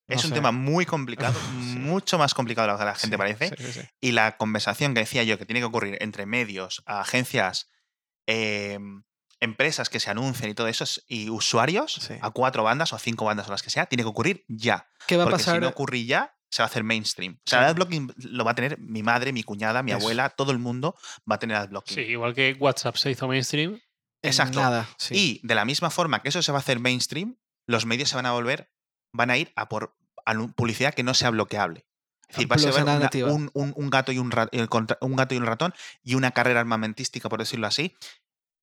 No 0.07 0.15
Es 0.17 0.25
un 0.25 0.31
sé. 0.31 0.35
tema 0.37 0.53
muy 0.53 0.87
complicado, 0.87 1.39
Uf, 1.39 1.65
sí. 1.73 1.79
mucho 1.79 2.17
más 2.19 2.33
complicado 2.33 2.67
de 2.69 2.73
lo 2.73 2.79
que 2.79 2.85
la 2.85 2.95
gente 2.95 3.17
Sí, 3.17 3.19
parece. 3.19 3.73
sí. 3.73 3.81
Y 4.01 4.13
la 4.13 4.37
conversación 4.37 4.95
que 4.95 5.01
decía 5.01 5.25
yo 5.25 5.39
que 5.39 5.47
tiene 5.47 5.61
que 5.61 5.67
ocurrir 5.67 5.99
entre 6.01 6.27
medios, 6.27 6.83
agencias, 6.87 7.69
eh, 8.27 8.79
empresas 9.41 9.89
que 9.89 10.01
se 10.01 10.11
anuncien 10.11 10.51
y 10.51 10.55
todo 10.55 10.67
eso, 10.69 10.85
es- 10.85 11.05
y 11.09 11.31
usuarios, 11.31 11.93
Sí. 11.95 12.15
a 12.21 12.31
cuatro 12.31 12.63
bandas 12.65 12.93
o 12.93 12.97
a 12.97 12.99
cinco 12.99 13.25
bandas 13.25 13.47
o 13.49 13.51
las 13.51 13.63
que 13.63 13.71
sea, 13.71 13.87
tiene 13.87 14.03
que 14.03 14.09
ocurrir 14.09 14.45
ya. 14.49 14.89
¿Qué 15.07 15.17
va 15.17 15.23
a 15.25 15.27
Porque 15.27 15.39
pasar? 15.39 15.55
si 15.57 15.61
no 15.61 15.69
ocurre 15.69 16.05
ya, 16.05 16.35
se 16.51 16.63
va 16.63 16.67
a 16.67 16.71
hacer 16.71 16.83
mainstream. 16.83 17.35
O 17.35 17.43
sea, 17.51 17.59
Sí. 17.61 17.65
el 17.65 17.71
adblocking 17.71 18.13
lo 18.17 18.45
va 18.45 18.53
a 18.53 18.55
tener 18.55 18.79
mi 18.79 19.03
madre, 19.03 19.33
mi 19.33 19.43
cuñada, 19.43 19.83
mi 19.83 19.91
Eso. 19.93 19.99
abuela, 20.01 20.31
todo 20.31 20.51
el 20.53 20.59
mundo 20.59 20.97
va 21.31 21.37
a 21.37 21.39
tener 21.39 21.57
adblocking. 21.57 21.95
Sí, 21.95 22.01
igual 22.03 22.35
que 22.35 22.57
WhatsApp 22.59 22.97
se 22.97 23.11
hizo 23.11 23.29
mainstream. 23.29 23.81
Exacto. 24.23 24.61
Nada. 24.61 24.89
sí. 24.99 25.15
Y 25.15 25.41
de 25.47 25.55
la 25.55 25.65
misma 25.65 25.91
forma 25.91 26.21
que 26.23 26.31
eso 26.31 26.43
se 26.43 26.51
va 26.51 26.59
a 26.59 26.61
hacer 26.61 26.81
mainstream, 26.81 27.37
los 27.67 27.87
medios 27.87 28.09
se 28.09 28.17
van 28.17 28.27
a 28.27 28.33
volver, 28.33 28.73
van 29.13 29.31
a 29.31 29.37
ir 29.37 29.53
a 29.57 29.69
por 29.69 29.95
publicidad 30.57 30.93
que 30.95 31.03
no 31.05 31.15
sea 31.15 31.31
bloqueable. 31.31 31.87
Es 32.29 32.37
decir, 32.37 32.51
va 32.51 32.57
a 32.57 32.59
ser 32.59 32.71
Publicidad 32.71 32.97
una- 32.97 33.05
nativa. 33.05 33.33
un, 33.33 33.51
un- 33.55 33.73
un 33.77 33.89
gato 33.91 34.11
y 34.13 34.19
un, 34.19 34.31
ra- 34.31 34.49
el 34.53 34.69
contra- 34.69 34.99
un 35.01 35.17
gato 35.17 35.35
y 35.35 35.39
un 35.39 35.47
ratón 35.47 35.73
y 36.03 36.15
una 36.17 36.33
carrera 36.33 36.61
armamentística, 36.61 37.29
por 37.31 37.39
decirlo 37.39 37.67
así. 37.67 37.95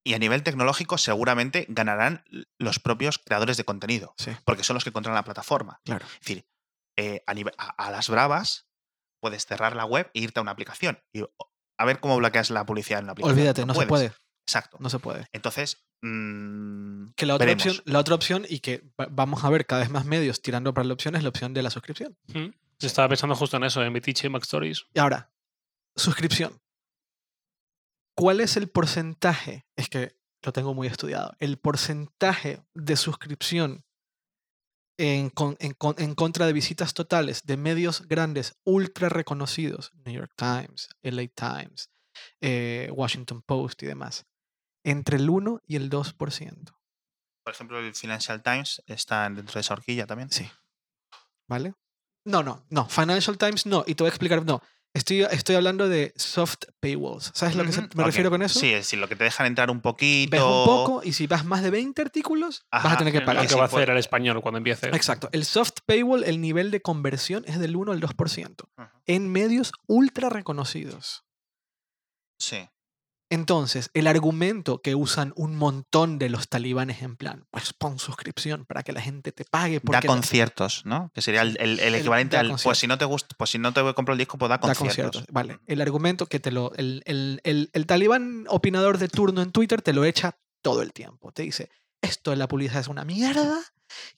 Y 0.06 0.14
a 0.14 0.18
nivel 0.20 0.44
tecnológico 0.44 0.98
seguramente 0.98 1.66
ganarán 1.68 2.24
los 2.58 2.78
propios 2.78 3.18
creadores 3.18 3.56
de 3.56 3.64
contenido, 3.64 4.14
Sí, 4.18 4.30
porque 4.44 4.62
son 4.62 4.74
los 4.74 4.84
que 4.84 4.92
controlan 4.92 5.16
la 5.16 5.24
plataforma. 5.24 5.80
claro. 5.84 6.06
Es 6.06 6.20
decir, 6.20 6.46
eh, 6.96 7.22
a, 7.26 7.34
nive- 7.34 7.54
a- 7.58 7.70
a 7.86 7.90
las 7.90 8.08
bravas 8.08 8.68
puedes 9.20 9.46
cerrar 9.46 9.74
la 9.74 9.84
web 9.84 10.08
e 10.14 10.20
irte 10.20 10.38
a 10.38 10.42
una 10.42 10.52
aplicación. 10.52 11.00
Y 11.12 11.22
a 11.78 11.84
ver 11.84 11.98
cómo 11.98 12.16
bloqueas 12.16 12.50
la 12.50 12.64
publicidad 12.64 13.00
en 13.00 13.06
una 13.06 13.12
aplicación. 13.12 13.36
Olvídate, 13.36 13.66
no, 13.66 13.74
se 13.74 13.86
puede. 13.86 14.12
Exacto. 14.46 14.76
No 14.80 14.88
se 14.90 15.00
puede. 15.00 15.26
Entonces, 15.32 15.84
mm, 16.02 17.08
Que 17.16 17.26
la 17.26 17.34
otra, 17.34 17.46
veremos. 17.46 17.66
opción, 17.66 17.82
la 17.86 17.98
otra 17.98 18.14
opción, 18.14 18.46
y 18.48 18.60
que 18.60 18.84
va- 19.00 19.08
vamos 19.10 19.42
a 19.42 19.50
ver 19.50 19.66
cada 19.66 19.80
vez 19.82 19.90
más 19.90 20.04
medios 20.04 20.40
tirando 20.40 20.72
para 20.72 20.86
la 20.86 20.94
opción, 20.94 21.16
es 21.16 21.22
la 21.24 21.28
opción 21.30 21.52
de 21.52 21.62
la 21.64 21.70
suscripción. 21.70 22.16
Mm. 22.28 22.50
Yo 22.78 22.86
estaba 22.86 23.08
pensando 23.08 23.34
justo 23.34 23.56
en 23.56 23.64
eso, 23.64 23.82
en 23.82 23.96
y 23.96 24.28
Mac 24.28 24.42
Stories. 24.44 24.86
Y 24.94 25.00
ahora, 25.00 25.32
suscripción. 25.96 26.60
¿Cuál 28.16 28.40
es 28.40 28.56
el 28.56 28.68
porcentaje? 28.68 29.66
Es 29.76 29.88
que 29.88 30.16
lo 30.42 30.52
tengo 30.52 30.74
muy 30.74 30.86
estudiado. 30.86 31.34
El 31.38 31.58
porcentaje 31.58 32.62
de 32.74 32.96
suscripción 32.96 33.84
en, 34.98 35.28
con- 35.30 35.56
en 35.60 35.74
con- 35.74 35.96
en 35.98 36.14
contra 36.14 36.46
de 36.46 36.52
visitas 36.52 36.94
totales 36.94 37.44
de 37.44 37.56
medios 37.56 38.06
grandes, 38.08 38.56
ultra 38.64 39.08
reconocidos, 39.08 39.92
New 40.04 40.14
York 40.14 40.32
Times, 40.36 40.88
LA 41.02 41.26
Times, 41.34 41.90
eh, 42.40 42.88
Washington 42.94 43.42
Post 43.42 43.82
y 43.82 43.86
demás, 43.86 44.26
entre 44.84 45.18
el 45.18 45.28
1 45.28 45.60
y 45.66 45.76
el 45.76 45.90
2%. 45.90 46.72
Por 47.44 47.52
ejemplo, 47.54 47.78
el 47.78 47.94
Financial 47.94 48.42
Times 48.42 48.82
está 48.86 49.28
dentro 49.28 49.54
de 49.54 49.60
esa 49.60 49.74
horquilla 49.74 50.06
también. 50.06 50.30
Sí. 50.32 50.48
¿Vale? 51.48 51.74
No, 52.24 52.42
no, 52.42 52.66
no. 52.70 52.88
Financial 52.88 53.36
Times 53.38 53.66
no. 53.66 53.84
Y 53.86 53.94
te 53.94 54.02
voy 54.02 54.08
a 54.08 54.10
explicar, 54.10 54.44
no. 54.44 54.62
Estoy, 54.96 55.22
estoy 55.30 55.56
hablando 55.56 55.88
de 55.88 56.12
soft 56.16 56.64
paywalls. 56.80 57.30
¿Sabes 57.34 57.54
a 57.54 57.58
lo 57.58 57.64
que 57.64 57.72
se- 57.72 57.82
me 57.94 58.02
refiero 58.04 58.30
con 58.30 58.42
eso? 58.42 58.58
Sí, 58.58 58.70
es 58.72 58.80
decir, 58.80 58.98
lo 58.98 59.08
que 59.08 59.14
te 59.16 59.24
dejan 59.24 59.46
entrar 59.46 59.70
un 59.70 59.80
poquito. 59.82 60.30
Ves 60.30 60.40
un 60.42 60.64
poco 60.64 61.02
y 61.04 61.12
si 61.12 61.26
vas 61.26 61.44
más 61.44 61.62
de 61.62 61.70
20 61.70 62.00
artículos, 62.00 62.64
vas 62.72 62.94
a 62.94 62.96
tener 62.96 63.12
que 63.12 63.18
lo 63.20 63.24
Lo 63.24 63.26
pagar. 63.26 63.42
que 63.42 63.48
sí, 63.50 63.54
va 63.58 63.62
a 63.64 63.66
hacer 63.66 63.90
el 63.90 63.98
español 63.98 64.40
cuando 64.40 64.56
empiece. 64.58 64.86
Exacto. 64.88 65.28
El 65.32 65.44
soft 65.44 65.80
paywall, 65.84 66.24
el 66.24 66.40
nivel 66.40 66.70
de 66.70 66.80
conversión 66.80 67.44
es 67.46 67.58
del 67.58 67.76
1 67.76 67.92
al 67.92 68.00
2% 68.00 68.70
Ujú, 68.78 68.88
en 69.06 69.30
medios 69.30 69.72
ultra 69.86 70.30
reconocidos. 70.30 71.24
Sí. 72.38 72.68
Entonces, 73.28 73.90
el 73.92 74.06
argumento 74.06 74.80
que 74.82 74.94
usan 74.94 75.32
un 75.36 75.56
montón 75.56 76.18
de 76.18 76.28
los 76.30 76.48
talibanes 76.48 77.02
en 77.02 77.16
plan, 77.16 77.44
pues 77.50 77.72
pon 77.72 77.98
suscripción 77.98 78.64
para 78.66 78.84
que 78.84 78.92
la 78.92 79.00
gente 79.00 79.32
te 79.32 79.44
pague 79.44 79.80
Da 79.82 80.00
la- 80.00 80.06
conciertos, 80.06 80.82
¿no? 80.86 81.10
Que 81.12 81.22
sería 81.22 81.42
el, 81.42 81.56
el- 81.58 81.94
equivalente 81.96 82.36
al. 82.36 82.54
Pues 82.62 82.78
si 82.78 82.86
no 82.86 82.98
te 82.98 83.04
gusta, 83.04 83.34
pues 83.36 83.50
si 83.50 83.58
no 83.58 83.72
te 83.72 83.80
compro 83.94 84.12
el 84.12 84.18
disco, 84.18 84.38
pues 84.38 84.48
da 84.48 84.58
da 84.58 84.60
conciertos. 84.60 84.94
conciertos. 84.94 85.24
Vale. 85.32 85.58
El 85.66 85.80
argumento 85.82 86.26
que 86.26 86.38
te 86.38 86.52
lo. 86.52 86.72
El, 86.76 87.02
el- 87.06 87.40
el- 87.42 87.70
el 87.72 87.86
talibán 87.86 88.44
opinador 88.48 88.98
de 88.98 89.08
turno 89.08 89.42
en 89.42 89.50
Twitter 89.50 89.82
te 89.82 89.92
lo 89.92 90.04
echa 90.04 90.38
todo 90.62 90.82
el 90.82 90.92
tiempo. 90.92 91.32
Te 91.32 91.42
dice: 91.42 91.68
Esto 92.02 92.30
de 92.30 92.36
la 92.36 92.46
publicidad 92.46 92.80
es 92.80 92.88
una 92.88 93.04
mierda. 93.04 93.58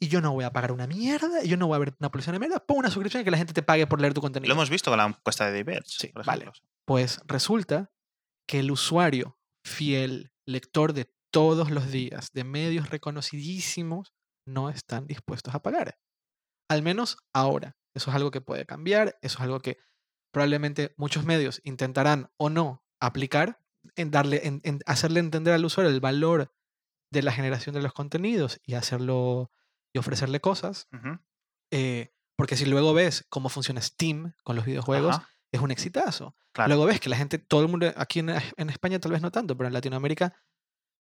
Y 0.01 0.09
yo 0.09 0.21
no 0.23 0.33
voy 0.33 0.45
a 0.45 0.53
pagar 0.53 0.73
una 0.73 0.87
mierda. 0.87 1.43
Y 1.45 1.49
yo 1.49 1.57
no 1.57 1.67
voy 1.67 1.77
a 1.77 1.79
ver 1.79 1.95
una 1.99 2.11
publicidad 2.11 2.33
de 2.35 2.39
mierda. 2.41 2.59
Pon 2.59 2.79
una 2.79 2.91
suscripción 2.91 3.23
y 3.23 3.25
que 3.25 3.31
la 3.31 3.37
gente 3.39 3.53
te 3.55 3.63
pague 3.63 3.87
por 3.87 4.01
leer 4.01 4.13
tu 4.15 4.19
Lo 4.19 4.23
contenido. 4.23 4.53
hemos 4.53 4.69
visto 4.71 4.91
con 4.91 4.99
la 4.99 5.07
encuesta 5.07 5.47
de 5.47 5.53
Diverge. 5.57 5.85
Sí, 5.87 6.09
por 6.09 6.25
vale. 6.27 6.51
Pues 6.87 7.21
resulta 7.27 7.91
que 8.49 8.61
el 8.61 8.73
usuario 8.73 9.39
fiel, 9.65 10.33
lector 10.47 10.95
de 10.95 11.13
todos 11.31 11.71
los 11.71 11.93
días 11.93 12.33
de 12.33 12.43
medios 12.43 12.89
reconocidísimos 12.89 14.15
no 14.47 14.71
están 14.71 15.07
dispuestos 15.07 15.55
a 15.55 15.63
pagar. 15.63 15.99
Al 16.69 16.83
menos 16.83 17.19
ahora. 17.33 17.77
Eso 17.95 18.11
es 18.11 18.17
algo 18.17 18.31
que 18.31 18.41
puede 18.41 18.65
cambiar, 18.65 19.19
eso 19.23 19.39
es 19.39 19.41
algo 19.41 19.61
que 19.61 19.79
probablemente 20.33 20.95
muchos 20.97 21.25
medios 21.25 21.61
intentarán 21.65 22.31
o 22.37 22.49
no 22.49 22.85
aplicar 23.01 23.61
en 23.97 24.11
darle 24.11 24.47
en, 24.47 24.61
en 24.65 24.81
hacerle 24.87 25.21
entender 25.21 25.55
al 25.55 25.65
usuario 25.65 25.91
el 25.91 26.01
valor 26.01 26.53
de 27.13 27.23
la 27.23 27.33
generación 27.33 27.75
de 27.75 27.83
los 27.83 27.93
contenidos 27.93 28.61
y 28.65 28.75
hacerlo 28.75 29.51
y 29.95 29.99
ofrecerle 29.99 30.41
cosas. 30.41 30.89
Eh, 31.73 32.13
porque 32.37 32.57
si 32.57 32.67
luego 32.67 32.95
ves 32.95 33.27
cómo 33.29 33.49
funciona 33.49 33.81
Steam 33.81 34.35
con 34.45 34.57
los 34.57 34.65
videojuegos, 34.65 35.17
Ajá, 35.17 35.29
es 35.53 35.61
un 35.61 35.71
exitazo. 35.71 36.37
claro. 36.53 36.69
Luego 36.69 36.85
ves 36.87 37.01
que 37.01 37.09
la 37.09 37.17
gente, 37.17 37.39
todo 37.39 37.63
el 37.63 37.69
mundo, 37.69 37.93
aquí 37.97 38.19
en, 38.21 38.31
en 38.31 38.71
España 38.71 38.99
tal 38.99 39.13
vez 39.13 39.23
no 39.23 39.31
tanto, 39.31 39.57
pero 39.57 39.67
en 39.69 39.73
Latinoamérica 39.75 40.35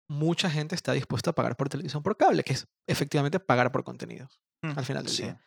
mucha 0.08 0.50
gente 0.50 0.74
está 0.74 0.92
dispuesta 0.92 1.30
a 1.30 1.34
pagar 1.34 1.56
por 1.56 1.68
televisión 1.68 2.02
por 2.02 2.16
cable, 2.16 2.44
que 2.44 2.52
es 2.52 2.66
efectivamente 2.86 3.40
pagar 3.40 3.72
por 3.72 3.84
contenidos 3.84 4.40
Mm, 4.62 4.78
al 4.78 4.84
final 4.86 5.04
del 5.04 5.12
sí. 5.12 5.22
día. 5.24 5.40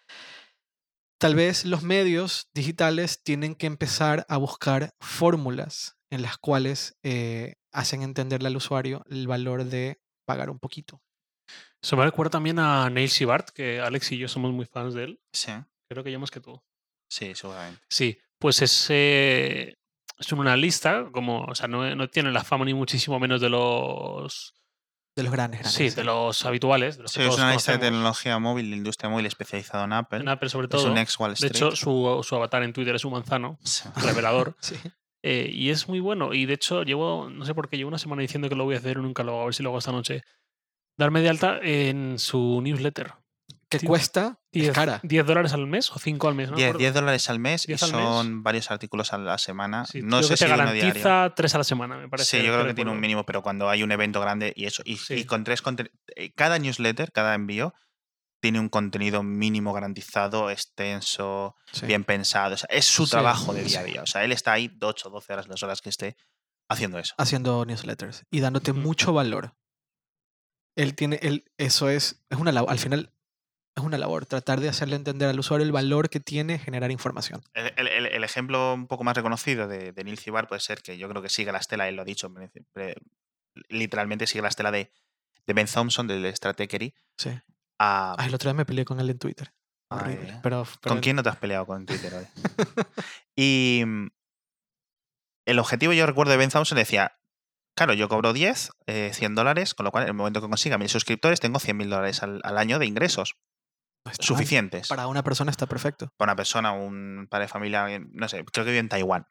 Tal 1.20 1.34
vez 1.34 1.66
los 1.66 1.82
medios 1.82 2.50
digitales 2.54 3.24
tienen 3.24 3.56
que 3.56 3.66
empezar 3.66 4.26
a 4.30 4.38
buscar 4.38 4.94
fórmulas 5.00 5.98
en 6.12 6.22
las 6.22 6.38
cuales 6.38 6.96
eh, 7.04 7.56
hacen 7.72 8.04
entenderle 8.04 8.48
al 8.50 8.56
usuario 8.56 9.04
el 9.10 9.26
valor 9.28 9.64
de 9.66 10.00
pagar 10.28 10.50
un 10.52 10.60
poquito. 10.60 11.02
Se 11.82 11.96
me 11.96 12.04
recuerda 12.04 12.30
también 12.32 12.60
a 12.60 12.90
Neil 12.92 13.10
Shibart, 13.10 13.50
que 13.50 13.80
Alex 13.80 14.12
y 14.12 14.18
yo 14.20 14.28
somos 14.28 14.52
muy 14.54 14.66
fans 14.66 14.94
de 14.94 15.04
él. 15.06 15.22
Sí, 15.34 15.52
Creo 15.90 16.04
que 16.04 16.12
yo 16.12 16.20
más 16.20 16.30
que 16.32 16.42
tú. 16.42 16.62
sí, 17.10 17.34
seguramente. 17.34 17.82
Sí, 17.90 18.20
pues 18.40 18.62
es, 18.62 18.88
eh, 18.90 19.76
es 20.20 20.32
una 20.32 20.56
lista, 20.56 21.06
como, 21.12 21.44
o 21.44 21.56
sea, 21.56 21.68
no, 21.68 21.96
no 21.96 22.10
tiene 22.10 22.32
la 22.32 22.44
fama 22.44 22.66
ni 22.66 22.74
muchísimo 22.74 23.20
menos 23.20 23.42
de 23.42 23.50
los. 23.50 24.54
De 25.16 25.24
los 25.24 25.32
grandes, 25.32 25.62
grandes. 25.62 25.74
Sí, 25.74 25.90
de 25.96 26.04
los 26.04 26.46
habituales. 26.46 26.98
De 26.98 27.04
los 27.04 27.12
Sí, 27.12 27.20
que 27.22 27.28
es 27.28 27.36
una 27.36 27.52
lista 27.54 27.72
de 27.72 27.80
tecnología 27.80 28.38
móvil, 28.38 28.70
de 28.70 28.78
industria 28.78 29.10
móvil 29.10 29.26
especializado 29.26 29.84
en 29.86 29.94
Apple. 29.94 30.20
En 30.20 30.30
Apple, 30.30 30.50
sobre 30.50 30.66
es 30.66 30.70
todo. 30.72 30.92
un 30.92 30.98
ex 31.00 31.18
Wall 31.20 31.32
De 31.32 31.34
Street. 31.48 31.52
hecho, 31.56 31.76
su, 31.76 32.22
su 32.24 32.36
avatar 32.36 32.62
en 32.62 32.72
Twitter 32.74 32.96
es 32.96 33.04
un 33.04 33.14
manzano, 33.14 33.58
Sí. 33.64 33.90
revelador. 33.96 34.56
Sí. 34.60 34.76
Eh, 35.24 35.50
y 35.52 35.72
es 35.72 35.88
muy 35.88 36.00
bueno. 36.00 36.34
Y 36.36 36.46
de 36.46 36.54
hecho, 36.54 36.84
llevo, 36.84 37.30
no 37.32 37.46
sé 37.46 37.56
por 37.56 37.68
qué, 37.68 37.78
llevo 37.78 37.88
una 37.88 37.98
semana 37.98 38.22
diciendo 38.22 38.48
que 38.48 38.56
lo 38.56 38.66
voy 38.66 38.76
a 38.76 38.78
hacer 38.78 38.98
y 38.98 39.02
nunca 39.02 39.24
lo 39.24 39.32
hago. 39.32 39.42
A 39.42 39.46
ver 39.46 39.56
si 39.56 39.64
lo 39.64 39.70
hago 39.70 39.80
esta 39.80 39.92
noche. 39.92 40.22
Darme 41.00 41.22
de 41.22 41.30
alta 41.30 41.60
en 41.64 42.20
su 42.20 42.60
newsletter. 42.62 43.14
Que 43.70 43.80
Sí. 43.80 43.86
cuesta, 43.86 44.40
es 44.54 44.62
10, 44.64 44.74
cara. 44.74 45.00
10 45.04 45.26
dólares 45.26 45.52
al 45.52 45.68
mes 45.68 45.92
o 45.92 46.00
5 46.00 46.30
al 46.30 46.36
mes. 46.36 46.48
No 46.50 46.56
me 46.56 46.58
10, 46.58 46.68
acuerdo. 46.70 46.80
10 46.80 46.94
dólares 46.94 47.30
al 47.30 47.40
mes 47.40 47.66
y 47.66 47.68
10 47.68 47.84
al 47.84 47.92
mes. 47.92 48.02
son 48.02 48.44
varios 48.44 48.72
artículos 48.72 49.12
a 49.12 49.18
la 49.18 49.38
semana. 49.38 49.86
Sí, 49.86 50.02
no 50.02 50.24
sé 50.24 50.30
que 50.30 50.38
si 50.38 50.46
te 50.46 50.54
diario. 50.54 50.74
garantiza 50.74 51.34
3 51.36 51.56
a 51.56 51.58
la 51.58 51.64
semana, 51.66 51.98
me 51.98 52.08
parece. 52.08 52.40
Sí, 52.40 52.46
yo 52.46 52.54
creo 52.54 52.66
que 52.66 52.74
tiene 52.74 52.92
un 52.92 53.00
mínimo, 53.02 53.26
pero 53.26 53.42
cuando 53.44 53.70
hay 53.70 53.84
un 53.84 53.92
evento 53.92 54.22
grande 54.22 54.54
y 54.56 54.66
eso. 54.68 54.84
Y, 54.86 55.26
con 55.26 55.44
tres 55.44 55.62
eh, 56.16 56.32
Cada 56.34 56.60
newsletter, 56.60 57.12
cada 57.12 57.34
envío, 57.36 57.74
tiene 58.40 58.60
un 58.62 58.70
contenido 58.70 59.22
mínimo 59.24 59.74
garantizado, 59.74 60.50
extenso, 60.50 61.56
Sí. 61.74 61.86
bien 61.88 62.06
pensado. 62.06 62.54
O 62.54 62.58
sea, 62.58 62.70
es 62.72 62.86
su 62.86 63.06
Sí, 63.06 63.12
trabajo 63.12 63.54
de 63.54 63.64
día 63.64 63.82
a 63.82 63.84
día. 63.84 64.02
O 64.04 64.06
sea, 64.08 64.24
él 64.24 64.32
está 64.32 64.54
ahí 64.54 64.72
8 64.82 65.10
o 65.10 65.12
12 65.12 65.34
horas, 65.34 65.48
las 65.50 65.62
horas 65.64 65.82
que 65.82 65.90
esté 65.90 66.16
haciendo 66.70 67.00
eso. 67.00 67.16
haciendo 67.18 67.66
newsletters 67.66 68.24
y 68.32 68.40
dándote 68.40 68.72
mucho 68.72 69.12
valor. 69.12 69.56
Él 70.78 70.96
tiene, 70.96 71.20
él, 71.22 71.52
eso 71.58 71.90
es, 71.90 72.24
es 72.30 72.38
una 72.38 72.52
labor, 72.52 72.70
al 72.72 72.80
final 72.80 73.14
es 73.82 73.86
una 73.86 73.98
labor, 73.98 74.26
tratar 74.26 74.60
de 74.60 74.70
hacerle 74.70 74.96
entender 74.96 75.30
al 75.30 75.40
usuario 75.40 75.66
el 75.66 75.72
valor 75.72 76.10
que 76.10 76.20
tiene 76.20 76.60
generar 76.60 76.92
información. 76.92 77.42
El, 77.54 77.72
el- 77.78 77.88
el- 77.88 78.06
el 78.08 78.24
ejemplo 78.24 78.74
un 78.74 78.88
poco 78.88 79.04
más 79.04 79.16
reconocido 79.16 79.68
de, 79.68 79.92
de 79.94 80.04
Neil 80.04 80.18
Cibar 80.18 80.48
puede 80.48 80.62
ser 80.62 80.82
que 80.82 80.98
yo 80.98 81.08
creo 81.10 81.22
que 81.22 81.30
sigue 81.30 81.52
la 81.52 81.60
estela, 81.60 81.88
él 81.88 81.96
lo 81.96 82.02
ha 82.02 82.06
dicho, 82.06 82.32
literalmente 83.70 84.28
sigue 84.28 84.42
la 84.42 84.50
estela 84.50 84.72
de, 84.72 84.92
de 85.46 85.54
Ben 85.54 85.68
Thompson, 85.68 86.08
del 86.08 86.26
Stratechery. 86.36 86.94
Sí. 87.18 87.30
a- 87.80 88.16
Ay, 88.18 88.28
el 88.30 88.36
otro 88.36 88.50
día 88.50 88.56
me 88.58 88.66
peleé 88.66 88.86
con 88.86 89.00
él 89.00 89.10
en 89.10 89.20
Twitter. 89.20 89.54
Ay, 89.90 90.16
Horrible. 90.16 90.40
pero, 90.44 90.66
pero 90.82 90.94
¿Con 90.96 91.02
quién 91.02 91.16
no 91.16 91.24
te 91.24 91.30
has 91.30 91.38
peleado 91.38 91.66
con 91.66 91.86
Twitter 91.86 92.14
hoy? 92.14 92.26
y 93.36 93.84
mm, 93.86 94.08
el 95.46 95.60
objetivo, 95.60 95.94
yo 95.94 96.06
recuerdo 96.06 96.32
de 96.32 96.38
Ben 96.38 96.50
Thompson, 96.50 96.78
decía, 96.78 97.18
claro, 97.76 97.94
yo 97.94 98.10
cobro 98.10 98.34
10, 98.34 98.72
eh, 98.88 99.12
100 99.14 99.36
dólares, 99.36 99.74
con 99.74 99.86
lo 99.86 99.92
cual 99.92 100.04
en 100.04 100.10
el 100.10 100.14
momento 100.14 100.42
que 100.42 100.48
consiga 100.50 100.78
mil 100.78 100.90
suscriptores 100.90 101.40
tengo 101.40 101.60
100 101.60 101.78
mil 101.78 101.90
dólares 101.90 102.22
al, 102.22 102.42
al 102.44 102.58
año 102.58 102.80
de 102.80 102.86
ingresos 102.86 103.38
está 104.10 104.26
suficientes. 104.26 104.88
Para 104.88 105.08
una 105.08 105.24
persona 105.24 105.52
está 105.52 105.66
perfecto. 105.66 106.12
Para 106.18 106.32
una 106.32 106.36
persona, 106.36 106.72
un 106.72 107.28
padre 107.30 107.46
de 107.46 107.50
familia, 107.50 107.88
no 108.12 108.28
sé, 108.28 108.44
creo 108.46 108.66
que 108.66 108.72
vive 108.72 108.80
en 108.80 108.90
Taiwán. 108.90 109.28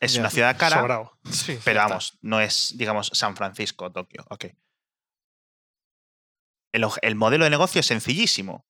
Es 0.00 0.14
Ya. 0.14 0.20
una 0.20 0.30
ciudad 0.30 0.56
cara, 0.58 0.78
Sobrado. 0.78 1.18
Sí. 1.30 1.58
pero 1.64 1.80
vamos, 1.80 2.18
no 2.22 2.40
es, 2.40 2.74
digamos, 2.76 3.10
San 3.12 3.36
Francisco 3.36 3.92
Tokio. 3.92 4.24
Ok. 4.30 4.46
El, 6.72 6.86
el 7.02 7.14
modelo 7.16 7.44
de 7.44 7.50
negocio 7.50 7.80
es 7.80 7.86
sencillísimo. 7.86 8.66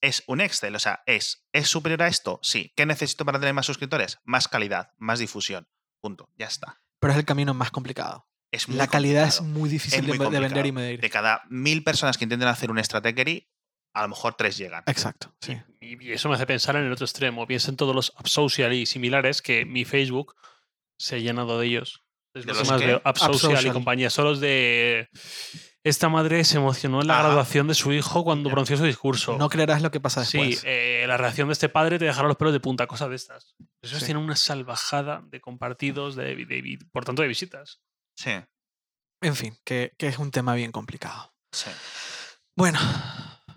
Es 0.00 0.22
un 0.26 0.40
Excel, 0.40 0.74
o 0.74 0.78
sea, 0.78 1.02
es, 1.06 1.46
¿es 1.52 1.68
superior 1.68 2.02
a 2.02 2.08
esto? 2.08 2.38
Sí. 2.42 2.72
¿Qué 2.76 2.86
necesito 2.86 3.24
para 3.24 3.38
tener 3.40 3.54
más 3.54 3.66
suscriptores? 3.66 4.18
Más 4.24 4.46
calidad, 4.48 4.92
más 4.98 5.18
difusión. 5.18 5.68
Punto. 6.00 6.30
Ya 6.36 6.46
está. 6.46 6.80
Pero 7.00 7.12
es 7.12 7.18
el 7.18 7.24
camino 7.24 7.54
más 7.54 7.70
complicado. 7.70 8.28
Es 8.52 8.68
muy 8.68 8.76
La 8.76 8.86
calidad 8.86 9.26
es 9.26 9.40
muy 9.40 9.68
difícil 9.68 10.06
muy 10.06 10.18
de, 10.18 10.30
de 10.30 10.40
vender 10.40 10.66
y 10.66 10.72
medir. 10.72 11.00
De 11.00 11.10
cada 11.10 11.42
mil 11.48 11.82
personas 11.82 12.16
que 12.16 12.24
intenten 12.24 12.48
hacer 12.48 12.70
un 12.70 12.82
strategy, 12.82 13.48
a 13.96 14.02
lo 14.02 14.08
mejor 14.08 14.34
tres 14.34 14.56
llegan. 14.58 14.82
Exacto. 14.86 15.34
Sí. 15.40 15.56
Y, 15.80 16.02
y 16.04 16.12
eso 16.12 16.28
me 16.28 16.34
hace 16.34 16.46
pensar 16.46 16.76
en 16.76 16.84
el 16.84 16.92
otro 16.92 17.04
extremo. 17.06 17.46
Piensa 17.46 17.70
en 17.70 17.76
todos 17.76 17.94
los 17.94 18.12
App 18.16 18.26
Social 18.26 18.72
y 18.72 18.86
similares 18.86 19.42
que 19.42 19.64
mi 19.64 19.84
Facebook 19.84 20.34
se 20.98 21.16
ha 21.16 21.18
llenado 21.18 21.58
de 21.58 21.66
ellos. 21.66 22.02
Es 22.34 22.44
¿De 22.44 22.48
lo 22.48 22.52
que 22.54 22.58
los 22.60 22.68
más 22.70 22.80
qué? 22.80 22.86
veo. 22.86 22.96
App 23.04 23.16
App 23.20 23.32
Social, 23.32 23.66
y 23.66 23.70
compañía. 23.70 24.10
Son 24.10 24.24
los 24.26 24.40
de. 24.40 25.08
Esta 25.84 26.08
madre 26.08 26.42
se 26.44 26.56
emocionó 26.56 27.00
en 27.00 27.06
la 27.06 27.18
graduación 27.22 27.68
de 27.68 27.74
su 27.74 27.92
hijo 27.92 28.24
cuando 28.24 28.50
pronunció 28.50 28.76
su 28.76 28.84
discurso. 28.84 29.38
No 29.38 29.48
creerás 29.48 29.82
lo 29.82 29.92
que 29.92 30.00
pasa 30.00 30.24
Sí, 30.24 30.36
después. 30.38 30.62
eh, 30.66 31.04
la 31.06 31.16
reacción 31.16 31.46
de 31.48 31.52
este 31.52 31.68
padre 31.68 31.98
te 32.00 32.06
dejará 32.06 32.26
los 32.26 32.36
pelos 32.36 32.52
de 32.52 32.58
punta, 32.58 32.88
cosas 32.88 33.08
de 33.08 33.14
estas. 33.14 33.54
Esos 33.80 34.00
Sí. 34.00 34.06
tienen 34.06 34.24
una 34.24 34.34
salvajada 34.34 35.22
de 35.28 35.40
compartidos, 35.40 36.16
de, 36.16 36.34
de- 36.34 36.44
de- 36.44 36.78
por 36.92 37.04
tanto, 37.04 37.22
de 37.22 37.28
visitas. 37.28 37.80
Sí. 38.16 38.32
En 39.22 39.36
fin, 39.36 39.56
que, 39.64 39.92
que 39.96 40.08
es 40.08 40.18
un 40.18 40.32
tema 40.32 40.54
bien 40.54 40.72
complicado. 40.72 41.32
sí. 41.52 41.70
Bueno, 42.56 42.78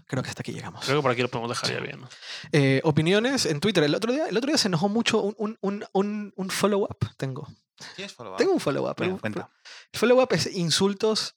creo 0.10 0.24
que 0.24 0.30
hasta 0.30 0.42
aquí 0.42 0.52
llegamos. 0.52 0.84
Creo 0.84 0.98
que 0.98 1.02
por 1.04 1.12
aquí 1.12 1.22
lo 1.22 1.30
podemos 1.30 1.50
dejar 1.50 1.68
Sí. 1.70 1.76
ya 1.76 1.80
bien. 1.82 2.02
¿no? 2.02 2.10
Eh, 2.52 2.82
opiniones 2.84 3.46
en 3.46 3.60
Twitter. 3.60 3.84
El 3.84 3.94
otro 3.96 4.12
día, 4.12 4.28
el 4.28 4.36
otro 4.36 4.48
día 4.50 4.58
se 4.58 4.68
enojó 4.68 4.90
mucho 4.90 5.22
un, 5.22 5.58
un, 5.62 5.86
un, 5.94 6.34
un, 6.36 6.50
follow-up. 6.50 6.98
Tengo. 7.16 7.48
¿Tienes 7.96 8.14
follow-up? 8.14 8.38
Tengo 8.38 8.52
un 8.54 8.60
follow-up. 8.60 8.96
Cuenta. 9.22 9.50
El 9.94 10.00
follow-up 10.00 10.30
es 10.34 10.48
insultos 10.56 11.36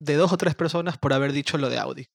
de 0.00 0.14
dos 0.14 0.32
o 0.32 0.36
tres 0.38 0.54
personas 0.54 0.98
por 0.98 1.12
haber 1.12 1.32
dicho 1.32 1.58
lo 1.58 1.68
de 1.68 1.78
Audi. 1.78 2.08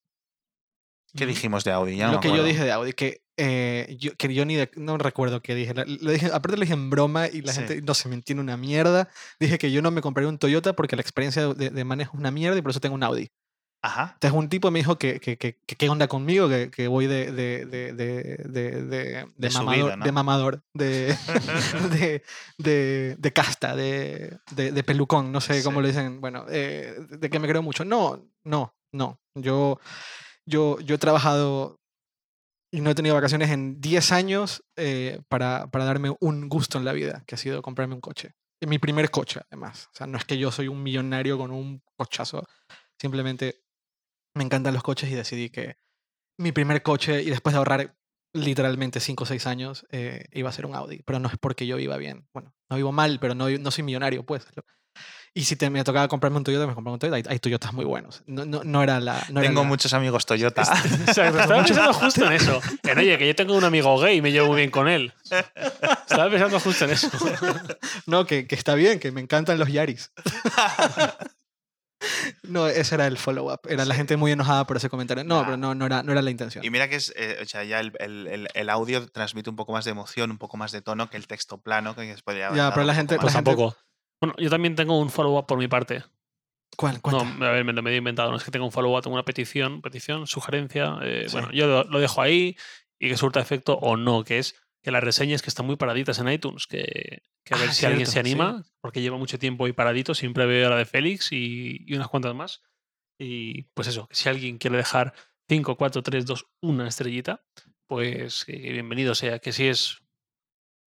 ¿Qué 1.16 1.26
dijimos 1.26 1.64
de 1.66 1.72
audio? 1.72 1.94
Ya 1.96 2.08
no 2.08 2.14
lo 2.14 2.20
que 2.22 2.30
yo 2.30 2.42
dije 2.44 2.64
de 2.64 2.72
Audi, 2.72 2.94
que, 2.94 3.22
eh, 3.36 3.98
yo, 4.00 4.16
que 4.16 4.34
yo 4.34 4.46
ni 4.46 4.56
de- 4.56 4.72
no 4.78 4.98
recuerdo 4.98 5.42
qué 5.42 5.56
dije. 5.56 5.74
Lo 5.74 6.12
dije. 6.12 6.28
Aparte 6.28 6.56
lo 6.56 6.62
dije 6.62 6.72
en 6.74 6.90
broma 6.90 7.28
y 7.28 7.42
la 7.42 7.52
Sí. 7.52 7.60
gente 7.60 7.82
no 7.82 7.94
se 7.94 8.08
me 8.08 8.16
entiende 8.16 8.42
una 8.42 8.56
mierda. 8.56 9.10
Dije 9.40 9.58
que 9.58 9.72
yo 9.74 9.82
no 9.82 9.92
me 9.92 10.00
compraría 10.02 10.30
un 10.30 10.38
Toyota 10.38 10.74
porque 10.74 10.96
la 10.96 11.02
experiencia 11.02 11.54
de, 11.54 11.70
de 11.70 11.84
manejo 11.84 12.14
es 12.16 12.20
una 12.20 12.32
mierda 12.32 12.58
y 12.58 12.62
por 12.62 12.72
eso 12.72 12.80
tengo 12.80 12.96
un 12.96 13.04
Audi. 13.04 13.30
Ajá. 13.84 14.12
Entonces 14.14 14.38
un 14.38 14.48
tipo 14.48 14.70
me 14.70 14.80
dijo 14.80 14.98
que 15.00 15.20
que, 15.20 15.38
que, 15.38 15.58
que 15.66 15.76
qué 15.76 15.90
onda 15.90 16.08
conmigo, 16.08 16.48
que, 16.48 16.70
que 16.70 16.88
voy 16.88 17.08
de, 17.08 17.32
de, 17.32 17.66
de, 17.66 17.94
de, 17.94 19.26
de, 19.36 19.50
mamador, 19.50 19.98
¿no? 19.98 20.06
de 20.06 20.12
mamador, 20.12 20.64
de, 20.74 21.18
de, 22.58 23.34
casta, 23.34 23.76
de, 23.76 24.40
pelucón, 24.86 25.32
no 25.32 25.42
sé 25.42 25.64
cómo 25.64 25.80
Sí. 25.80 25.82
le 25.84 25.88
dicen, 25.90 26.22
bueno, 26.22 26.46
eh, 26.50 26.96
de 27.10 27.30
que 27.30 27.40
me 27.40 27.48
creo 27.48 27.64
mucho. 27.64 27.84
No, 27.86 28.24
no, 28.44 28.76
no. 28.94 29.20
Yo, 29.36 29.80
yo, 30.46 30.80
yo 30.82 30.96
he 30.96 31.00
trabajado 31.00 31.80
y 32.74 32.82
no 32.82 32.90
he 32.90 32.96
tenido 32.96 33.16
vacaciones 33.16 33.50
en 33.50 33.82
10 33.82 34.12
años 34.12 34.64
eh, 34.78 35.22
para, 35.28 35.68
para 35.72 35.86
darme 35.86 36.16
un 36.20 36.48
gusto 36.50 36.78
en 36.78 36.86
la 36.86 36.94
vida, 36.94 37.24
que 37.28 37.36
ha 37.36 37.38
sido 37.38 37.62
comprarme 37.62 37.96
un 37.96 38.02
coche. 38.02 38.34
Mi 38.66 38.78
primer 38.78 39.10
coche, 39.10 39.42
además. 39.50 39.88
O 39.94 39.98
sea, 39.98 40.08
no 40.08 40.18
es 40.20 40.26
que 40.26 40.38
yo 40.38 40.52
soy 40.52 40.68
un 40.68 40.84
millonario 40.84 41.38
con 41.38 41.52
un 41.52 41.82
cochazo. 41.98 42.48
Simplemente 43.00 43.61
me 44.36 44.44
encantan 44.44 44.74
los 44.74 44.84
coches 44.84 45.10
y 45.10 45.16
decidí 45.16 45.50
que 45.50 45.78
mi 46.38 46.52
primer 46.52 46.82
coche, 46.82 47.22
y 47.24 47.30
después 47.30 47.54
de 47.54 47.58
ahorrar 47.58 47.96
literalmente 48.34 49.00
5 49.00 49.24
o 49.24 49.28
6 49.28 49.46
años, 49.46 49.86
eh, 49.92 50.26
iba 50.32 50.50
a 50.50 50.54
ser 50.54 50.66
un 50.66 50.74
Audi. 50.76 51.02
Pero 51.06 51.20
no 51.20 51.28
es 51.28 51.38
porque 51.40 51.68
yo 51.68 51.76
viva 51.78 51.98
bien. 51.98 52.28
Bueno, 52.34 52.54
no 52.70 52.78
vivo 52.78 52.92
mal, 52.92 53.20
pero 53.20 53.36
no, 53.36 53.50
no 53.50 53.72
soy 53.72 53.84
millonario, 53.84 54.26
pues. 54.26 54.46
Y 55.34 55.44
si 55.46 55.56
te, 55.56 55.70
me 55.70 55.82
tocaba 55.86 56.08
comprarme 56.10 56.38
un 56.38 56.44
Toyota, 56.44 56.68
me 56.68 56.74
compraba 56.74 56.94
un 56.96 57.00
Toyota. 57.00 57.16
Hay, 57.18 57.24
hay 57.28 57.40
Toyotas 57.40 57.72
muy 57.74 57.86
buenos. 57.86 58.22
No, 58.26 58.44
no, 58.46 58.64
no 58.66 58.84
era 58.84 59.00
la... 59.00 59.24
No 59.30 59.40
era 59.40 59.50
Tengo 59.50 59.62
la- 59.62 59.68
muchos 59.68 59.94
amigos 59.94 60.26
Toyota. 60.26 60.62
Exacto, 61.08 61.40
estaba 61.40 61.64
pensando 61.64 61.94
justo 61.94 62.26
en 62.26 62.34
eso. 62.34 62.60
En, 62.84 62.98
oye, 63.00 63.18
que 63.18 63.28
yo 63.28 63.36
tengo 63.36 63.56
un 63.56 63.64
amigo 63.64 63.98
gay 64.00 64.18
y 64.18 64.22
me 64.22 64.32
llevo 64.32 64.48
muy 64.48 64.58
bien 64.58 64.72
con 64.72 64.88
él. 64.90 65.14
Estaba 66.10 66.30
pensando 66.30 66.60
justo 66.60 66.86
en 66.86 66.92
eso. 66.92 67.10
No, 68.08 68.26
que, 68.26 68.46
que 68.48 68.56
está 68.56 68.76
bien, 68.76 69.00
que 69.00 69.12
me 69.12 69.22
encantan 69.22 69.58
los 69.60 69.72
Yaris. 69.72 70.12
no, 72.44 72.68
ese 72.68 72.96
era 72.96 73.08
el 73.08 73.18
follow-up. 73.18 73.60
Era 73.70 73.86
la 73.86 73.94
gente 73.96 74.18
muy 74.18 74.32
enojada 74.32 74.66
por 74.66 74.78
ese 74.78 74.90
comentario. 74.90 75.24
No, 75.24 75.40
Nah. 75.40 75.46
pero 75.46 75.58
no, 75.58 75.76
no, 75.76 75.86
era, 75.86 76.04
no 76.04 76.12
era 76.12 76.22
la 76.22 76.32
intención. 76.32 76.64
Y 76.66 76.70
mira 76.70 76.90
que 76.90 76.96
es, 76.96 77.14
eh, 77.16 77.38
o 77.42 77.46
sea, 77.46 77.64
ya 77.64 77.80
el, 77.80 77.92
el- 78.00 78.28
el- 78.28 78.48
el 78.54 78.70
audio 78.70 79.08
transmite 79.08 79.50
un 79.50 79.56
poco 79.56 79.74
más 79.74 79.86
de 79.86 79.92
emoción, 79.92 80.32
un 80.32 80.38
poco 80.38 80.58
más 80.58 80.72
de 80.72 80.82
tono 80.82 81.10
que 81.10 81.18
el 81.18 81.28
texto 81.28 81.62
plano, 81.62 81.96
que 81.96 82.16
se 82.16 82.22
podría 82.24 82.48
haber 82.48 82.58
Ya, 82.58 82.74
pero 82.74 82.86
la 82.86 82.96
gente- 82.96 83.18
Pues 83.20 83.34
gente- 83.34 83.50
tampoco. 83.52 83.76
Bueno, 84.22 84.36
yo 84.38 84.50
también 84.50 84.76
tengo 84.76 85.00
un 85.00 85.10
follow-up 85.10 85.46
por 85.48 85.58
mi 85.58 85.68
parte. 85.68 86.04
¿Cuál? 86.78 86.96
No, 86.96 87.02
Cuenta. 87.02 87.48
a 87.48 87.52
ver, 87.52 87.66
me 87.66 87.74
lo 87.74 87.82
me 87.82 87.92
he 87.92 87.96
inventado. 87.98 88.32
No 88.32 88.38
es 88.38 88.44
que 88.44 88.52
tenga 88.52 88.66
un 88.66 88.72
follow-up, 88.72 89.02
tengo 89.04 89.16
una 89.16 89.26
petición, 89.26 89.82
petición, 89.82 90.26
sugerencia. 90.28 90.98
eh, 91.04 91.26
Sí. 91.28 91.34
Bueno, 91.34 91.52
yo 91.52 91.68
lo, 91.68 91.84
lo 91.84 92.00
dejo 92.00 92.22
ahí 92.22 92.56
y 93.00 93.10
que 93.10 93.18
surta 93.18 93.40
efecto 93.42 93.74
o 93.82 93.98
no, 93.98 94.24
que 94.24 94.40
es 94.40 94.56
que 94.82 94.92
las 94.92 95.04
reseñas 95.04 95.42
que 95.42 95.50
están 95.50 95.66
muy 95.66 95.76
paraditas 95.76 96.18
en 96.20 96.28
iTunes, 96.30 96.66
que, 96.68 97.22
que 97.46 97.54
a 97.54 97.58
ver 97.58 97.70
Ah, 97.70 97.74
si 97.74 97.86
alguien 97.86 98.08
se 98.08 98.20
anima, 98.20 98.64
porque 98.82 99.02
lleva 99.02 99.18
mucho 99.18 99.38
tiempo 99.40 99.66
ahí 99.66 99.74
paradito, 99.74 100.14
siempre 100.16 100.46
veo 100.46 100.70
la 100.70 100.78
de 100.78 100.86
Félix 100.86 101.32
y, 101.32 101.84
y 101.86 101.96
unas 101.96 102.08
cuantas 102.08 102.34
más. 102.36 102.62
Y 103.20 103.64
pues 103.76 103.88
eso, 103.88 104.08
que 104.08 104.16
si 104.16 104.28
alguien 104.30 104.58
quiere 104.58 104.78
dejar 104.78 105.14
5, 105.50 105.78
4, 105.78 106.02
3, 106.02 106.26
2, 106.26 106.46
una 106.62 106.88
estrellita, 106.88 107.46
pues 107.88 108.46
que 108.46 108.54
bienvenido 108.54 109.14
sea. 109.14 109.38
Que 109.40 109.52
si 109.52 109.68
es, 109.68 110.00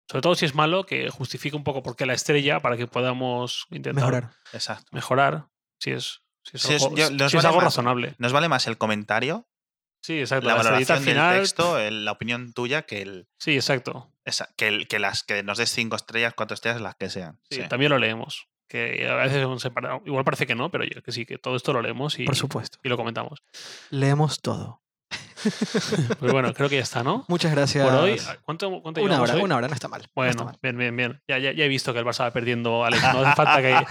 sobre 0.10 0.22
todo 0.22 0.36
si 0.36 0.46
es 0.46 0.54
malo, 0.56 0.86
que 0.86 1.10
justifique 1.10 1.56
un 1.56 1.64
poco 1.64 1.82
por 1.84 1.96
qué 1.96 2.06
la 2.06 2.14
estrella 2.14 2.60
para 2.60 2.76
que 2.76 2.88
podamos 2.88 3.68
intentar 3.70 3.96
Mejorar. 3.96 4.32
Exacto. 4.52 4.86
mejorar 4.92 5.48
si 5.80 5.92
es, 5.92 6.22
si 6.44 6.58
es 6.58 6.62
Si 6.64 6.74
es- 6.74 6.84
algo, 6.84 6.98
yo- 6.98 7.08
si 7.08 7.14
nos 7.16 7.34
es 7.34 7.36
vale 7.36 7.48
algo 7.48 7.58
más- 7.60 7.66
razonable. 7.66 8.16
Nos 8.18 8.34
vale 8.34 8.50
más 8.50 8.68
el 8.68 8.78
comentario, 8.78 9.48
Sí, 10.08 10.20
exacto. 10.22 10.48
la 10.48 10.54
La, 10.56 10.64
valoración 10.64 10.98
al 11.00 11.04
del 11.06 11.14
final. 11.14 11.40
texto, 11.42 11.78
el- 11.80 12.06
la 12.06 12.14
opinión 12.14 12.54
tuya, 12.54 12.84
que, 12.84 13.02
el, 13.02 13.28
Sí, 13.40 13.56
exacto. 13.56 14.10
esa- 14.24 14.48
que, 14.56 14.70
el- 14.70 14.88
que 14.88 15.00
las 15.00 15.24
que 15.24 15.44
nos 15.44 15.58
des 15.58 15.70
cinco 15.70 15.98
estrellas, 15.98 16.34
cuatro 16.34 16.56
estrellas, 16.56 16.80
las 16.80 16.96
que 16.96 17.10
sean. 17.10 17.42
Sí, 17.50 17.62
Sí. 17.62 17.68
También 17.68 17.92
lo 17.92 17.98
leemos. 17.98 18.48
Que 18.70 19.06
a 19.10 19.16
veces. 19.16 19.46
Igual 20.06 20.24
parece 20.24 20.48
que 20.48 20.56
no, 20.56 20.72
pero 20.72 20.86
yo 20.86 21.02
que 21.04 21.12
sí, 21.12 21.26
que 21.26 21.38
todo 21.38 21.58
esto 21.58 21.74
lo 21.74 21.82
leemos 21.82 22.20
y, 22.20 22.24
Por 22.26 22.38
supuesto. 22.38 22.80
y 22.84 22.88
lo 22.90 22.96
comentamos. 22.96 23.44
Leemos 23.90 24.42
todo. 24.42 24.82
Pues 26.20 26.32
bueno, 26.32 26.54
creo 26.54 26.70
que 26.70 26.76
ya 26.76 26.82
está, 26.82 27.04
¿no? 27.04 27.26
Muchas 27.28 27.52
gracias. 27.52 27.88
Por 27.88 27.96
hoy, 27.96 28.22
¿cuánto, 28.44 28.82
cuánto 28.82 29.02
una 29.02 29.22
hora, 29.22 29.36
hoy? 29.36 29.42
una 29.42 29.58
hora, 29.58 29.68
no 29.68 29.74
está 29.74 29.88
mal. 29.88 30.02
no 30.02 30.04
está 30.06 30.14
Bueno, 30.16 30.46
mal. 30.46 30.60
bien, 30.62 30.78
bien, 30.78 30.96
bien. 30.96 31.22
Ya, 31.28 31.38
ya, 31.38 31.52
ya 31.52 31.66
he 31.66 31.68
visto 31.68 31.94
que 31.94 32.00
el 32.00 32.06
Barça 32.06 32.22
va 32.22 32.32
perdiendo, 32.32 32.84
Alex. 32.86 33.02
No 33.14 33.20
hace 33.20 33.36
falta 33.36 33.62
que, 33.62 33.86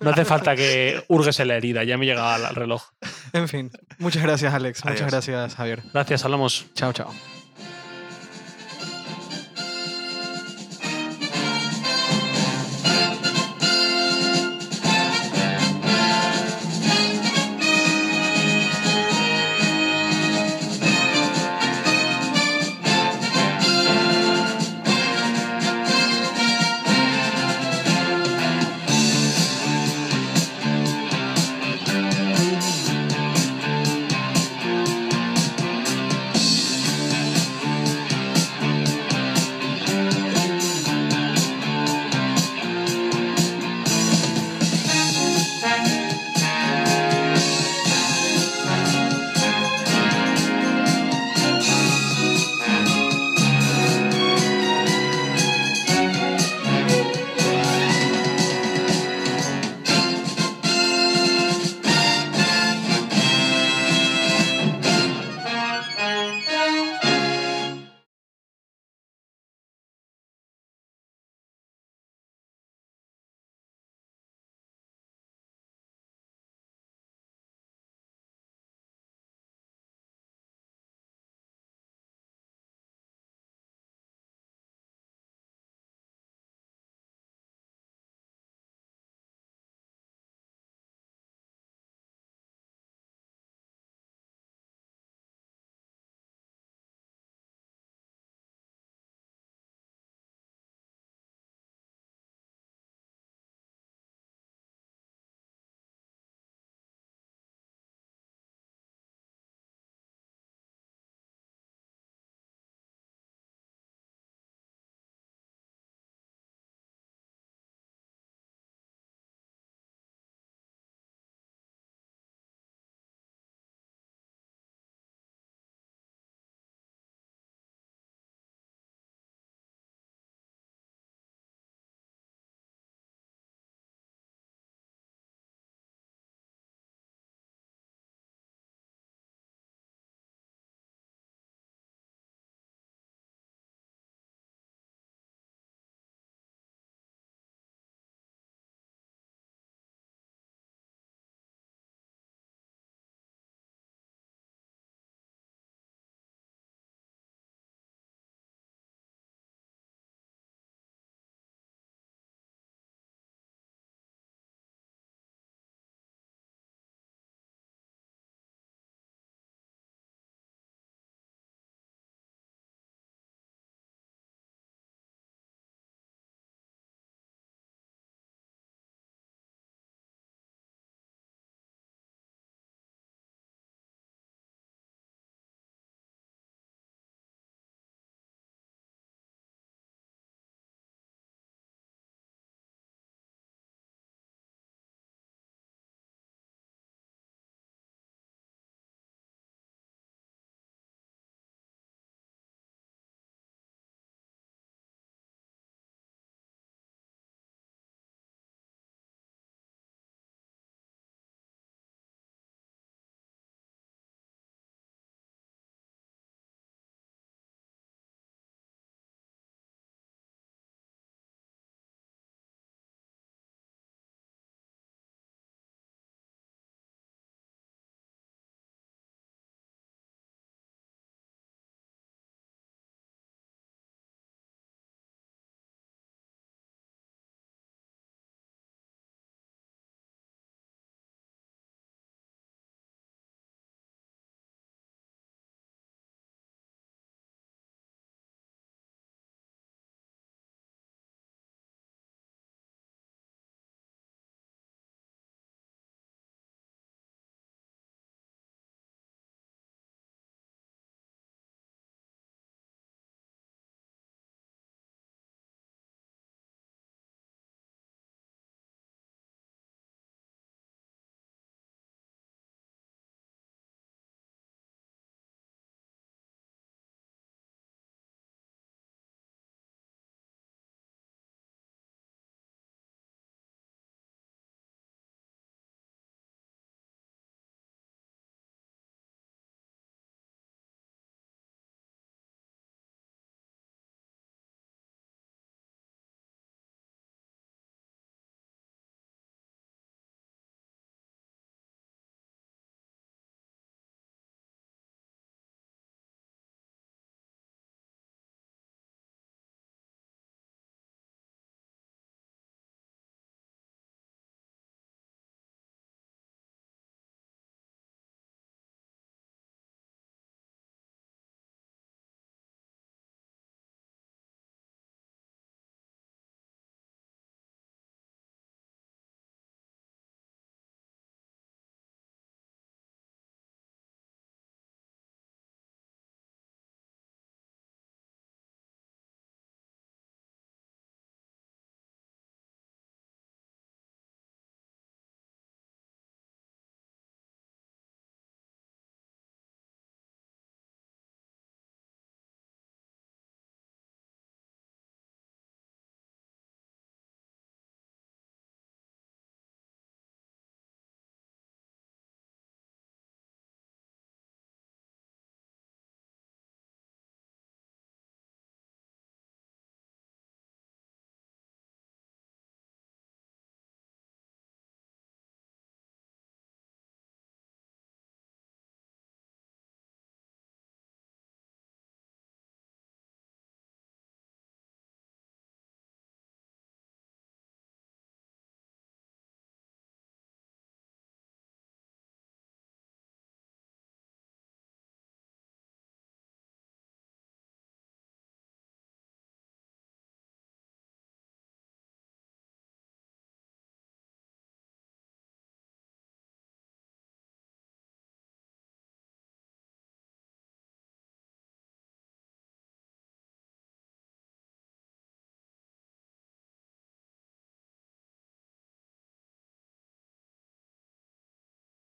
no 0.00 0.10
hace 0.10 0.24
falta 0.24 0.56
que 0.56 1.04
hurgues 1.08 1.40
en 1.40 1.48
la 1.48 1.56
herida. 1.56 1.84
Ya 1.84 1.96
me 1.96 2.06
llega 2.06 2.34
al, 2.34 2.54
reloj. 2.54 2.82
En 3.32 3.48
fin, 3.48 3.70
muchas 3.98 4.22
gracias, 4.22 4.52
Alex. 4.52 4.84
Muchas 4.84 5.10
gracias, 5.10 5.54
Javier. 5.54 5.82
Gracias, 5.92 6.24
hablamos. 6.24 6.66
Chao, 6.74 6.92
chao. 6.92 7.39